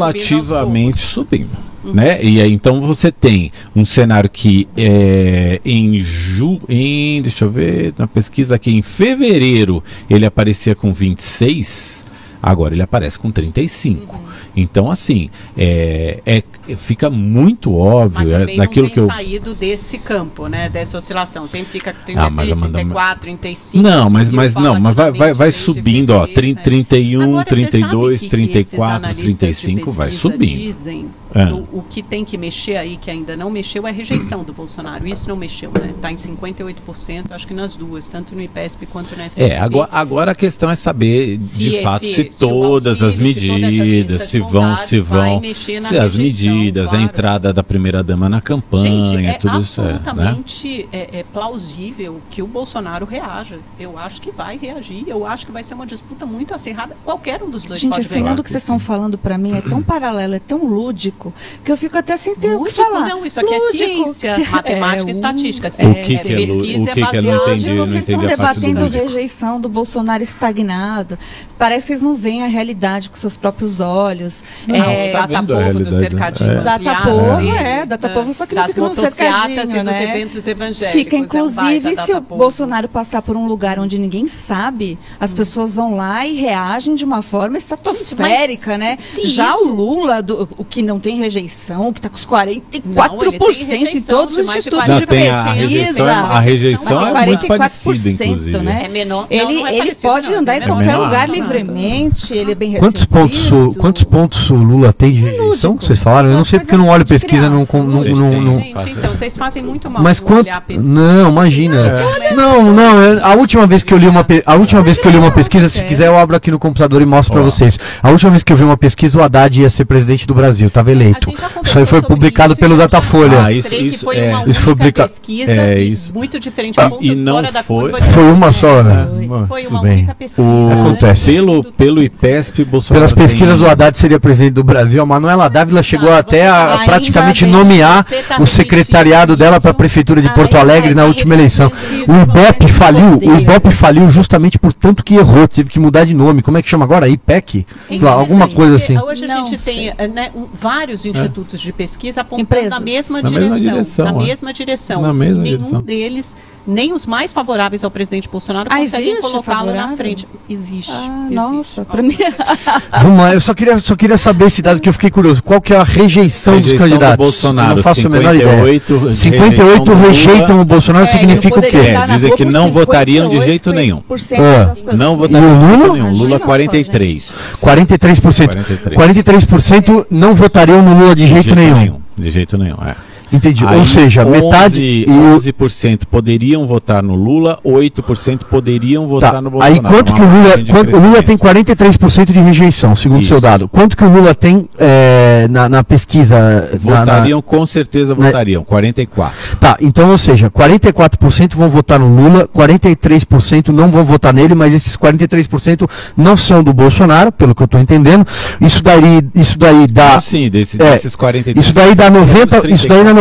subindo 1.01 1.70
subindo. 1.83 1.95
Né? 1.95 2.23
E 2.23 2.41
aí, 2.41 2.51
então 2.51 2.81
você 2.81 3.11
tem 3.11 3.51
um 3.75 3.83
cenário 3.85 4.29
que 4.29 4.67
é, 4.77 5.59
em 5.65 5.99
ju, 5.99 6.59
em 6.69 7.21
deixa 7.21 7.45
eu 7.45 7.49
ver 7.51 7.93
na 7.97 8.07
pesquisa 8.07 8.55
aqui 8.55 8.71
em 8.71 8.81
fevereiro 8.81 9.83
ele 10.09 10.25
aparecia 10.25 10.75
com 10.75 10.91
26, 10.93 12.05
agora 12.41 12.73
ele 12.73 12.81
aparece 12.81 13.17
com 13.19 13.31
35. 13.31 14.15
Uhum. 14.15 14.21
Então 14.55 14.91
assim 14.91 15.29
é, 15.57 16.19
é- 16.25 16.43
fica 16.75 17.09
muito 17.09 17.71
Mas 17.71 17.81
óbvio 17.81 18.33
é, 18.33 18.39
também 18.39 18.57
daquilo 18.57 18.83
não 18.83 18.89
que 18.89 18.95
tem 18.95 19.03
eu 19.03 19.09
saído 19.09 19.53
desse 19.55 19.97
campo, 19.97 20.47
né? 20.47 20.69
Dessa 20.69 20.97
oscilação. 20.97 21.47
Sempre 21.47 21.71
fica 21.71 21.93
com 21.93 22.17
Ah, 22.17 22.29
mas 22.29 22.49
33, 22.49 22.51
Amanda, 22.51 22.77
34, 22.79 23.21
35. 23.21 23.77
não, 23.77 24.09
mas, 24.09 24.29
mas 24.29 24.55
não, 24.55 24.79
mas 24.79 24.95
vai, 24.95 25.11
vai, 25.11 25.33
vai 25.33 25.51
subindo, 25.51 26.11
ó, 26.11 26.25
fevereiro, 26.27 26.55
né? 26.55 26.61
31, 26.63 27.23
Agora, 27.23 27.43
você 27.43 27.49
32, 27.49 28.19
sabe 28.19 28.29
que 28.29 28.29
que 28.29 28.29
34, 28.29 28.51
esses 28.61 28.73
analistas 28.73 29.15
de 29.15 29.37
35, 29.37 29.91
vai 29.91 30.11
subindo. 30.11 30.57
Dizem, 30.57 31.09
É. 31.33 31.45
o, 31.45 31.79
o 31.79 31.83
que 31.89 32.01
tem 32.01 32.23
que 32.25 32.37
mexer 32.37 32.75
aí, 32.77 32.97
que 32.97 33.09
ainda 33.09 33.35
não 33.37 33.49
mexeu, 33.49 33.87
é 33.87 33.89
a 33.89 33.93
rejeição 33.93 34.43
do 34.43 34.53
Bolsonaro. 34.53 35.07
Isso 35.07 35.27
não 35.29 35.35
mexeu, 35.35 35.71
né? 35.71 35.91
Está 35.95 36.11
em 36.11 36.15
58%, 36.15 37.31
acho 37.31 37.47
que 37.47 37.53
nas 37.53 37.75
duas, 37.75 38.07
tanto 38.07 38.35
no 38.35 38.41
IPESP 38.41 38.85
quanto 38.85 39.09
no 39.15 39.23
FSB. 39.23 39.41
É, 39.53 39.57
agora, 39.59 39.89
agora 39.91 40.31
a 40.31 40.35
questão 40.35 40.69
é 40.69 40.75
saber 40.75 41.37
Se 41.37 41.57
de 41.57 41.75
esse- 41.75 41.81
fato 41.83 42.05
se 42.05 42.13
se 42.15 42.23
todas 42.25 43.01
as 43.01 43.03
auxílio, 43.19 43.33
se 43.33 43.47
todas 43.47 43.61
essas 43.63 43.71
medidas, 43.71 44.21
se 44.23 44.39
vão, 44.39 44.75
se 44.75 44.99
vão, 44.99 45.41
na 45.41 45.53
se 45.53 45.75
as 45.75 46.15
rejeição, 46.15 46.21
medidas, 46.21 46.87
a 46.89 46.91
claro. 46.91 47.03
entrada 47.05 47.53
da 47.53 47.63
primeira 47.63 48.03
dama 48.03 48.27
na 48.29 48.41
campanha, 48.41 49.03
Gente, 49.03 49.25
é 49.25 49.33
tudo 49.33 49.59
isso 49.61 49.81
é, 49.81 49.85
né? 49.85 49.91
absolutamente 49.95 50.87
é, 50.91 51.19
é 51.19 51.23
plausível 51.23 52.21
que 52.29 52.41
o 52.41 52.47
Bolsonaro 52.47 53.05
reaja. 53.05 53.59
Eu 53.79 53.97
acho 53.97 54.21
que 54.21 54.31
vai 54.31 54.57
reagir. 54.57 55.03
Eu 55.07 55.25
acho 55.25 55.45
que 55.45 55.51
vai 55.51 55.63
ser 55.63 55.73
uma 55.73 55.85
disputa 55.85 56.25
muito 56.25 56.53
acirrada. 56.53 56.95
Qualquer 57.03 57.41
um 57.43 57.49
dos 57.49 57.63
dois 57.63 57.79
Gente, 57.79 57.91
pode 57.91 58.05
esse 58.05 58.21
mundo 58.21 58.43
que 58.43 58.49
vocês 58.49 58.63
estão 58.63 58.79
falando 58.79 59.17
pra 59.17 59.37
mim 59.37 59.53
é 59.53 59.61
tão 59.61 59.81
paralelo, 59.83 60.33
é 60.35 60.39
tão 60.39 60.65
lúdico, 60.65 61.20
que 61.63 61.71
eu 61.71 61.77
fico 61.77 61.97
até 61.97 62.17
sem 62.17 62.35
ter 62.35 62.47
o 62.47 62.51
que 62.51 62.57
Lúdico, 62.57 62.83
falar. 62.83 63.07
não, 63.09 63.25
isso 63.25 63.39
aqui 63.39 63.53
é 63.53 63.57
Lúdico, 63.57 64.13
ciência, 64.13 64.35
se- 64.35 64.49
matemática 64.51 65.09
e 65.09 65.11
é, 65.11 65.15
estatística. 65.15 65.67
um- 65.67 65.71
Se 65.71 65.85
O 65.85 65.93
que 65.95 66.01
que 66.03 66.15
é 66.15 66.17
pesquisa 66.23 66.53
o 66.55 66.85
que 66.85 66.93
que 66.93 66.99
é 66.99 67.03
baseada- 67.03 67.51
entendi, 67.51 67.73
Vocês 67.75 67.99
estão 68.01 68.15
entendi 68.17 68.33
a 68.33 68.37
parte 68.37 68.59
do 68.59 68.61
debatendo 68.67 68.83
lúdico. 68.85 69.03
rejeição 69.03 69.59
do 69.59 69.69
Bolsonaro 69.69 70.23
estagnado. 70.23 71.17
Parece 71.57 71.81
que 71.85 71.87
vocês 71.89 72.01
não 72.01 72.15
veem 72.15 72.43
a 72.43 72.47
realidade 72.47 73.09
com 73.09 73.15
seus 73.15 73.35
próprios 73.37 73.79
olhos. 73.79 74.43
Não, 74.67 74.75
É, 74.75 75.09
tá 75.09 75.25
Data 75.27 75.41
vendo 75.41 75.53
a 75.53 75.57
povo 75.57 75.79
do 75.79 75.89
realidade, 75.89 75.99
cercadinho. 75.99 76.51
é. 76.51 76.61
Data 76.63 76.95
povo, 77.03 77.35
dele, 77.37 77.49
é, 77.51 77.85
data 77.85 78.07
né? 78.07 78.13
povo, 78.13 78.33
só 78.33 78.45
que 78.45 78.55
não 78.55 78.65
fica 78.65 78.81
no 78.81 78.93
cercadinho, 78.93 79.59
e 79.61 79.65
dos 79.65 79.73
né? 79.83 80.03
eventos 80.03 80.47
evangélicos. 80.47 80.91
Fica, 81.01 81.15
é 81.15 81.19
um 81.19 81.23
inclusive, 81.23 81.95
se 81.97 82.13
o. 82.13 82.21
Bolsonaro 82.21 82.87
passar 82.89 83.21
por 83.21 83.35
um 83.37 83.45
lugar 83.45 83.77
onde 83.79 83.99
ninguém 83.99 84.25
sabe, 84.25 84.97
as 85.19 85.33
pessoas 85.33 85.75
vão 85.75 85.95
lá 85.95 86.25
e 86.25 86.33
reagem 86.33 86.95
de 86.95 87.05
uma 87.05 87.21
forma 87.21 87.57
estratosférica, 87.57 88.77
né? 88.77 88.97
Já 89.23 89.55
o 89.57 89.65
Lula, 89.67 90.23
o 90.57 90.63
que 90.65 90.81
não 90.81 90.99
tem 90.99 91.10
rejeição, 91.17 91.91
que 91.93 91.99
está 91.99 92.09
com 92.09 92.15
os 92.15 92.25
44% 92.25 92.83
Não, 92.85 93.21
ele 93.21 93.85
tem 93.85 93.97
em 93.97 94.01
todos 94.01 94.37
os 94.37 94.45
institutos 94.45 94.87
Não, 94.87 94.95
de 94.99 95.05
tem 95.05 95.29
a 95.29 95.43
pesquisa. 95.43 95.51
rejeição, 95.53 96.07
é- 96.09 96.11
a 96.13 96.39
rejeição 96.39 96.99
Não, 97.01 97.17
é 97.17 97.25
muito 97.25 97.45
44%, 97.47 97.57
parecida, 97.57 98.25
inclusive. 98.25 98.57
né? 98.59 98.81
É 98.85 98.87
menor. 98.87 99.21
não, 99.21 99.27
Ele, 99.29 99.43
não 99.59 99.67
é 99.67 99.69
ele 99.71 99.77
parecido, 99.79 100.01
pode 100.01 100.31
não, 100.31 100.39
andar 100.39 100.53
é 100.53 100.57
em 100.57 100.59
menor. 100.61 100.73
qualquer 100.75 100.91
menor. 100.91 101.05
lugar 101.05 101.27
Não, 101.27 101.35
não, 101.35 101.43
não. 101.43 101.53
livremente, 101.53 102.33
ele 102.33 102.51
é 102.51 102.55
bem 102.55 102.73
Quantos 102.73 103.05
pontos, 103.05 103.49
quantos 103.77 104.03
pontos 104.03 104.49
o 104.49 104.55
Lula 104.55 104.93
tem 104.93 105.11
de 105.11 105.21
rejeição 105.21 105.75
que 105.77 105.85
vocês 105.85 105.99
falaram? 105.99 106.29
Eu 106.29 106.37
não 106.37 106.45
sei 106.45 106.59
porque 106.59 106.73
eu 106.75 106.79
não 106.79 106.87
olho 106.89 107.05
pesquisa, 107.05 107.49
não, 107.49 107.65
não, 107.71 107.83
não, 107.83 108.01
Vocês 108.03 108.17
não, 108.17 108.41
não- 108.41 108.59
então, 108.61 109.11
vocês 109.15 109.35
fazem 109.35 109.63
muito 109.63 109.89
mal 109.89 110.01
Mas 110.03 110.19
quanto? 110.19 110.41
olhar 110.45 110.57
a 110.57 110.61
pesquisa. 110.61 110.89
Não, 110.89 111.29
imagina. 111.29 111.95
Não, 112.35 112.73
não. 112.73 113.01
eu- 113.01 113.25
A 113.25 113.33
última 113.35 113.65
vez 113.67 113.83
que 113.83 113.93
eu 113.93 113.97
li 113.97 114.07
uma, 114.07 114.25
a 114.45 114.55
última 114.55 114.81
vez 114.81 114.97
que 114.97 115.07
eu 115.07 115.11
li 115.11 115.17
uma 115.17 115.31
pesquisa, 115.31 115.69
se 115.69 115.83
quiser 115.83 116.07
eu 116.07 116.17
abro 116.17 116.35
aqui 116.35 116.49
no 116.51 116.59
computador 116.59 117.01
e 117.01 117.05
mostro 117.05 117.33
pra 117.33 117.41
Ó. 117.41 117.45
vocês. 117.45 117.77
A 118.01 118.09
última 118.09 118.31
vez 118.31 118.43
que 118.43 118.51
eu 118.51 118.57
vi 118.57 118.63
uma 118.63 118.77
pesquisa, 118.77 119.17
o 119.17 119.23
Haddad 119.23 119.61
ia 119.61 119.69
ser 119.69 119.85
presidente 119.85 120.25
do 120.27 120.33
Brasil, 120.33 120.69
tava 120.69 120.91
eleito. 121.01 121.33
Isso 121.63 121.79
aí 121.79 121.85
foi 121.85 122.01
publicado 122.01 122.53
isso, 122.53 122.59
pelo 122.59 122.77
Datafolha. 122.77 123.45
Ah, 123.45 123.51
isso- 123.51 123.73
isso 123.75 124.05
foi 124.05 124.17
é- 124.17 124.29
uma 124.35 124.49
isso 124.49 124.61
foi 124.61 124.73
única 124.73 125.03
publica- 125.03 125.07
pesquisa 125.07 125.51
é, 125.51 125.79
isso. 125.79 126.13
muito 126.13 126.39
diferente 126.39 126.75
Ah, 126.79 126.89
e 126.99 127.15
não 127.15 127.33
fora 127.35 127.51
da 127.51 127.63
foi- 127.63 127.91
Foi 128.01 128.23
uma 128.31 128.51
só, 128.51 128.83
né? 128.83 129.07
Foi, 129.09 129.25
Mano, 129.27 129.47
foi 129.47 129.67
uma 129.67 129.81
bem. 129.81 129.91
única 129.99 130.15
pesquisa. 130.15 130.41
O- 130.41 130.67
né? 130.69 130.81
Acontece. 130.81 131.31
Pelo, 131.33 131.63
pelo 131.63 132.03
IPESP, 132.03 132.63
Bolsonaro 132.65 132.99
Pelas 132.99 133.13
pesquisas, 133.13 133.57
tem- 133.59 133.67
o 133.67 133.69
Haddad 133.69 133.97
seria 133.97 134.19
presidente 134.19 134.53
do 134.53 134.63
Brasil. 134.63 135.01
A 135.01 135.05
Manuela 135.05 135.49
Dávila 135.49 135.81
chegou 135.83 136.09
Não, 136.09 136.17
até 136.17 136.41
você 136.43 136.47
a, 136.47 136.51
tá- 136.53 136.73
a 136.75 136.85
praticamente 136.85 137.45
bem, 137.45 137.53
nomear 137.53 138.05
tá 138.27 138.37
o 138.39 138.45
secretariado 138.45 139.35
dela 139.35 139.59
para 139.59 139.71
a 139.71 139.73
prefeitura 139.73 140.21
de 140.21 140.27
Ai, 140.27 140.33
Porto 140.33 140.55
Alegre 140.57 140.93
na 140.93 141.03
ai, 141.03 141.07
última 141.07 141.33
eleição. 141.33 141.71
O 142.07 142.21
Ibope 142.21 142.65
vocês 142.65 142.71
faliu, 142.77 143.17
o. 143.17 143.39
Ibope 143.39 143.71
faliu 143.71 144.09
justamente 144.09 144.57
por 144.59 144.73
tanto 144.73 145.03
que 145.03 145.15
errou, 145.15 145.47
teve 145.47 145.69
que 145.69 145.79
mudar 145.79 146.05
de 146.05 146.13
nome. 146.13 146.41
Como 146.41 146.57
é 146.57 146.61
que 146.61 146.69
chama 146.69 146.85
agora? 146.85 147.07
IPEC? 147.07 147.65
Sei 147.87 147.99
lá, 147.99 148.11
alguma 148.11 148.47
coisa 148.47 148.75
assim. 148.75 148.97
Hoje 148.99 149.25
a 149.25 149.27
gente 149.45 149.63
tem 149.63 149.93
né, 150.13 150.31
um- 150.35 150.47
vários 150.91 151.05
institutos 151.05 151.59
de 151.59 151.71
pesquisa 151.71 152.21
apontando 152.21 152.41
Empresas. 152.43 152.71
na 152.71 152.79
mesma 152.79 153.21
Na 153.21 153.29
direção. 153.29 153.49
mesma 153.49 153.59
direção, 153.71 154.05
na 154.05 154.11
é. 154.11 154.25
mesma 154.27 154.53
direção. 154.53 155.01
Na 155.01 155.13
mesma 155.13 155.43
Nenhum 155.43 155.57
direção. 155.57 155.81
deles, 155.81 156.35
nem 156.65 156.93
os 156.93 157.05
mais 157.05 157.31
favoráveis 157.31 157.83
ao 157.83 157.89
presidente 157.91 158.29
Bolsonaro, 158.29 158.69
Ah, 158.71 158.77
conseguem 158.77 159.19
colocá-lo 159.19 159.73
na 159.73 159.95
frente. 159.97 160.27
Existe. 160.49 160.91
Ah, 160.91 161.17
existe. 161.23 161.33
nossa, 161.35 161.85
pra 161.85 162.01
mim. 162.01 162.17
Vamos 163.01 163.17
lá, 163.19 163.33
eu 163.33 163.41
só 163.41 163.53
queria, 163.53 163.79
só 163.79 163.95
queria 163.95 164.17
saber 164.17 164.45
esse 164.45 164.61
dado 164.61 164.79
que 164.79 164.87
eu 164.89 164.93
fiquei 164.93 165.09
curioso. 165.09 165.41
Qual 165.43 165.59
que 165.61 165.73
é 165.73 165.77
a 165.77 165.83
rejeição, 165.83 166.55
dos 166.55 166.63
Rejeição 166.71 166.87
do 166.87 166.89
candidatos? 166.91 167.17
Bolsonaro, 167.25 167.71
Eu 167.71 167.75
não 167.77 167.83
faço 167.83 168.07
a 168.07 168.09
menor 168.09 168.35
ideia. 168.35 168.49
58, 168.51 169.11
58 169.11 169.83
rejeição 169.83 169.83
do 169.85 169.93
rejeitam 169.95 170.61
o 170.61 170.65
Bolsonaro, 170.65 171.05
É, 171.05 171.07
significa 171.07 171.59
o 171.59 171.61
quê? 171.61 171.91
na 171.91 172.05
Dizem 172.07 172.35
que 172.35 172.45
não 172.45 172.71
votariam 172.71 173.29
de 173.29 173.37
58% 173.37 173.45
jeito 173.45 173.73
nenhum. 173.73 174.01
Pessoas. 174.01 174.83
Não 174.93 175.17
votariam 175.17 175.51
o 175.51 175.59
de 175.59 175.65
Lula? 175.65 175.77
jeito 175.79 175.93
nenhum. 175.93 176.11
Lula 176.11 176.39
só, 176.39 176.45
43. 176.45 177.59
43%. 177.61 178.49
43%. 178.49 178.93
43% 178.93 180.05
não 180.11 180.35
votariam 180.35 180.81
no 180.81 180.97
Lula 180.97 181.15
de 181.15 181.27
jeito, 181.27 181.55
nenhum. 181.55 181.99
De 182.17 182.29
jeito 182.29 182.57
nenhum, 182.57 182.77
é. 182.85 182.95
Entendi. 183.31 183.65
Aí, 183.65 183.77
Ou 183.79 183.85
seja, 183.85 184.25
11, 184.25 184.41
metade. 184.41 184.83
e 184.83 185.05
o- 185.09 185.33
11% 185.35 186.05
poderiam 186.07 186.65
votar 186.67 187.01
no 187.01 187.15
Lula, 187.15 187.57
8% 187.63 188.45
poderiam 188.45 189.07
votar 189.07 189.31
Tá, 189.33 189.41
no 189.41 189.49
Bolsonaro. 189.49 189.73
aí 189.87 189.93
quanto 189.93 190.13
que 190.13 190.21
o 190.21 190.25
Lula, 190.25 190.53
quanto, 190.69 190.97
o 190.97 190.99
Lula 190.99 191.23
tem 191.23 191.37
43% 191.37 192.31
de 192.33 192.39
rejeição, 192.39 192.95
segundo 192.95 193.21
o 193.21 193.25
seu 193.25 193.39
dado. 193.39 193.67
Quanto 193.69 193.95
que 193.95 194.03
o 194.03 194.09
Lula 194.09 194.35
tem 194.35 194.67
é, 194.77 195.47
na, 195.49 195.69
na 195.69 195.83
pesquisa? 195.83 196.37
na- 196.39 196.61
na- 196.61 196.99
Votariam, 196.99 197.41
com 197.41 197.65
certeza 197.65 198.15
na- 198.15 198.25
votariam, 198.25 198.63
44. 198.63 199.57
Tá, 199.57 199.77
então, 199.81 200.09
ou 200.11 200.17
seja, 200.17 200.49
44% 200.49 201.55
vão 201.55 201.69
votar 201.69 201.99
no 201.99 202.13
Lula, 202.13 202.47
43% 202.47 203.69
não 203.71 203.89
vão 203.89 204.03
votar 204.03 204.33
nele, 204.33 204.53
mas 204.55 204.73
esses 204.73 204.95
43% 204.97 205.87
não 206.17 206.35
são 206.35 206.63
do 206.63 206.73
Bolsonaro, 206.73 207.31
pelo 207.31 207.55
que 207.55 207.61
eu 207.61 207.65
estou 207.65 207.79
entendendo. 207.79 208.25
Isso 208.59 208.83
daí, 208.83 209.21
isso 209.35 209.57
daí 209.57 209.87
dá. 209.87 210.15
Ah, 210.15 210.21
sim, 210.21 210.49
desse, 210.49 210.81
é, 210.81 210.91
desses 210.91 211.15
43. 211.15 211.65
Isso 211.65 211.73
daí 211.73 211.95
dá 211.95 212.09
90%, 212.09 212.69
isso 212.73 212.87
daí 212.87 213.03
dá 213.03 213.13
90% 213.13 213.20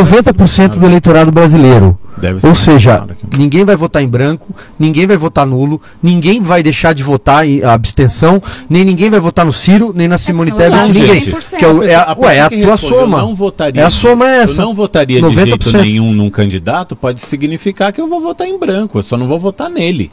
do 0.79 0.87
eleitorado 0.87 1.31
brasileiro. 1.31 1.99
Deve 2.17 2.41
ser 2.41 2.49
Ou 2.49 2.55
seja, 2.55 3.07
ninguém 3.37 3.65
vai 3.65 3.77
votar 3.77 4.03
em 4.03 4.09
branco, 4.09 4.55
ninguém 4.79 5.07
vai 5.07 5.17
votar 5.17 5.47
nulo, 5.47 5.81
ninguém 6.03 6.43
vai 6.43 6.63
deixar 6.63 6.93
de 6.93 7.03
votar 7.03 7.49
em 7.49 7.63
a 7.63 7.73
abstenção, 7.73 8.43
nem 8.69 8.85
ninguém 8.85 9.09
vai 9.11 9.19
votar 9.19 9.45
no 9.47 9.53
Ciro, 9.53 9.93
nem 9.95 10.07
na 10.07 10.19
Simone 10.19 10.51
são 10.51 10.59
Tebet, 10.59 10.93
ninguém. 10.93 11.21
100%. 11.21 11.57
Que 11.57 11.65
é, 11.65 11.93
é 11.93 11.95
a, 11.95 12.17
ué, 12.19 12.37
é 12.37 12.41
a 12.41 12.51
tua 12.51 12.77
soma. 12.77 13.19
Eu 13.19 13.27
não 13.27 13.35
votaria, 13.35 13.83
É 13.83 13.85
a 13.85 13.91
soma 13.91 14.29
é 14.29 14.43
essa. 14.43 14.61
Eu 14.61 14.67
não 14.67 14.75
votaria 14.75 15.21
de 15.21 15.27
90%. 15.27 15.33
jeito 15.35 15.79
nenhum 15.79 16.13
num 16.13 16.29
candidato, 16.29 16.95
pode 16.95 17.21
significar 17.21 17.93
que 17.93 18.01
eu 18.01 18.09
vou 18.09 18.21
votar 18.21 18.47
em 18.47 18.59
branco. 18.59 18.99
Eu 18.99 19.03
só 19.03 19.17
não 19.17 19.27
vou 19.27 19.39
votar 19.39 19.71
nele. 19.71 20.11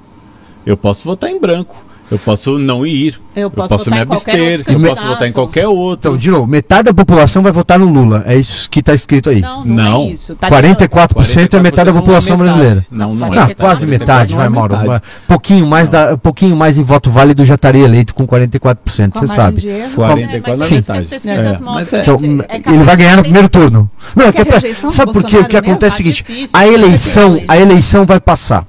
Eu 0.66 0.78
posso 0.78 1.04
votar 1.04 1.30
em 1.30 1.40
branco. 1.40 1.87
Eu 2.10 2.18
posso 2.20 2.58
não 2.58 2.86
ir. 2.86 3.20
Eu 3.36 3.52
posso 3.52 3.78
votar 3.78 3.94
me 3.94 4.02
em 4.02 4.06
qualquer 4.08 4.54
abster. 4.62 4.74
Eu 4.76 4.80
posso 4.96 5.08
votar 5.08 5.28
em 5.28 5.32
qualquer 5.32 5.68
outro. 5.68 6.10
Então, 6.12 6.18
de 6.18 6.32
novo, 6.32 6.48
metade 6.48 6.84
da 6.84 6.94
população 6.94 7.44
vai 7.44 7.52
votar 7.52 7.78
no 7.78 7.86
Lula. 7.86 8.24
É 8.26 8.36
isso 8.36 8.70
que 8.70 8.82
tá 8.82 8.94
escrito 8.94 9.30
aí. 9.30 9.42
Não, 9.42 9.66
não, 9.66 9.76
Não. 9.76 10.02
é 10.04 10.06
isso. 10.12 10.36
Tá 10.36 10.50
44% 10.50 11.54
é 11.54 11.60
metade 11.60 11.92
da 11.92 11.98
é 11.98 12.00
população 12.00 12.38
metade. 12.38 12.58
brasileira. 12.58 12.86
Não, 12.90 13.14
não 13.14 13.28
é. 13.28 13.30
Não, 13.30 13.36
metade. 13.36 13.56
quase 13.56 13.86
metade, 13.86 14.32
não 14.32 14.38
vai, 14.38 14.48
é 14.48 14.50
Mauro. 14.50 14.78
metade. 14.78 15.04
Pouquinho 15.28 15.68
mais, 15.68 15.90
da, 15.90 16.14
um 16.14 16.18
pouquinho 16.18 16.56
mais 16.56 16.78
em 16.78 16.84
voto 16.84 17.12
válido 17.12 17.44
já 17.44 17.56
estaria 17.56 17.84
eleito 17.84 18.16
com 18.16 18.26
44%, 18.26 19.12
Com 19.12 19.18
a 19.18 19.22
você 19.22 19.28
sabe. 19.28 19.62
de 19.62 19.68
erro. 19.68 19.92
44 19.96 20.58
mas 20.58 20.70
na 20.70 20.76
é 20.76 20.80
metade. 20.80 21.08
É, 21.28 21.98
é- 21.98 22.02
Então, 22.02 22.18
é 22.48 22.74
ele 22.74 22.84
vai 22.84 22.96
ganhar 22.96 23.18
no 23.18 23.24
primeiro 23.24 23.50
turno. 23.50 23.90
Não, 24.16 24.26
é 24.26 24.30
é 24.30 24.90
sabe 24.90 25.12
por 25.12 25.24
quê? 25.24 25.38
O 25.38 25.46
que 25.46 25.58
acontece 25.58 25.94
é 25.94 25.96
o 25.96 25.98
seguinte: 25.98 26.50
a 26.54 26.66
eleição, 26.68 27.42
a 27.48 27.58
eleição 27.58 28.06
vai 28.06 28.20
passar. 28.20 28.66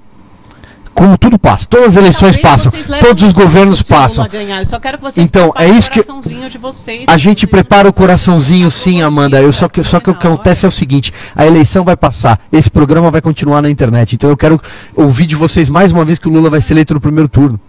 Como 0.99 1.17
tudo 1.17 1.39
passa, 1.39 1.65
todas 1.69 1.89
as 1.91 1.97
eleições 1.97 2.37
Talvez 2.37 2.43
passam, 2.43 3.01
todos 3.01 3.23
os 3.23 3.33
governos 3.33 3.83
passam. 3.83 4.27
ganhar. 4.29 4.59
Eu 4.63 4.67
só 4.67 4.81
quero 4.81 4.99
que 4.99 5.05
vocês 5.05 5.25
Então, 5.25 5.53
é 5.57 5.69
isso 5.69 5.89
que- 5.91 6.03
vocês, 6.61 7.05
A 7.07 7.17
gente 7.17 7.47
prepara 7.47 7.89
o 7.89 7.93
coraçãozinho 7.93 8.69
sim, 8.69 9.01
Amanda. 9.01 9.41
Eu 9.41 9.53
só 9.53 9.69
que 9.69 9.85
só 9.85 10.01
que 10.01 10.11
o 10.11 10.15
que 10.15 10.27
acontece 10.27 10.65
é 10.67 10.69
o 10.69 10.73
seguinte: 10.73 11.13
a 11.37 11.47
eleição 11.47 11.85
vai 11.85 11.97
passar, 11.97 12.41
esse 12.53 12.69
programa 12.69 13.13
vai 13.13 13.21
continuar 13.21 13.63
na 13.63 13.71
internet. 13.71 14.15
Então 14.17 14.29
eu 14.29 14.37
quero 14.37 14.61
ouvir 14.97 15.27
de 15.27 15.37
vocês 15.37 15.69
mais 15.69 15.93
uma 15.93 16.05
vez 16.05 16.19
que 16.19 16.27
o 16.27 16.33
Lula 16.33 16.51
vai 16.51 16.61
ser 16.61 16.75
eleito 16.75 16.95
no 16.95 17.01
primeiro 17.01 17.29
turno. 17.29 17.61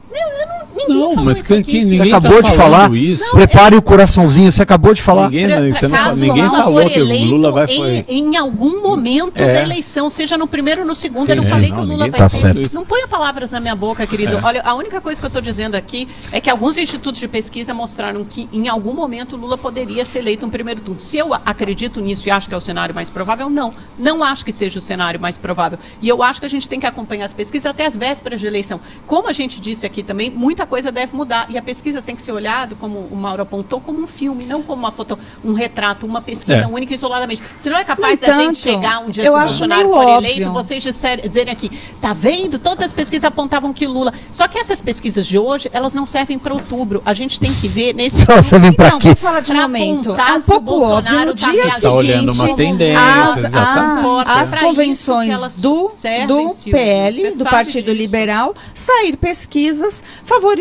Não, 0.94 1.16
mas 1.16 1.42
que, 1.42 1.54
aqui, 1.54 1.64
que 1.64 1.72
sim. 1.72 1.80
Você 1.84 1.86
ninguém 2.04 2.14
acabou 2.14 2.42
tá 2.42 2.50
de 2.50 2.56
falar. 2.56 2.94
isso. 2.94 3.32
Prepare 3.32 3.76
o 3.76 3.82
coraçãozinho, 3.82 4.52
você 4.52 4.62
acabou 4.64 4.94
de 4.94 5.02
falar. 5.02 5.30
Ninguém, 5.30 5.72
você 5.72 5.88
não, 5.88 6.16
ninguém 6.16 6.46
Lula 6.48 6.62
falou 6.64 6.90
que 6.90 7.00
o 7.02 7.26
Lula 7.26 7.52
vai. 7.52 7.66
em, 7.66 7.78
Foi... 7.78 8.06
em 8.08 8.36
algum 8.38 8.82
momento 8.82 9.38
É. 9.38 9.54
da 9.54 9.62
eleição, 9.64 10.10
seja 10.10 10.38
no 10.38 10.48
primeiro 10.48 10.82
ou 10.82 10.88
no 10.88 10.96
segundo. 10.96 11.30
Eu 11.30 11.36
não 11.38 11.44
É, 11.44 11.48
falei 11.48 11.70
não, 11.70 11.78
que 11.78 11.82
o 11.82 11.86
Lula 11.86 11.98
ninguém 12.06 12.12
vai 12.12 12.20
tá 12.20 12.30
ser. 12.30 12.38
certo. 12.56 12.74
Não 12.74 12.86
ponha 12.86 13.08
palavras 13.08 13.52
na 13.52 13.60
minha 13.60 13.76
boca, 13.76 14.06
querido. 14.08 14.38
É. 14.38 14.40
Olha, 14.44 14.62
a 14.64 14.74
única 14.76 15.00
coisa 15.02 15.20
que 15.20 15.26
eu 15.26 15.30
estou 15.30 15.42
dizendo 15.42 15.76
aqui 15.76 16.08
é 16.32 16.40
que 16.40 16.50
alguns 16.50 16.78
institutos 16.78 17.20
de 17.20 17.28
pesquisa 17.28 17.74
mostraram 17.74 18.24
que 18.24 18.48
em 18.54 18.68
algum 18.68 18.94
momento 18.94 19.36
o 19.36 19.40
Lula 19.40 19.58
poderia 19.58 20.06
ser 20.06 20.20
eleito 20.20 20.46
no 20.46 20.52
primeiro 20.52 20.82
turno. 20.82 21.00
Se 21.00 21.18
eu 21.18 21.34
acredito 21.34 22.00
nisso 22.00 22.28
e 22.28 22.32
acho 22.32 22.48
que 22.48 22.54
é 22.54 22.58
o 22.58 22.62
cenário 22.62 22.94
mais 22.96 23.10
provável, 23.10 23.50
não. 23.50 23.74
Não 23.98 24.24
acho 24.24 24.46
que 24.46 24.52
seja 24.52 24.80
o 24.80 24.82
cenário 24.82 25.20
mais 25.20 25.38
provável. 25.38 25.78
E 26.02 26.08
eu 26.08 26.24
acho 26.24 26.40
que 26.40 26.46
a 26.46 26.50
gente 26.50 26.68
tem 26.70 26.80
que 26.80 26.86
acompanhar 26.86 27.26
as 27.26 27.34
pesquisas 27.34 27.66
até 27.66 27.86
as 27.86 27.96
vésperas 27.96 28.40
de 28.40 28.48
eleição. 28.48 28.80
Como 29.08 29.28
a 29.28 29.34
gente 29.34 29.60
disse 29.60 29.86
aqui 29.86 30.04
também, 30.04 30.30
muita 30.30 30.66
coisa 30.66 30.79
deve 30.92 31.16
mudar. 31.16 31.46
E 31.50 31.58
a 31.58 31.62
pesquisa 31.62 32.02
tem 32.02 32.16
que 32.16 32.22
ser 32.22 32.32
olhada, 32.32 32.76
como 32.80 33.00
o 33.12 33.16
Mauro 33.16 33.42
apontou, 33.42 33.80
como 33.82 34.02
um 34.02 34.08
filme, 34.08 34.46
não 34.46 34.62
como 34.62 34.82
uma 34.82 34.92
foto, 34.92 35.18
um 35.44 35.54
retrato, 35.54 36.06
uma 36.06 36.22
pesquisa 36.22 36.60
É. 36.60 36.68
única 36.68 36.94
e 36.94 36.96
isoladamente. 36.96 37.42
Se 37.58 37.70
não 37.70 37.78
é 37.78 37.84
capaz 37.84 38.20
No 38.20 38.26
da 38.28 38.34
gente 38.34 38.42
entanto, 38.42 38.58
chegar 38.58 39.00
um 39.00 39.10
dia 39.10 39.24
eu 39.26 39.34
se 39.34 39.38
o 39.38 39.42
acho 39.42 39.60
Bolsonaro 39.60 39.90
for 39.90 39.98
óbvio. 40.08 40.32
eleito, 40.32 40.52
vocês 40.54 40.82
disser- 40.84 41.28
dizerem 41.28 41.52
aqui, 41.54 41.70
tá 42.02 42.14
vendo? 42.14 42.58
Todas 42.60 42.86
as 42.86 42.94
pesquisas 42.94 43.26
apontavam 43.26 43.74
que 43.74 43.86
Lula. 43.86 44.14
Só 44.32 44.48
que 44.48 44.58
essas 44.58 44.82
pesquisas 44.82 45.26
de 45.28 45.38
hoje, 45.38 45.70
elas 45.74 45.94
não 45.94 46.06
servem 46.06 46.40
para 46.40 46.54
outubro. 46.54 47.02
A 47.06 47.14
gente 47.14 47.40
tem 47.40 47.54
que 47.54 47.68
ver 47.68 47.94
nesse. 47.94 48.22
Então, 48.22 48.38
você 48.42 48.58
vem 48.60 48.72
pra 48.74 48.92
Não, 48.92 49.00
quê? 49.00 49.08
vamos 49.10 49.20
falar 49.20 49.40
de 49.42 49.52
Pra 49.52 49.62
momento. 49.64 50.16
É 50.16 50.34
um 50.34 50.42
pouco 50.42 50.72
óbvio. 50.74 50.90
Bolsonaro 50.90 51.26
No 51.32 51.36
tá 51.36 51.52
dia 51.52 51.64
reagindo 51.64 51.82
Tá 51.82 51.92
olhando 51.92 52.24
uma 52.26 52.34
seguinte, 52.34 52.56
tendência, 52.58 53.00
as, 53.00 53.38
exatamente. 53.46 54.30
as 54.30 54.56
convenções 54.56 55.56
do, 55.58 55.90
servem, 55.90 56.28
do. 56.28 56.56
PL, 56.72 57.22
Você 57.32 57.38
do 57.38 57.44
Partido 57.44 57.86
disso. 57.86 57.98
Liberal, 57.98 58.54
sair 58.74 59.16
pesquisas 59.18 60.04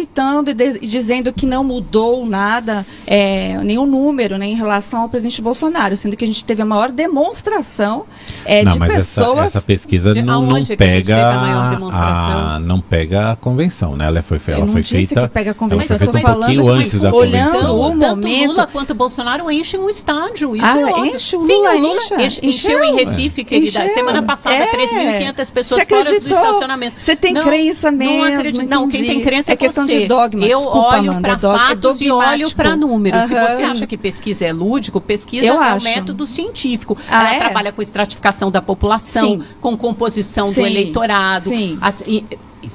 favoritando 0.03 0.51
e, 0.51 0.55
de- 0.55 0.79
e 0.83 0.87
dizendo 0.87 1.33
que 1.33 1.47
não 1.47 1.65
mudou 1.65 2.25
nada, 2.27 2.87
é, 3.07 3.59
nenhum 3.63 3.87
número 3.87 4.39
né, 4.39 4.47
em 4.47 4.55
relação 4.55 5.03
ao 5.03 5.09
presidente 5.09 5.43
Bolsonaro, 5.43 5.97
sendo 5.97 6.17
que 6.17 6.25
a 6.25 6.27
gente 6.27 6.45
teve 6.45 6.63
a 6.63 6.67
maior 6.67 6.91
demonstração 6.91 8.05
é, 8.45 8.65
não, 8.65 8.73
de 8.73 8.79
mas 8.79 8.91
essa, 8.93 9.21
pessoas. 9.21 9.47
essa 9.47 9.61
pesquisa 9.63 10.15
De 10.15 10.23
não, 10.23 10.43
não 10.47 10.57
gente 10.59 10.77
pega 10.77 11.17
a 11.17 12.55
a, 12.55 12.61
não 12.61 12.81
pega 12.81 13.33
a 13.33 13.37
convenção, 13.37 13.97
né? 13.97 14.07
Ela 14.07 14.23
foi, 14.23 14.41
ela 14.49 14.61
não 14.61 14.69
foi 14.69 14.83
disse 14.83 14.97
feita. 15.15 15.23
que 15.23 15.29
pega 15.35 15.51
a 15.51 15.53
ela 15.53 15.59
convenção, 15.59 15.97
foi 15.99 16.07
eu 16.07 16.13
tô 16.13 16.13
feita 16.13 16.19
um 16.29 16.31
falando 16.33 16.41
pouquinho 16.55 16.63
de 16.63 16.69
antes 16.85 17.01
da 17.01 17.13
olhando 17.13 17.51
convenção. 17.53 17.79
o 17.79 17.89
né? 17.95 18.07
Tanto 18.07 18.17
momento- 18.17 18.49
Lula 18.49 18.67
quanto 18.67 18.95
Bolsonaro 18.95 19.51
enchem 19.51 19.81
um 19.81 19.89
estádio. 19.89 20.55
Isso 20.57 20.65
Ah, 20.65 20.79
é 20.79 21.07
enche, 21.09 21.37
o 21.37 21.41
Sim, 21.41 21.53
Lula 21.57 21.75
o 21.75 21.79
Lula 21.79 21.97
enche. 21.97 22.15
enche- 22.15 22.47
encheu 22.47 22.79
Encheu. 22.79 22.85
em 22.85 22.97
Recife, 22.97 23.45
querida. 23.45 23.69
Encheu. 23.69 23.95
Semana 23.95 24.23
passada, 24.23 24.55
É. 24.57 24.67
3.500 24.67 25.51
pessoas 25.51 25.83
fora 25.85 26.05
do 26.21 26.27
estacionamento. 26.29 26.95
Você 26.99 27.17
tem 27.17 27.35
crença 27.35 27.91
mesmo, 27.91 28.17
Não, 28.19 28.25
acredito. 28.25 28.69
não 28.69 28.89
quem 28.89 29.05
tem 29.05 29.21
crença 29.21 29.51
é, 29.51 29.55
É 29.55 29.57
questão. 29.57 29.87
De 29.89 30.07
dogma. 30.07 30.45
Eu 30.47 30.59
Desculpa, 30.59 30.97
olho 30.97 31.21
para 31.21 31.31
é 31.33 31.35
é 31.35 31.39
fatos 31.39 32.01
e 32.01 32.11
olho 32.11 32.55
para 32.55 32.77
números. 32.77 33.29
Se 33.29 33.35
Aham. 33.37 33.57
você 33.57 33.63
acha 33.63 33.87
que 33.87 33.97
pesquisa 33.97 34.47
é 34.47 34.53
lúdico, 34.53 35.01
pesquisa 35.01 35.45
Eu 35.47 35.55
é 35.55 35.59
um 35.59 35.61
acho. 35.63 35.85
método 35.85 36.27
científico. 36.27 36.97
Ah, 37.09 37.25
Ela 37.27 37.35
é? 37.35 37.39
trabalha 37.41 37.73
com 37.73 37.83
estratificação 37.83 38.51
da 38.51 38.61
população, 38.63 39.29
Sim. 39.29 39.43
com 39.61 39.77
composição 39.77 40.47
Sim. 40.47 40.61
do 40.61 40.67
eleitorado, 40.67 41.45
Sim. 41.49 41.79
as- 41.81 42.03
e- 42.07 42.25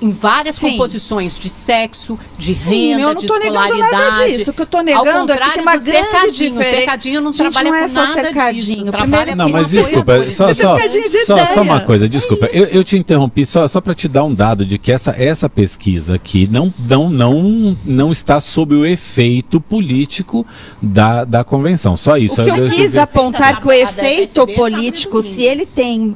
em 0.02 0.12
várias 0.12 0.56
Sim. 0.56 0.72
composições 0.72 1.38
de 1.40 1.50
sexo, 1.50 2.18
de 2.38 2.54
Sim, 2.54 2.90
renda, 2.90 3.02
eu 3.02 3.14
não 3.14 3.22
de 3.22 3.28
tô 3.28 3.38
negando 3.38 3.66
escolaridade. 3.66 3.92
nada 4.20 4.30
disso. 4.32 4.52
O 4.52 4.54
que 4.54 4.62
eu 4.62 4.66
tô 4.66 4.82
negando 4.82 5.32
é 5.34 5.38
que 5.38 5.52
tem 5.52 5.62
uma 5.62 5.78
grande 5.78 6.08
cercadinho. 6.08 6.52
diferença. 6.52 6.76
Cercadinho 6.78 7.22
não 7.22 7.34
Gente, 7.34 7.52
trabalha 7.52 7.70
não 7.72 7.78
é 7.78 7.82
com 7.84 7.90
só 7.90 8.02
nada 8.02 8.14
cercadinho. 8.22 8.84
disso. 8.86 8.92
Primeiro- 8.98 9.36
Não, 9.36 9.50
mas 9.50 9.70
desculpa, 9.72 10.32
só, 10.32 10.54
só, 10.54 10.78
de 10.88 11.26
só, 11.26 11.46
só 11.54 11.62
uma 11.62 11.82
coisa, 11.82 12.08
desculpa. 12.10 12.46
Eu, 12.48 12.66
eu 12.66 12.84
te 12.84 12.98
interrompi 12.98 13.46
só, 13.46 13.68
só 13.68 13.80
para 13.82 13.94
te 13.94 14.08
dar 14.08 14.24
um 14.24 14.34
dado 14.34 14.66
de 14.66 14.78
que 14.78 14.92
essa, 14.92 15.12
essa 15.18 15.50
pesquisa 15.50 16.16
aqui 16.16 16.48
não, 16.52 16.74
não, 16.80 17.10
não, 17.10 17.78
não 17.86 18.12
está 18.12 18.40
sob 18.40 18.76
o 18.76 18.86
efeito 18.86 19.60
político 19.60 20.46
da, 20.82 21.24
da 21.24 21.44
convenção. 21.44 21.96
Só 21.98 22.18
isso. 22.18 22.42
O 22.42 22.44
que 22.44 22.50
eu 22.50 22.56
Eu- 22.58 22.70
quis 22.70 22.96
eu- 22.96 23.02
apontar 23.04 23.60
que 23.60 23.68
o 23.68 23.70
A 23.70 23.78
efeito 23.78 24.46
político, 24.48 25.22
se 25.24 25.44
ele 25.44 25.66
tem 25.66 26.16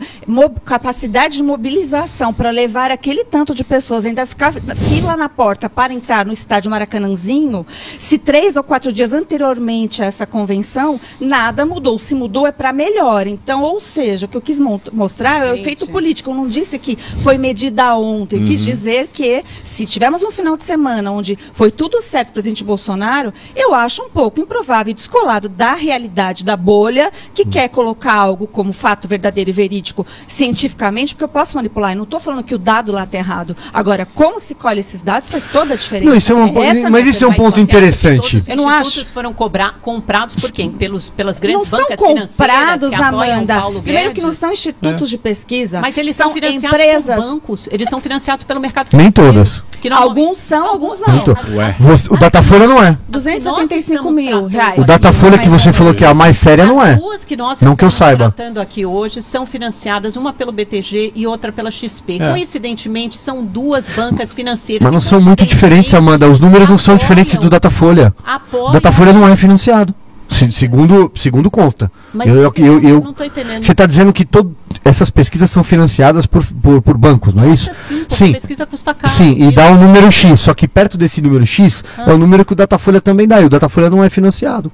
capacidade 0.65 1.37
de 1.37 1.43
mobilização 1.43 2.33
para 2.33 2.49
levar 2.51 2.91
aquele 2.91 3.23
tanto 3.23 3.53
de 3.53 3.63
pessoas, 3.67 4.05
ainda 4.05 4.25
ficar 4.25 4.53
fila 4.53 5.15
na 5.15 5.29
porta 5.29 5.69
para 5.69 5.93
entrar 5.93 6.25
no 6.25 6.33
estádio 6.33 6.71
Maracanãzinho, 6.71 7.65
se 7.99 8.17
três 8.17 8.55
ou 8.55 8.63
quatro 8.63 8.91
dias 8.91 9.13
anteriormente 9.13 10.01
a 10.01 10.05
essa 10.05 10.25
convenção, 10.25 10.99
nada 11.19 11.65
mudou. 11.65 11.99
Se 11.99 12.15
mudou 12.15 12.47
é 12.47 12.51
para 12.51 12.71
melhor. 12.73 13.27
Então, 13.27 13.61
ou 13.63 13.79
seja, 13.79 14.25
o 14.25 14.29
que 14.29 14.37
eu 14.37 14.41
quis 14.41 14.59
mostrar 14.91 15.45
é 15.45 15.51
o 15.51 15.55
efeito 15.55 15.87
político. 15.87 16.29
Eu 16.31 16.35
não 16.35 16.47
disse 16.47 16.79
que 16.79 16.95
foi 17.19 17.37
medida 17.37 17.95
ontem. 17.95 18.37
Eu 18.37 18.41
Uhum. 18.41 18.47
quis 18.47 18.63
dizer 18.63 19.09
que 19.13 19.43
se 19.63 19.85
tivermos 19.85 20.23
um 20.23 20.31
final 20.31 20.55
de 20.57 20.63
semana 20.63 21.11
onde 21.11 21.37
foi 21.53 21.69
tudo 21.71 22.01
certo, 22.01 22.31
presidente 22.31 22.63
Bolsonaro, 22.63 23.33
eu 23.55 23.73
acho 23.73 24.03
um 24.03 24.09
pouco 24.09 24.39
improvável 24.39 24.91
e 24.91 24.93
descolado 24.93 25.49
da 25.49 25.73
realidade 25.73 26.43
da 26.45 26.55
bolha 26.55 27.11
que 27.33 27.43
Uhum. 27.43 27.49
quer 27.49 27.67
colocar 27.69 28.13
algo 28.13 28.47
como 28.47 28.71
fato 28.71 29.07
verdadeiro 29.07 29.49
e 29.49 29.53
verídico 29.53 30.05
cientificamente, 30.27 31.13
porque 31.13 31.23
eu 31.23 31.27
posso 31.29 31.55
manipular. 31.55 31.91
Eu 31.91 31.97
não 31.97 32.03
estou 32.03 32.19
falando 32.19 32.43
que 32.43 32.55
o 32.55 32.57
dado 32.57 32.91
lá 32.91 33.03
está 33.03 33.17
errado. 33.17 33.46
Agora, 33.73 34.05
como 34.05 34.39
se 34.39 34.55
colhe 34.55 34.79
esses 34.79 35.01
dados 35.01 35.29
faz 35.29 35.45
toda 35.45 35.73
a 35.73 35.77
diferença. 35.77 36.09
Não, 36.09 36.17
isso 36.17 36.31
é 36.31 36.35
uma- 36.35 36.65
Essa 36.65 36.87
a 36.87 36.89
mas 36.89 37.05
isso 37.07 37.23
é 37.23 37.27
um 37.27 37.33
ponto 37.33 37.59
interessante. 37.59 38.37
os 38.37 38.47
Eu 38.47 38.55
não 38.55 38.67
acho. 38.69 39.05
foram 39.07 39.33
cobrar- 39.33 39.79
comprados 39.81 40.35
por 40.35 40.51
quem? 40.51 40.71
Pelos, 40.71 41.09
pelas 41.09 41.39
grandes 41.39 41.59
Não 41.59 41.65
são 41.65 41.79
bancas 41.79 41.99
financeiras 41.99 42.35
comprados, 42.55 42.89
que 42.89 42.95
apoiam 42.95 43.33
Amanda. 43.37 43.55
Paulo 43.59 43.81
Primeiro 43.81 44.11
que 44.11 44.21
não 44.21 44.31
são 44.31 44.51
institutos 44.51 45.09
de 45.09 45.17
pesquisa, 45.17 45.79
Mas 45.81 45.97
eles 45.97 46.15
são 46.15 46.27
são 46.27 46.33
financiados 46.33 46.63
empresas. 46.79 47.15
por 47.15 47.31
bancos. 47.33 47.69
Eles 47.71 47.89
são 47.89 47.99
financiados 48.01 48.43
pelo 48.43 48.59
mercado 48.59 48.87
Nem 48.93 49.11
financeiro. 49.11 49.33
todas. 49.33 49.63
Que 49.79 49.89
normalmente- 49.89 50.19
Alguns 50.19 50.37
são, 50.39 50.67
alguns 50.67 51.01
não. 51.01 51.07
Nem. 51.13 51.73
Você- 51.79 52.13
o 52.13 52.17
Datafolha 52.17 52.67
não 52.67 52.81
é. 52.81 52.97
275 53.07 54.11
mil 54.11 54.45
reais. 54.47 54.77
O 54.79 54.83
Datafolha 54.83 55.37
que 55.37 55.47
você 55.49 55.71
falou 55.71 55.93
que 55.93 56.03
é 56.03 56.07
a 56.07 56.13
mais 56.13 56.37
séria 56.37 56.65
não 56.65 56.81
é. 56.83 56.93
As 56.93 56.99
duas 56.99 57.25
que 57.25 57.35
nós 57.35 57.61
Não 57.61 57.75
que 57.75 57.85
eu 57.85 57.91
saiba. 57.91 58.31
tratando 58.31 58.59
aqui 58.59 58.85
hoje 58.85 59.21
são 59.21 59.45
financiadas, 59.45 60.15
uma 60.15 60.33
pelo 60.33 60.51
BTG 60.51 61.11
e 61.15 61.25
outra 61.27 61.51
pela 61.51 61.69
XP. 61.71 62.17
É. 62.21 62.29
Coincidentemente, 62.31 63.17
são 63.17 63.36
duas 63.43 63.87
bancas 63.95 64.33
financeiras. 64.33 64.83
Mas 64.83 64.91
não 64.91 64.99
E 64.99 65.01
são 65.01 65.19
muito 65.21 65.45
diferentes, 65.45 65.93
Amanda. 65.93 66.29
Os 66.29 66.39
números 66.39 66.67
não 66.69 66.77
são 66.77 66.95
diferentes 66.97 67.37
do 67.37 67.49
Datafolha. 67.49 68.13
Apoiam, 68.25 68.67
O 68.67 68.71
Datafolha 68.71 69.13
não 69.13 69.27
é 69.27 69.35
financiado. 69.35 69.93
Se- 70.29 70.51
segundo, 70.51 71.09
segundo 71.15 71.49
consta. 71.49 71.89
Mas 72.13 72.27
Eu- 72.27 72.51
eu- 72.57 72.81
eu- 72.83 73.01
não 73.01 73.11
estou 73.11 73.25
entendendo. 73.25 73.63
Você 73.63 73.71
está 73.71 73.85
dizendo 73.85 74.11
que 74.11 74.25
todo, 74.25 74.53
essas 74.83 75.09
pesquisas 75.09 75.49
são 75.49 75.63
financiadas 75.63 76.25
por, 76.25 76.45
por, 76.45 76.81
por 76.81 76.97
bancos, 76.97 77.33
não 77.33 77.43
é 77.45 77.49
isso? 77.49 77.69
Sim, 77.73 78.05
Sim. 78.09 78.29
a 78.31 78.33
pesquisa 78.33 78.65
custa 78.65 78.93
caro. 78.93 79.07
Sim, 79.11 79.37
e 79.39 79.53
dá 79.53 79.71
um 79.71 79.77
número 79.77 80.11
X, 80.11 80.41
só 80.41 80.53
que 80.53 80.67
perto 80.67 80.97
desse 80.97 81.21
número 81.21 81.45
X 81.45 81.81
Ah. 81.97 82.03
é 82.11 82.13
o 82.13 82.17
número 82.17 82.43
que 82.43 82.51
o 82.51 82.55
Datafolha 82.57 82.99
também 82.99 83.25
dá, 83.25 83.39
e 83.41 83.45
o 83.45 83.49
Datafolha 83.49 83.89
não 83.89 84.03
é 84.03 84.09
financiado. 84.09 84.69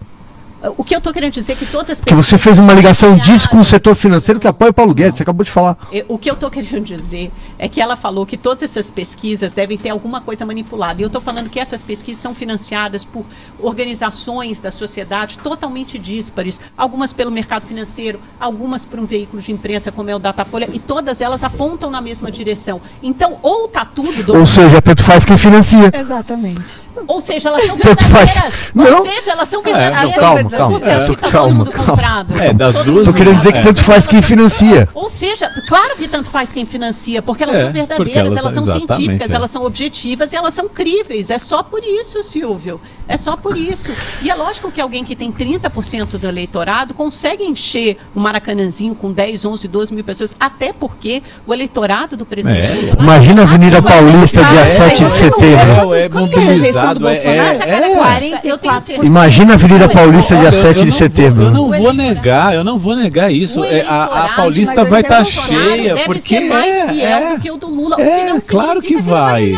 O 0.77 0.83
que 0.83 0.95
eu 0.95 0.99
estou 0.99 1.11
querendo 1.11 1.33
dizer 1.33 1.53
é 1.53 1.55
que 1.55 1.65
todas 1.65 1.91
as 1.91 1.97
Porque 1.99 2.13
você 2.15 2.37
fez 2.37 2.57
uma 2.57 2.71
ligação 2.73 3.17
disso 3.17 3.49
com 3.49 3.57
o 3.59 3.63
setor 3.63 3.95
financeiro 3.95 4.39
que 4.39 4.47
apoia 4.47 4.71
o 4.71 4.73
Paulo 4.73 4.93
Guedes, 4.93 5.17
você 5.17 5.23
acabou 5.23 5.43
de 5.43 5.51
falar. 5.51 5.77
O 6.07 6.17
que 6.17 6.29
eu 6.29 6.35
estou 6.35 6.49
querendo 6.49 6.83
dizer 6.85 7.31
é 7.59 7.67
que 7.67 7.81
ela 7.81 7.97
falou 7.97 8.25
que 8.25 8.37
todas 8.37 8.63
essas 8.63 8.89
pesquisas 8.89 9.51
devem 9.51 9.77
ter 9.77 9.89
alguma 9.89 10.21
coisa 10.21 10.45
manipulada. 10.45 11.01
E 11.01 11.03
eu 11.03 11.07
estou 11.07 11.21
falando 11.21 11.49
que 11.49 11.59
essas 11.59 11.83
pesquisas 11.83 12.21
são 12.21 12.33
financiadas 12.33 13.03
por 13.03 13.25
organizações 13.59 14.59
da 14.59 14.71
sociedade 14.71 15.37
totalmente 15.39 15.99
díspares. 15.99 16.59
Algumas 16.77 17.11
pelo 17.11 17.29
mercado 17.31 17.65
financeiro, 17.65 18.19
algumas 18.39 18.85
por 18.85 18.99
um 18.99 19.05
veículo 19.05 19.41
de 19.41 19.51
imprensa 19.51 19.91
como 19.91 20.09
é 20.09 20.15
o 20.15 20.19
Datafolha, 20.19 20.69
e 20.71 20.79
todas 20.79 21.19
elas 21.21 21.43
apontam 21.43 21.89
na 21.91 21.99
mesma 21.99 22.31
direção. 22.31 22.79
Então, 23.01 23.37
ou 23.41 23.65
está 23.65 23.83
tudo... 23.83 24.23
do- 24.23 24.37
Ou 24.37 24.45
seja, 24.45 24.81
tanto 24.81 25.03
faz 25.03 25.25
quem 25.25 25.37
financia. 25.37 25.91
Exatamente. 25.93 26.81
ou 27.07 27.19
seja, 27.19 27.49
elas 27.49 27.65
são 27.65 27.77
Tanto 27.77 28.03
faz. 28.05 28.33
verdadeiras. 28.33 28.71
Não. 28.73 28.97
Ou 28.99 29.05
seja, 29.05 29.31
elas 29.31 29.49
são 29.49 29.61
É, 29.61 29.63
não, 29.65 29.73
verdadeiras. 29.79 30.15
calma. 30.17 30.49
Calma. 30.57 30.79
Você 30.79 31.15
que 31.15 31.21
tá 31.21 31.29
calma, 31.29 31.47
todo 31.49 31.57
mundo 31.57 31.71
calma. 31.71 31.91
comprado? 31.91 32.39
É, 32.41 32.53
das 32.53 32.73
duas, 32.75 32.85
Tô 32.85 32.93
mundo 33.11 33.13
querendo 33.13 33.35
dizer 33.35 33.51
que 33.53 33.59
É. 33.59 33.61
tanto 33.61 33.83
faz 33.83 34.07
quem 34.07 34.21
financia. 34.21 34.87
Ou 34.93 35.09
seja, 35.09 35.49
claro 35.67 35.95
que 35.97 36.07
tanto 36.07 36.29
faz 36.29 36.51
quem 36.51 36.65
financia, 36.65 37.21
porque 37.21 37.43
elas 37.43 37.55
É, 37.55 37.63
são 37.63 37.71
verdadeiras, 37.73 38.15
elas- 38.17 38.37
elas, 38.37 38.53
são 38.53 38.63
científicas, 38.77 39.31
é. 39.31 39.35
elas 39.35 39.51
são 39.51 39.63
objetivas 39.65 40.33
e 40.33 40.35
elas 40.35 40.53
são 40.53 40.67
críveis. 40.69 41.29
É 41.29 41.39
só 41.39 41.61
por 41.63 41.81
isso, 41.83 42.21
Silvio. 42.23 42.79
É 43.07 43.17
só 43.17 43.35
por 43.35 43.57
isso. 43.57 43.91
E 44.21 44.29
é 44.29 44.35
lógico 44.35 44.71
que 44.71 44.79
alguém 44.79 45.03
que 45.03 45.15
tem 45.15 45.31
30% 45.31 46.17
do 46.17 46.27
eleitorado 46.27 46.93
consegue 46.93 47.43
encher 47.43 47.97
o 48.15 48.19
Maracanãzinho 48.19 48.95
com 48.95 49.11
10, 49.11 49.43
11, 49.45 49.67
12 49.67 49.93
mil 49.93 50.03
pessoas, 50.03 50.35
até 50.39 50.71
porque 50.71 51.21
o 51.45 51.53
eleitorado 51.53 52.15
do 52.15 52.25
presidente 52.25 52.53
É. 52.97 53.01
Imagina 53.03 53.41
a 53.41 53.43
Avenida 53.43 53.81
Paulista, 53.81 54.43
dia 54.43 54.61
É, 54.61 54.65
7 54.65 54.97
de 54.99 55.03
é, 55.05 55.09
setembro. 55.09 55.93
É, 55.93 56.01
é 56.01 56.05
é 56.05 56.09
mobilizado, 56.09 57.07
é, 57.07 57.13
Bolsonaro? 57.15 57.63
é, 57.63 57.91
é. 57.91 57.95
44%. 57.95 59.03
Imagina 59.05 59.51
a 59.53 59.55
Avenida 59.55 59.89
Paulista, 59.89 60.35
dia 60.37 60.42
Olha, 60.47 60.51
7 60.51 60.65
eu 60.65 60.85
de 60.85 60.91
não 60.91 60.97
setembro. 60.97 61.35
Vou, 61.35 61.45
eu 61.45 61.51
não 61.51 61.71
vou 61.71 61.93
negar, 61.93 62.53
eu 62.53 62.63
não 62.63 62.77
vou 62.77 62.95
negar 62.95 63.31
isso. 63.31 63.63
É, 63.63 63.81
a, 63.81 64.29
Paulista 64.35 64.81
mas 64.81 64.89
vai 64.89 65.01
estar 65.01 65.23
Bolsonaro 65.23 65.65
cheia, 65.65 65.95
deve 65.95 66.05
porque 66.05 66.37
ser 66.37 66.45
mais 66.49 66.73
é, 66.73 66.87
fiel 66.87 67.17
é. 67.17 67.35
do 67.35 67.41
que 67.41 67.51
o 67.51 67.57
do 67.57 67.69
Lula. 67.69 68.01
É, 68.01 68.39
claro 68.41 68.81
que 68.81 68.97
vai. 68.97 69.53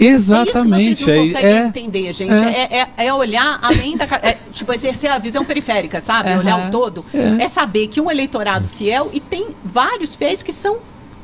Exatamente, 0.00 1.10
É 1.10 1.16
é- 1.16 1.26
isso 1.26 1.32
que 1.32 1.32
vocês 1.32 1.32
não 1.32 1.32
conseguem 1.34 1.56
é- 1.56 1.66
entender, 1.66 2.12
gente. 2.12 2.32
é. 2.32 2.68
É, 2.70 2.78
é- 2.80 3.06
é 3.06 3.14
olhar 3.14 3.58
além 3.62 3.96
da. 3.96 4.04
é, 4.22 4.36
tipo, 4.52 4.72
exercer 4.72 5.10
a 5.10 5.18
visão 5.18 5.44
periférica, 5.44 6.00
sabe? 6.00 6.36
Olhar 6.36 6.68
o 6.68 6.70
todo. 6.70 7.04
É. 7.14 7.48
saber 7.48 7.88
que 7.88 8.00
um 8.00 8.10
eleitorado 8.10 8.66
fiel 8.76 9.10
e 9.12 9.20
tem 9.20 9.48
vários 9.64 10.14
fiéis 10.14 10.42
que 10.42 10.52
são 10.52 10.78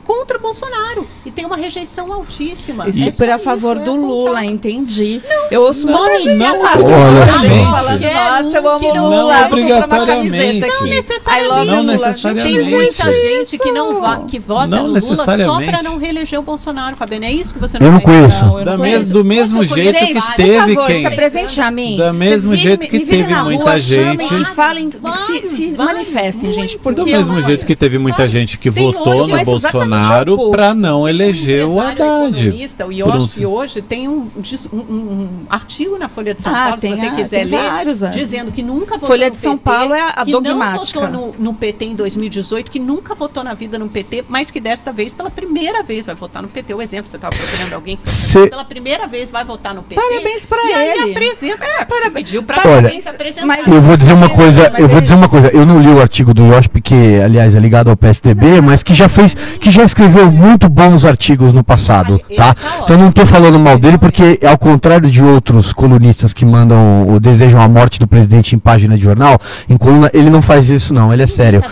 contra 0.07 0.39
o 0.39 0.41
Bolsonaro 0.41 1.07
e 1.25 1.31
tem 1.31 1.45
uma 1.45 1.57
rejeição 1.57 2.13
altíssima. 2.13 2.87
E 2.87 2.91
É 2.91 3.11
super 3.11 3.27
só 3.29 3.35
a 3.35 3.39
favor 3.39 3.77
isso, 3.77 3.85
do 3.85 3.95
é 3.95 3.99
Lula, 3.99 4.45
entendi. 4.45 5.21
eu 5.51 5.63
ouço 5.63 5.87
não, 5.87 5.99
muita 5.99 6.21
gente 6.21 6.37
não, 6.39 6.47
falar, 6.65 6.85
olha 6.87 7.27
só. 7.27 7.77
falando, 7.77 8.01
nossa, 8.03 8.59
eu 8.59 8.69
amo 8.69 8.89
o 8.91 8.95
não- 8.95 9.05
Lula, 9.09 9.17
Não 9.41 9.49
vou 9.51 9.59
comprar 9.59 9.87
uma 9.87 9.87
obrigatoriamente. 9.87 10.31
camiseta 10.31 10.67
Não 10.67 10.77
aqui. 10.81 10.91
necessariamente. 10.91 11.27
I 11.47 11.49
love 11.49 11.67
Não 11.71 11.77
Lula. 11.83 11.93
necessariamente. 12.09 12.47
Tem 12.47 12.71
muita 12.71 13.15
gente 13.17 13.59
que 13.59 13.73
não, 13.73 14.01
va- 14.01 14.21
que 14.21 14.39
vota 14.39 14.67
Não 14.69 14.79
no 14.79 14.87
Lula 14.89 15.01
só 15.01 15.11
necessariamente. 15.11 15.71
para 15.73 15.83
não 15.83 15.99
reeleger 15.99 16.39
o 16.39 16.43
Bolsonaro, 16.43 16.97
Fabiano. 16.97 17.25
É 17.25 17.33
isso 17.33 17.55
que 17.55 17.61
você 17.61 17.77
Eu 17.79 17.91
não 17.93 18.01
conheço. 18.01 18.45
Não, 18.45 18.59
eu 18.59 18.65
Da 18.65 18.73
não 18.73 18.79
conheço. 18.79 19.13
do 19.13 19.25
mesmo 19.25 19.65
Gente, 19.65 19.75
jeito 19.75 19.99
Gente, 19.99 20.15
que 20.15 20.21
por 20.27 20.35
teve 20.37 20.75
favor, 20.75 20.87
quem. 20.87 21.01
se 21.01 21.07
apresente 21.07 21.61
a 21.61 21.71
mim. 21.71 21.97
Da 21.97 22.13
mesmo 22.13 22.51
Vocês 22.51 22.61
jeito 22.61 22.81
virem- 22.83 22.91
que 22.91 22.99
me 23.13 23.19
teve 23.19 23.33
na 23.35 23.45
muita 23.45 23.63
rua, 23.65 23.79
gente. 23.79 24.25
chamem 24.29 24.43
E 24.43 24.45
falem, 24.45 24.91
se, 25.47 25.73
manifestem, 25.77 26.53
gente, 26.53 26.75
muito. 26.75 26.79
porque 26.81 27.01
Do 27.01 27.07
mesmo 27.07 27.35
não 27.35 27.43
jeito 27.43 27.67
que 27.67 27.75
teve 27.75 27.99
muita 27.99 28.29
gente 28.29 28.59
que 28.59 28.71
votou 28.71 29.27
no 29.27 29.37
exatamente 29.39 29.96
Bolsonaro 29.97 30.51
para 30.51 30.75
não 30.75 31.09
eleger 31.09 31.67
o 31.67 31.81
Haddad. 31.81 32.49
O 32.49 32.85
Por 32.85 32.93
Yoshi 32.93 33.47
um- 33.47 33.51
hoje 33.51 33.83
tem 33.83 34.09
um, 34.09 34.29
um- 34.73 34.77
um 34.79 35.29
artigo 35.49 35.99
na 35.99 36.09
Folha 36.09 36.35
de 36.35 36.43
São 36.43 36.55
Ah, 36.55 36.65
Paulo, 36.67 36.81
tem 36.81 36.95
se 36.95 37.01
você 37.01 37.11
quiser 37.17 37.29
tem 37.29 37.45
ler, 37.59 37.71
vários, 37.71 38.03
é. 38.03 38.11
dizendo 38.11 38.53
que 38.53 38.63
nunca 38.63 38.95
votou 38.95 39.09
Folha 39.09 39.31
de 39.31 39.37
São 39.37 39.57
PT, 39.57 39.65
Paulo 39.65 39.95
é 39.95 40.01
a 40.15 40.25
que 40.25 40.33
dogmática. 40.33 41.01
não 41.01 41.11
votou 41.23 41.35
no, 41.39 41.45
no 41.51 41.55
PT 41.55 41.85
em 41.87 41.95
2018, 41.95 42.71
que 42.71 42.79
nunca 42.79 43.15
votou 43.15 43.43
na 43.43 43.55
vida 43.55 43.79
no 43.79 43.89
PT, 43.89 44.25
mas 44.29 44.51
que 44.51 44.61
desta 44.61 44.93
vez, 44.93 45.13
pela 45.15 45.31
primeira 45.31 45.83
vez, 45.83 46.07
vai 46.07 46.15
votar 46.15 46.43
no 46.43 46.49
PT. 46.49 46.75
O 46.75 46.83
exemplo, 46.83 47.11
você 47.11 47.17
estava 47.17 47.35
procurando 47.37 47.73
alguém 47.73 47.97
que 47.97 48.09
Cê- 48.09 48.49
pela 48.49 48.65
primeira 48.65 49.07
vez 49.07 49.31
vai 49.31 49.45
votar 49.45 49.75
no 49.75 49.83
PT. 49.83 50.01
Parabéns 50.01 50.47
pra 50.47 50.59
e 50.63 50.73
aí 50.75 50.89
ele. 51.03 51.11
apresenta. 51.13 51.65
É, 51.65 51.85
parabéns. 51.85 52.27
Pediu 52.31 52.45
alguém 52.65 53.01
se 53.01 53.09
apresentar. 53.09 53.47
mas- 53.47 53.67
Eu 53.67 53.81
vou 53.81 53.97
dizer 53.97 54.13
uma 54.13 54.29
coisa, 54.29 54.73
eu 54.79 54.87
vou 54.89 54.97
ele- 54.99 55.01
dizer 55.03 55.15
uma 55.15 55.29
coisa. 55.29 55.49
Eu 55.49 55.65
não 55.67 55.81
li 55.81 55.89
o 55.89 56.01
artigo 56.01 56.33
do 56.35 56.45
Yoshi, 56.47 56.69
porque, 56.69 56.95
aliás, 57.25 57.55
é 57.55 57.59
ligado 57.59 57.89
ao 57.91 57.97
PSDB, 57.97 58.61
mas 58.61 58.83
que 58.83 58.95
já 58.95 59.09
fez, 59.09 59.35
que 59.35 59.71
já 59.71 59.86
escreveu 59.87 60.31
muito 60.31 60.69
bons 60.69 61.05
artigos 61.05 61.53
no 61.53 61.65
passado, 61.65 62.21
Ele 62.29 62.37
tá? 62.37 62.53
tá. 62.55 62.61
Então 62.83 62.99
não 62.99 63.11
tô 63.11 63.25
falando 63.25 63.59
mal 63.59 63.79
dele, 63.79 63.97
porque 63.99 64.39
ao 64.47 64.59
contrário 64.59 65.09
de 65.11 65.23
outros 65.23 65.73
colunistas 65.73 66.33
que 66.33 66.45
mandam 66.45 67.07
ou 67.09 67.19
desejam 67.19 67.61
a 67.61 67.69
morte 67.69 67.99
do 67.99 68.07
presidente 68.07 68.55
em 68.55 68.59
página 68.59 68.97
de 68.97 69.03
jornal, 69.03 69.39
em 69.69 69.77
coluna, 69.77 70.11
ele 70.13 70.29
não 70.31 70.43
faz 70.43 70.69
isso 70.69 70.93
não, 70.93 71.13
ele 71.13 71.23
é 71.23 71.27
sério. 71.27 71.63
tá 71.63 71.69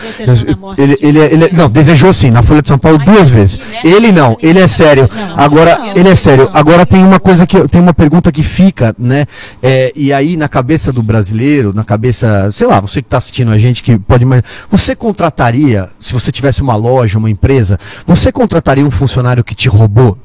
morte 0.58 0.80
Ele, 0.80 0.96
de 0.96 1.06
ele, 1.06 1.18
ele, 1.18 1.50
não, 1.52 1.68
desejou 1.68 2.12
sim, 2.12 2.30
na 2.30 2.42
Folha 2.42 2.62
de 2.62 2.68
São 2.68 2.78
Paulo 2.78 2.98
duas 2.98 3.28
vezes. 3.28 3.58
Ele 3.82 4.10
não, 4.12 4.36
ele 4.40 4.58
é 4.60 4.66
sério. 4.66 5.08
Agora, 5.36 5.92
ele 5.94 6.08
é 6.08 6.14
sério. 6.14 6.48
Agora 6.54 6.86
tem 6.86 7.02
uma 7.04 7.20
coisa 7.20 7.46
que 7.46 7.56
eu- 7.56 7.68
tem 7.68 7.80
uma 7.82 7.92
pergunta 7.94 8.30
que 8.32 8.42
fica, 8.42 8.94
né? 8.98 9.26
É, 9.62 9.92
e 9.96 10.12
aí 10.12 10.36
na 10.36 10.48
cabeça 10.48 10.92
do 10.92 11.02
brasileiro, 11.02 11.72
na 11.74 11.84
cabeça, 11.84 12.50
sei 12.52 12.66
lá, 12.66 12.80
você 12.80 13.00
que 13.02 13.06
está 13.06 13.18
assistindo 13.18 13.50
a 13.50 13.58
gente 13.58 13.82
que 13.82 13.98
pode 13.98 14.22
imaginar, 14.24 14.44
você 14.70 14.94
contrataria, 14.94 15.88
se 15.98 16.12
você 16.12 16.30
tivesse 16.30 16.62
uma 16.62 16.76
loja, 16.76 17.18
uma 17.18 17.30
empresa, 17.30 17.78
você 18.06 18.30
contrataria 18.32 18.84
um 18.84 18.90
funcionário 18.90 19.42
que 19.44 19.54
te 19.54 19.68
roubou? 19.68 20.16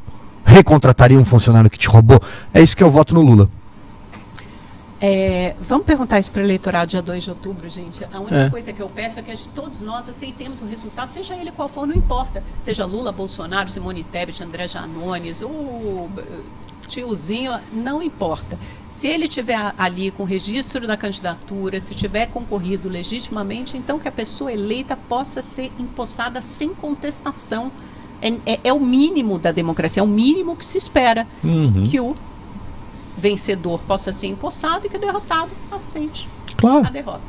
Recontrataria 0.46 1.18
um 1.20 1.26
funcionário 1.26 1.70
que 1.70 1.78
te 1.78 1.88
roubou? 1.88 2.20
É 2.54 2.62
isso 2.62 2.76
que 2.76 2.84
eu 2.84 2.90
voto 2.92 3.14
no 3.14 3.22
Lula. 3.22 3.50
É, 5.02 5.56
vamos 5.62 5.86
perguntar 5.86 6.20
isso 6.20 6.30
para 6.30 6.42
o 6.42 6.44
eleitorado 6.44 6.90
dia 6.90 7.02
2 7.02 7.24
de 7.24 7.30
outubro, 7.30 7.70
gente. 7.70 8.06
A 8.12 8.20
única 8.20 8.36
É. 8.36 8.50
coisa 8.50 8.74
que 8.74 8.82
eu 8.82 8.90
peço 8.90 9.18
é 9.20 9.22
que 9.22 9.34
todos 9.50 9.80
nós 9.80 10.10
aceitemos 10.10 10.62
o 10.62 10.66
resultado, 10.66 11.12
seja 11.14 11.36
ele 11.36 11.52
qual 11.52 11.70
for, 11.70 11.88
não 11.88 11.96
importa. 11.96 12.44
Seja 12.62 12.84
Lula, 12.86 13.12
Bolsonaro, 13.14 13.70
Simone 13.70 14.04
Tebet, 14.04 14.44
André 14.44 14.68
Janones, 14.68 15.42
o 15.42 16.10
eh, 16.18 16.22
tiozinho, 16.90 17.54
não 17.72 18.02
importa. 18.04 18.58
Se 18.90 19.08
ele 19.08 19.28
tiver 19.28 19.74
ali 19.78 20.12
com 20.12 20.24
registro 20.26 20.86
da 20.88 20.98
candidatura, 20.98 21.80
se 21.80 21.94
tiver 21.96 22.26
concorrido 22.28 22.90
legitimamente, 22.90 23.78
então 23.78 24.00
que 24.00 24.08
a 24.08 24.12
pessoa 24.12 24.52
eleita 24.52 24.98
possa 24.98 25.42
ser 25.42 25.72
empossada 25.80 26.42
sem 26.42 26.70
contestação. 26.74 27.72
É, 28.22 28.34
é- 28.46 28.60
é 28.66 28.74
o 28.74 28.80
mínimo 28.82 29.40
da 29.40 29.52
democracia, 29.54 30.02
é 30.02 30.04
o 30.04 30.08
mínimo 30.08 30.56
que 30.56 30.66
se 30.66 30.78
espera 30.78 31.26
Uhum. 31.44 31.88
que 31.90 32.00
o 32.02 32.16
vencedor 33.18 33.80
possa 33.88 34.12
ser 34.12 34.28
empossado 34.28 34.86
e 34.86 34.90
que 34.90 34.98
o 34.98 35.00
derrotado 35.00 35.52
aceite 35.72 36.28
a 36.68 36.80
Claro. 36.80 36.94
derrota. 36.94 37.22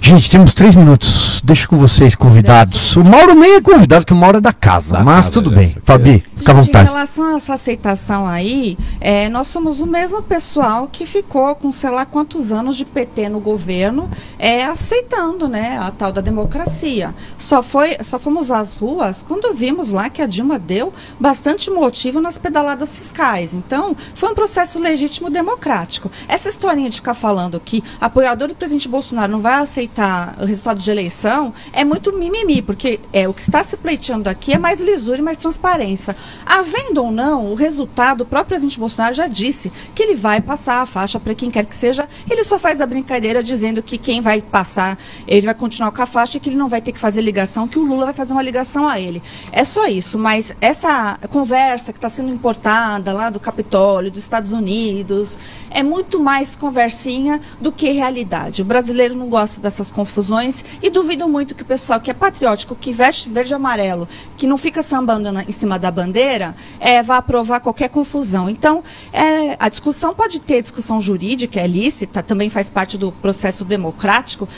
Gente, 0.00 0.30
temos 0.30 0.52
três 0.54 0.74
minutos. 0.74 1.40
Deixa 1.44 1.66
com 1.66 1.76
vocês, 1.76 2.14
convidados. 2.14 2.96
O 2.96 3.04
Mauro 3.04 3.34
nem 3.34 3.56
é 3.56 3.60
convidado, 3.60 4.02
porque 4.04 4.14
o 4.14 4.16
Mauro 4.16 4.38
é 4.38 4.40
da 4.40 4.52
casa. 4.52 4.96
Da 4.98 5.04
mas 5.04 5.16
casa, 5.26 5.32
tudo 5.32 5.50
bem. 5.50 5.76
Fabi, 5.84 6.24
fica 6.36 6.52
à 6.52 6.54
Gente, 6.54 6.62
em 6.64 6.66
vontade. 6.66 6.88
relação 6.88 7.34
a 7.34 7.36
essa 7.36 7.54
aceitação 7.54 8.26
aí, 8.26 8.76
é, 9.00 9.28
nós 9.28 9.46
somos 9.46 9.80
o 9.80 9.86
mesmo 9.86 10.22
pessoal 10.22 10.88
que 10.90 11.06
ficou 11.06 11.54
com 11.54 11.70
sei 11.72 11.90
lá 11.90 12.04
quantos 12.06 12.50
anos 12.52 12.76
de 12.76 12.84
PT 12.84 13.28
no 13.28 13.40
governo, 13.40 14.08
é, 14.38 14.64
aceitando 14.64 15.46
né, 15.48 15.78
a 15.78 15.90
tal 15.90 16.10
da 16.12 16.20
democracia. 16.20 17.14
Só, 17.38 17.62
foi, 17.62 17.96
só 18.02 18.18
fomos 18.18 18.50
às 18.50 18.76
ruas 18.76 19.22
quando 19.22 19.52
vimos 19.54 19.90
lá 19.92 20.08
que 20.10 20.22
a 20.22 20.26
Dilma 20.26 20.58
deu 20.58 20.92
bastante 21.20 21.70
motivo 21.70 22.20
nas 22.20 22.38
pedaladas 22.38 22.96
fiscais. 22.98 23.54
Então, 23.54 23.94
foi 24.14 24.30
um 24.30 24.34
processo 24.34 24.78
legítimo 24.78 25.30
democrático. 25.30 26.10
Essa 26.28 26.48
historinha 26.48 26.88
de 26.90 26.96
ficar 26.96 27.14
falando 27.14 27.60
que 27.60 27.82
apoiador 28.00 28.48
do 28.48 28.54
presidente 28.64 28.88
Bolsonaro 28.88 29.30
não 29.30 29.42
vai 29.42 29.62
aceitar 29.62 30.36
o 30.40 30.46
resultado 30.46 30.78
de 30.78 30.90
eleição 30.90 31.52
é 31.70 31.84
muito 31.84 32.16
mimimi, 32.16 32.62
porque 32.62 32.98
é, 33.12 33.28
o 33.28 33.34
que 33.34 33.42
está 33.42 33.62
se 33.62 33.76
pleiteando 33.76 34.30
aqui 34.30 34.54
é 34.54 34.58
mais 34.58 34.80
lisura 34.80 35.18
e 35.18 35.22
mais 35.22 35.36
transparência. 35.36 36.16
Havendo 36.46 37.04
ou 37.04 37.12
não, 37.12 37.52
o 37.52 37.54
resultado, 37.54 38.22
o 38.22 38.24
próprio 38.24 38.48
presidente 38.48 38.80
Bolsonaro 38.80 39.14
já 39.14 39.26
disse 39.26 39.70
que 39.94 40.02
ele 40.02 40.14
vai 40.14 40.40
passar 40.40 40.80
a 40.80 40.86
faixa 40.86 41.20
para 41.20 41.34
quem 41.34 41.50
quer 41.50 41.66
que 41.66 41.76
seja. 41.76 42.08
Ele 42.30 42.42
só 42.42 42.58
faz 42.58 42.80
a 42.80 42.86
brincadeira 42.86 43.42
dizendo 43.42 43.82
que 43.82 43.98
quem 43.98 44.22
vai 44.22 44.40
passar, 44.40 44.98
ele 45.28 45.44
vai 45.44 45.54
continuar 45.54 45.92
com 45.92 46.00
a 46.00 46.06
faixa 46.06 46.38
e 46.38 46.40
que 46.40 46.48
ele 46.48 46.56
não 46.56 46.70
vai 46.70 46.80
ter 46.80 46.92
que 46.92 46.98
fazer 46.98 47.20
ligação, 47.20 47.68
que 47.68 47.78
o 47.78 47.84
Lula 47.84 48.06
vai 48.06 48.14
fazer 48.14 48.32
uma 48.32 48.42
ligação 48.42 48.88
a 48.88 48.98
ele. 48.98 49.22
É 49.52 49.62
só 49.62 49.86
isso, 49.86 50.18
mas 50.18 50.56
essa 50.58 51.18
conversa 51.28 51.92
que 51.92 51.98
está 51.98 52.08
sendo 52.08 52.32
importada 52.32 53.12
lá 53.12 53.28
do 53.28 53.38
Capitólio, 53.38 54.10
dos 54.10 54.20
Estados 54.20 54.54
Unidos, 54.54 55.38
é 55.70 55.82
muito 55.82 56.18
mais 56.18 56.56
conversinha 56.56 57.38
do 57.60 57.70
que 57.70 57.90
realidade. 57.90 58.53
O 58.62 58.64
brasileiro 58.64 59.14
não 59.16 59.28
gosta 59.28 59.60
dessas 59.60 59.90
confusões 59.90 60.64
e 60.82 60.90
duvido 60.90 61.28
muito 61.28 61.54
que 61.54 61.62
o 61.62 61.66
pessoal 61.66 62.00
que 62.00 62.10
é 62.10 62.14
patriótico, 62.14 62.74
que 62.74 62.92
veste 62.92 63.28
verde 63.28 63.52
e 63.52 63.54
amarelo, 63.54 64.08
que 64.36 64.46
não 64.46 64.56
fica 64.58 64.82
sambando 64.82 65.30
na- 65.32 65.42
em 65.44 65.52
cima 65.52 65.78
da 65.78 65.90
bandeira, 65.90 66.54
é, 66.80 67.02
vá 67.02 67.16
aprovar 67.18 67.60
qualquer 67.60 67.88
confusão. 67.88 68.48
Então, 68.48 68.82
é, 69.12 69.56
a 69.58 69.68
discussão 69.68 70.14
pode 70.14 70.40
ter 70.40 70.60
discussão 70.62 71.00
jurídica, 71.00 71.60
é 71.60 71.66
lícita, 71.66 72.22
também 72.22 72.48
faz 72.48 72.68
parte 72.70 72.96
do 72.98 73.10
processo 73.12 73.64
democrático, 73.64 74.48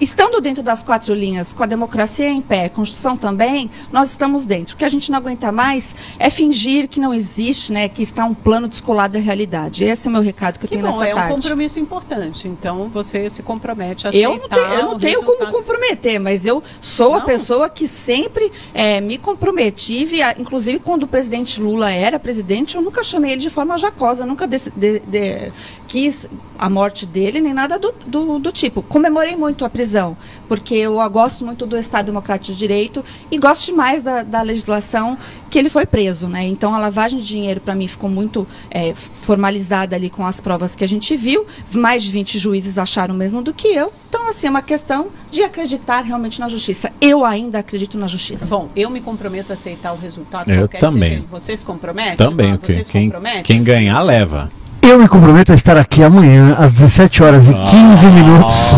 Estando 0.00 0.40
dentro 0.40 0.62
das 0.62 0.82
quatro 0.82 1.12
linhas, 1.12 1.52
com 1.52 1.62
a 1.62 1.66
democracia 1.66 2.28
em 2.28 2.40
pé, 2.40 2.68
Constituição 2.68 3.16
também, 3.16 3.68
nós 3.92 4.10
estamos 4.10 4.46
dentro. 4.46 4.74
O 4.74 4.78
que 4.78 4.84
a 4.84 4.88
gente 4.88 5.10
não 5.10 5.18
aguenta 5.18 5.50
mais 5.50 5.94
é 6.18 6.30
fingir 6.30 6.88
que 6.88 7.00
não 7.00 7.12
existe, 7.12 7.72
né, 7.72 7.88
que 7.88 8.02
está 8.02 8.24
um 8.24 8.32
plano 8.34 8.68
descolado 8.68 9.14
da 9.14 9.18
realidade. 9.18 9.82
Esse 9.84 10.06
é 10.06 10.10
o 10.10 10.12
meu 10.12 10.22
recado 10.22 10.58
que 10.58 10.66
eu 10.66 10.68
Que 10.70 10.76
tenho 10.76 10.86
bom, 10.86 10.92
nessa 10.98 11.08
é 11.10 11.12
um 11.12 11.16
tarde. 11.16 11.34
compromisso 11.34 11.78
importante. 11.80 12.46
Então 12.46 12.88
você 12.88 13.28
se 13.28 13.42
compromete 13.42 14.06
a 14.06 14.10
Eu 14.10 14.38
não, 14.38 14.48
tenho, 14.48 14.66
eu 14.66 14.82
não 14.84 14.98
tenho 14.98 15.22
como 15.24 15.50
comprometer, 15.50 16.20
mas 16.20 16.46
eu 16.46 16.62
sou 16.80 17.14
a 17.16 17.18
Não? 17.20 17.26
pessoa 17.26 17.68
que 17.68 17.88
sempre 17.88 18.52
eh, 18.72 19.00
me 19.00 19.18
comprometi, 19.18 20.06
inclusive 20.38 20.78
quando 20.78 21.02
o 21.04 21.08
presidente 21.08 21.60
Lula 21.60 21.90
era 21.90 22.20
presidente, 22.20 22.76
eu 22.76 22.82
nunca 22.82 23.02
chamei 23.02 23.32
ele 23.32 23.40
de 23.40 23.50
forma 23.50 23.76
jacosa, 23.76 24.24
nunca 24.24 24.46
dec- 24.46 24.72
de- 24.76 25.00
de- 25.00 25.52
quis 25.88 26.28
a 26.56 26.68
morte 26.70 27.04
dele, 27.06 27.40
nem 27.40 27.52
nada 27.54 27.78
do, 27.78 27.92
do- 28.06 28.38
do 28.38 28.52
tipo. 28.52 28.82
Comemorei 28.82 29.34
muito 29.36 29.64
a 29.64 29.70
prisão 29.70 29.87
prisão, 29.88 30.16
porque 30.46 30.74
eu 30.74 30.94
gosto 31.10 31.46
muito 31.46 31.64
do 31.64 31.74
Estado 31.78 32.06
Democrático 32.06 32.52
de 32.52 32.58
Direito 32.58 33.02
e 33.30 33.38
gosto 33.38 33.64
demais 33.66 34.02
da, 34.02 34.22
da 34.22 34.42
legislação 34.42 35.16
que 35.48 35.58
ele 35.58 35.70
foi 35.70 35.86
preso, 35.86 36.28
né? 36.28 36.44
Então 36.46 36.74
a 36.74 36.78
lavagem 36.78 37.18
de 37.18 37.26
dinheiro 37.26 37.58
para 37.58 37.74
mim 37.74 37.88
ficou 37.88 38.10
muito 38.10 38.46
é, 38.70 38.92
formalizada 38.94 39.96
ali 39.96 40.10
com 40.10 40.26
as 40.26 40.40
provas 40.42 40.76
que 40.76 40.84
a 40.84 40.86
gente 40.86 41.16
viu. 41.16 41.46
Mais 41.72 42.02
de 42.02 42.10
20 42.10 42.38
juízes 42.38 42.76
acharam 42.76 43.14
o 43.14 43.18
mesmo 43.18 43.40
do 43.40 43.54
que 43.54 43.68
eu. 43.68 43.90
Então 44.10 44.28
assim 44.28 44.46
é 44.46 44.50
uma 44.50 44.60
questão 44.60 45.08
de 45.30 45.42
acreditar 45.42 46.02
realmente 46.02 46.38
na 46.38 46.50
justiça. 46.50 46.92
Eu 47.00 47.24
ainda 47.24 47.60
acredito 47.60 47.96
na 47.96 48.06
justiça. 48.06 48.44
Bom, 48.54 48.68
eu 48.76 48.90
me 48.90 49.00
comprometo 49.00 49.52
a 49.52 49.54
aceitar 49.54 49.94
o 49.94 49.96
resultado. 49.96 50.50
Eu 50.50 50.68
também. 50.68 51.10
seja. 51.16 51.24
Você 51.30 51.56
se 51.56 51.64
compromete? 51.64 52.18
Também, 52.18 52.48
João? 52.48 52.58
que- 52.58 52.74
Você 52.74 52.84
se 52.84 52.92
quem, 52.92 53.04
compromete? 53.06 53.42
quem 53.44 53.62
ganhar 53.64 54.02
leva. 54.02 54.50
Eu 54.82 54.98
me 54.98 55.06
comprometo 55.08 55.52
a 55.52 55.54
estar 55.54 55.76
aqui 55.76 56.02
amanhã 56.02 56.56
às 56.58 56.72
17 56.72 57.22
horas 57.22 57.48
e 57.48 57.54
15 57.54 58.06
minutos, 58.06 58.76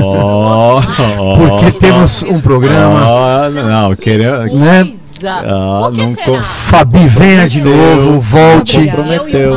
Oh, 0.00 0.80
porque 1.36 1.72
temos 1.72 2.22
um 2.22 2.40
programa, 2.40 3.00
Oh, 3.06 3.50
não, 3.50 3.96
querer. 3.96 4.46
né? 4.52 4.92
Ah, 5.24 5.90
não 5.92 6.14
Fabi, 6.42 7.06
venha 7.08 7.48
de 7.48 7.60
novo, 7.62 8.20
volte. 8.20 8.90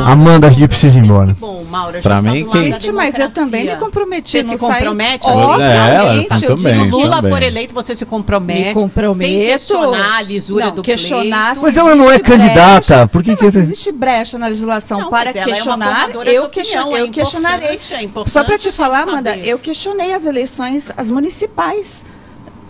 Amanda, 0.06 0.46
a 0.46 0.50
gente 0.50 0.68
precisa 0.68 0.98
ir 0.98 1.04
embora. 1.04 1.36
Mauro, 1.68 1.90
a 1.90 1.92
gente 1.94 2.02
Pra 2.02 2.16
tá 2.16 2.22
mim, 2.22 2.46
quem- 2.50 2.72
Gente, 2.72 2.92
mas 2.92 3.18
eu 3.18 3.30
também 3.30 3.66
me 3.66 3.76
comprometi. 3.76 4.30
Você 4.38 4.42
não 4.42 4.50
se 4.50 4.58
sai- 4.58 4.76
compromete? 4.78 5.26
Obviamente, 5.26 5.70
É, 5.70 5.94
ela 5.94 6.14
eu 6.16 6.28
também. 6.56 6.72
digo, 6.74 6.84
Se 6.84 6.90
Lula 6.90 7.16
também. 7.16 7.32
for 7.32 7.42
eleito, 7.42 7.74
você 7.74 7.94
se 7.94 8.04
compromete. 8.06 8.68
Me 8.68 8.74
comprometo. 8.74 9.30
Sem 9.30 9.46
questionar 9.46 10.16
a 10.18 10.22
lisura 10.22 10.66
Não, 10.66 10.74
do 10.74 10.82
questionar 10.82 11.50
pleito. 11.52 11.62
Mas 11.62 11.76
ela 11.76 11.94
não 11.94 12.10
é 12.10 12.18
candidata, 12.18 12.94
brecha. 12.96 13.08
por 13.08 13.22
que 13.22 13.30
Não, 13.30 13.36
que 13.36 13.44
você- 13.44 13.58
existe 13.60 13.92
brecha 13.92 14.38
na 14.38 14.48
legislação 14.48 15.00
Não, 15.00 15.10
para 15.10 15.30
é 15.30 15.32
questionar. 15.44 16.08
de 16.08 16.34
eu, 16.34 16.48
question- 16.48 16.96
é 16.96 17.02
eu 17.02 17.10
questionarei. 17.10 17.74
importante, 17.74 17.94
é 17.94 18.02
importante 18.02 18.32
Só 18.32 18.44
para 18.44 18.58
te 18.58 18.72
falar, 18.72 19.02
Amanda, 19.02 19.36
eu 19.36 19.58
questionei 19.58 20.12
as 20.14 20.24
eleições, 20.24 20.90
as 20.96 21.10
municipais. 21.10 22.04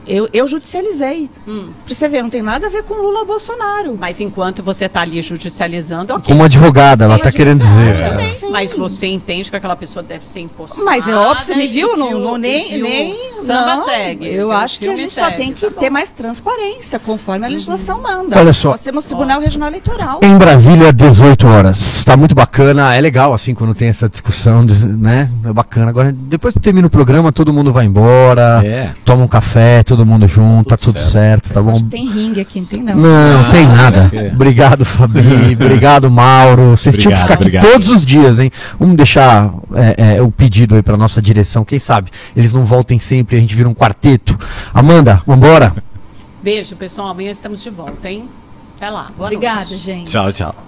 Eu, 0.08 0.28
eu 0.32 0.48
judicializei. 0.48 1.30
Hum. 1.46 1.68
Pra 1.84 1.94
você 1.94 2.08
ver, 2.08 2.22
não 2.22 2.30
tem 2.30 2.42
nada 2.42 2.66
a 2.66 2.70
ver 2.70 2.82
com 2.82 2.94
Lula 2.94 3.20
ou 3.20 3.26
Bolsonaro. 3.26 3.96
Mas 4.00 4.20
enquanto 4.20 4.62
você 4.62 4.86
está 4.86 5.02
ali 5.02 5.20
judicializando, 5.20 6.14
ok. 6.14 6.26
Como 6.26 6.44
advogada, 6.44 7.04
ela 7.04 7.16
Sim, 7.16 7.22
tá 7.22 7.32
querendo 7.32 7.58
dizer. 7.60 8.10
Também, 8.10 8.32
Sim. 8.32 8.50
Mas 8.50 8.72
você 8.72 9.06
entende 9.06 9.50
que 9.50 9.56
aquela 9.56 9.76
pessoa 9.76 10.02
deve 10.02 10.24
ser 10.24 10.40
impossível. 10.40 10.84
Mas 10.84 11.06
é 11.06 11.14
óbvio, 11.14 11.44
você 11.44 11.54
me 11.54 11.66
viu? 11.68 11.96
Não, 11.96 12.18
não, 12.18 12.36
nem. 12.38 12.80
nem 12.80 13.14
Samba 13.44 13.76
não, 13.76 13.84
segue. 13.84 14.26
Eu 14.26 14.48
o 14.48 14.52
acho 14.52 14.78
que 14.78 14.88
a 14.88 14.96
gente 14.96 15.12
só 15.12 15.26
segue, 15.26 15.36
tem 15.36 15.52
que 15.52 15.60
tá. 15.60 15.66
Uhum. 15.68 15.72
ter 15.74 15.90
mais 15.90 16.10
transparência, 16.10 16.98
conforme 16.98 17.44
a 17.46 17.48
legislação 17.48 18.00
manda. 18.02 18.38
Olha 18.38 18.52
só. 18.52 18.70
Nós 18.70 18.82
temos 18.82 19.04
Tribunal 19.04 19.40
Regional 19.40 19.68
Eleitoral. 19.68 20.20
Em 20.22 20.36
Brasília, 20.36 20.92
18 20.92 21.46
horas. 21.46 22.04
Tá 22.04 22.16
muito 22.16 22.34
bacana. 22.34 22.94
É 22.94 23.00
legal, 23.00 23.34
assim, 23.34 23.54
quando 23.54 23.74
tem 23.74 23.88
essa 23.88 24.08
discussão, 24.08 24.64
né? 24.98 25.30
É 25.44 25.52
bacana. 25.52 25.90
Agora, 25.90 26.12
depois 26.12 26.54
que 26.54 26.60
termina 26.60 26.86
o 26.86 26.90
programa, 26.90 27.30
todo 27.32 27.52
mundo 27.52 27.72
vai 27.72 27.84
embora, 27.84 28.62
É. 28.64 28.90
toma 29.04 29.24
um 29.24 29.28
café, 29.28 29.82
todo 29.98 30.06
mundo 30.06 30.28
junto, 30.28 30.68
tá 30.68 30.76
Tudo 30.76 30.92
tudo 30.92 31.00
certo. 31.00 31.46
certo, 31.48 31.54
tá 31.54 31.60
bom? 31.62 31.74
Tem 31.88 32.08
ringue 32.08 32.40
aqui, 32.40 32.60
não 32.60 32.66
tem 32.68 32.82
não. 32.82 32.94
Não, 32.94 33.40
Ah, 33.40 33.50
tem 33.50 33.66
nada. 33.66 34.10
é. 34.12 34.30
Obrigado, 34.32 34.84
Fabi. 34.84 35.20
Obrigado, 35.60 36.08
Mauro. 36.10 36.76
Vocês 36.76 36.96
tinham 36.96 37.10
que 37.12 37.18
Obrigado, 37.18 37.22
ficar 37.22 37.34
aqui 37.34 37.42
obrigado. 37.44 37.72
todos 37.72 37.90
os 37.90 38.06
dias, 38.06 38.38
hein? 38.38 38.50
Vamos 38.78 38.96
deixar 38.96 39.52
é, 39.74 40.16
é, 40.16 40.22
o 40.22 40.30
pedido 40.30 40.76
aí 40.76 40.82
pra 40.82 40.96
nossa 40.96 41.20
direção. 41.20 41.64
Quem 41.64 41.78
sabe 41.78 42.10
eles 42.36 42.52
não 42.52 42.64
voltem 42.64 42.98
sempre, 43.00 43.36
a 43.36 43.40
gente 43.40 43.54
vira 43.54 43.68
um 43.68 43.74
quarteto. 43.74 44.38
Amanda, 44.72 45.20
vambora? 45.26 45.74
Beijo, 46.42 46.76
pessoal. 46.76 47.08
Amanhã 47.08 47.32
estamos 47.32 47.60
de 47.62 47.70
volta, 47.70 48.08
hein? 48.08 48.28
Até 48.76 48.88
lá. 48.90 49.10
Boa 49.16 49.26
Obrigada, 49.28 49.60
noite. 49.70 49.78
gente. 49.78 50.10
Tchau, 50.10 50.32
tchau. 50.32 50.67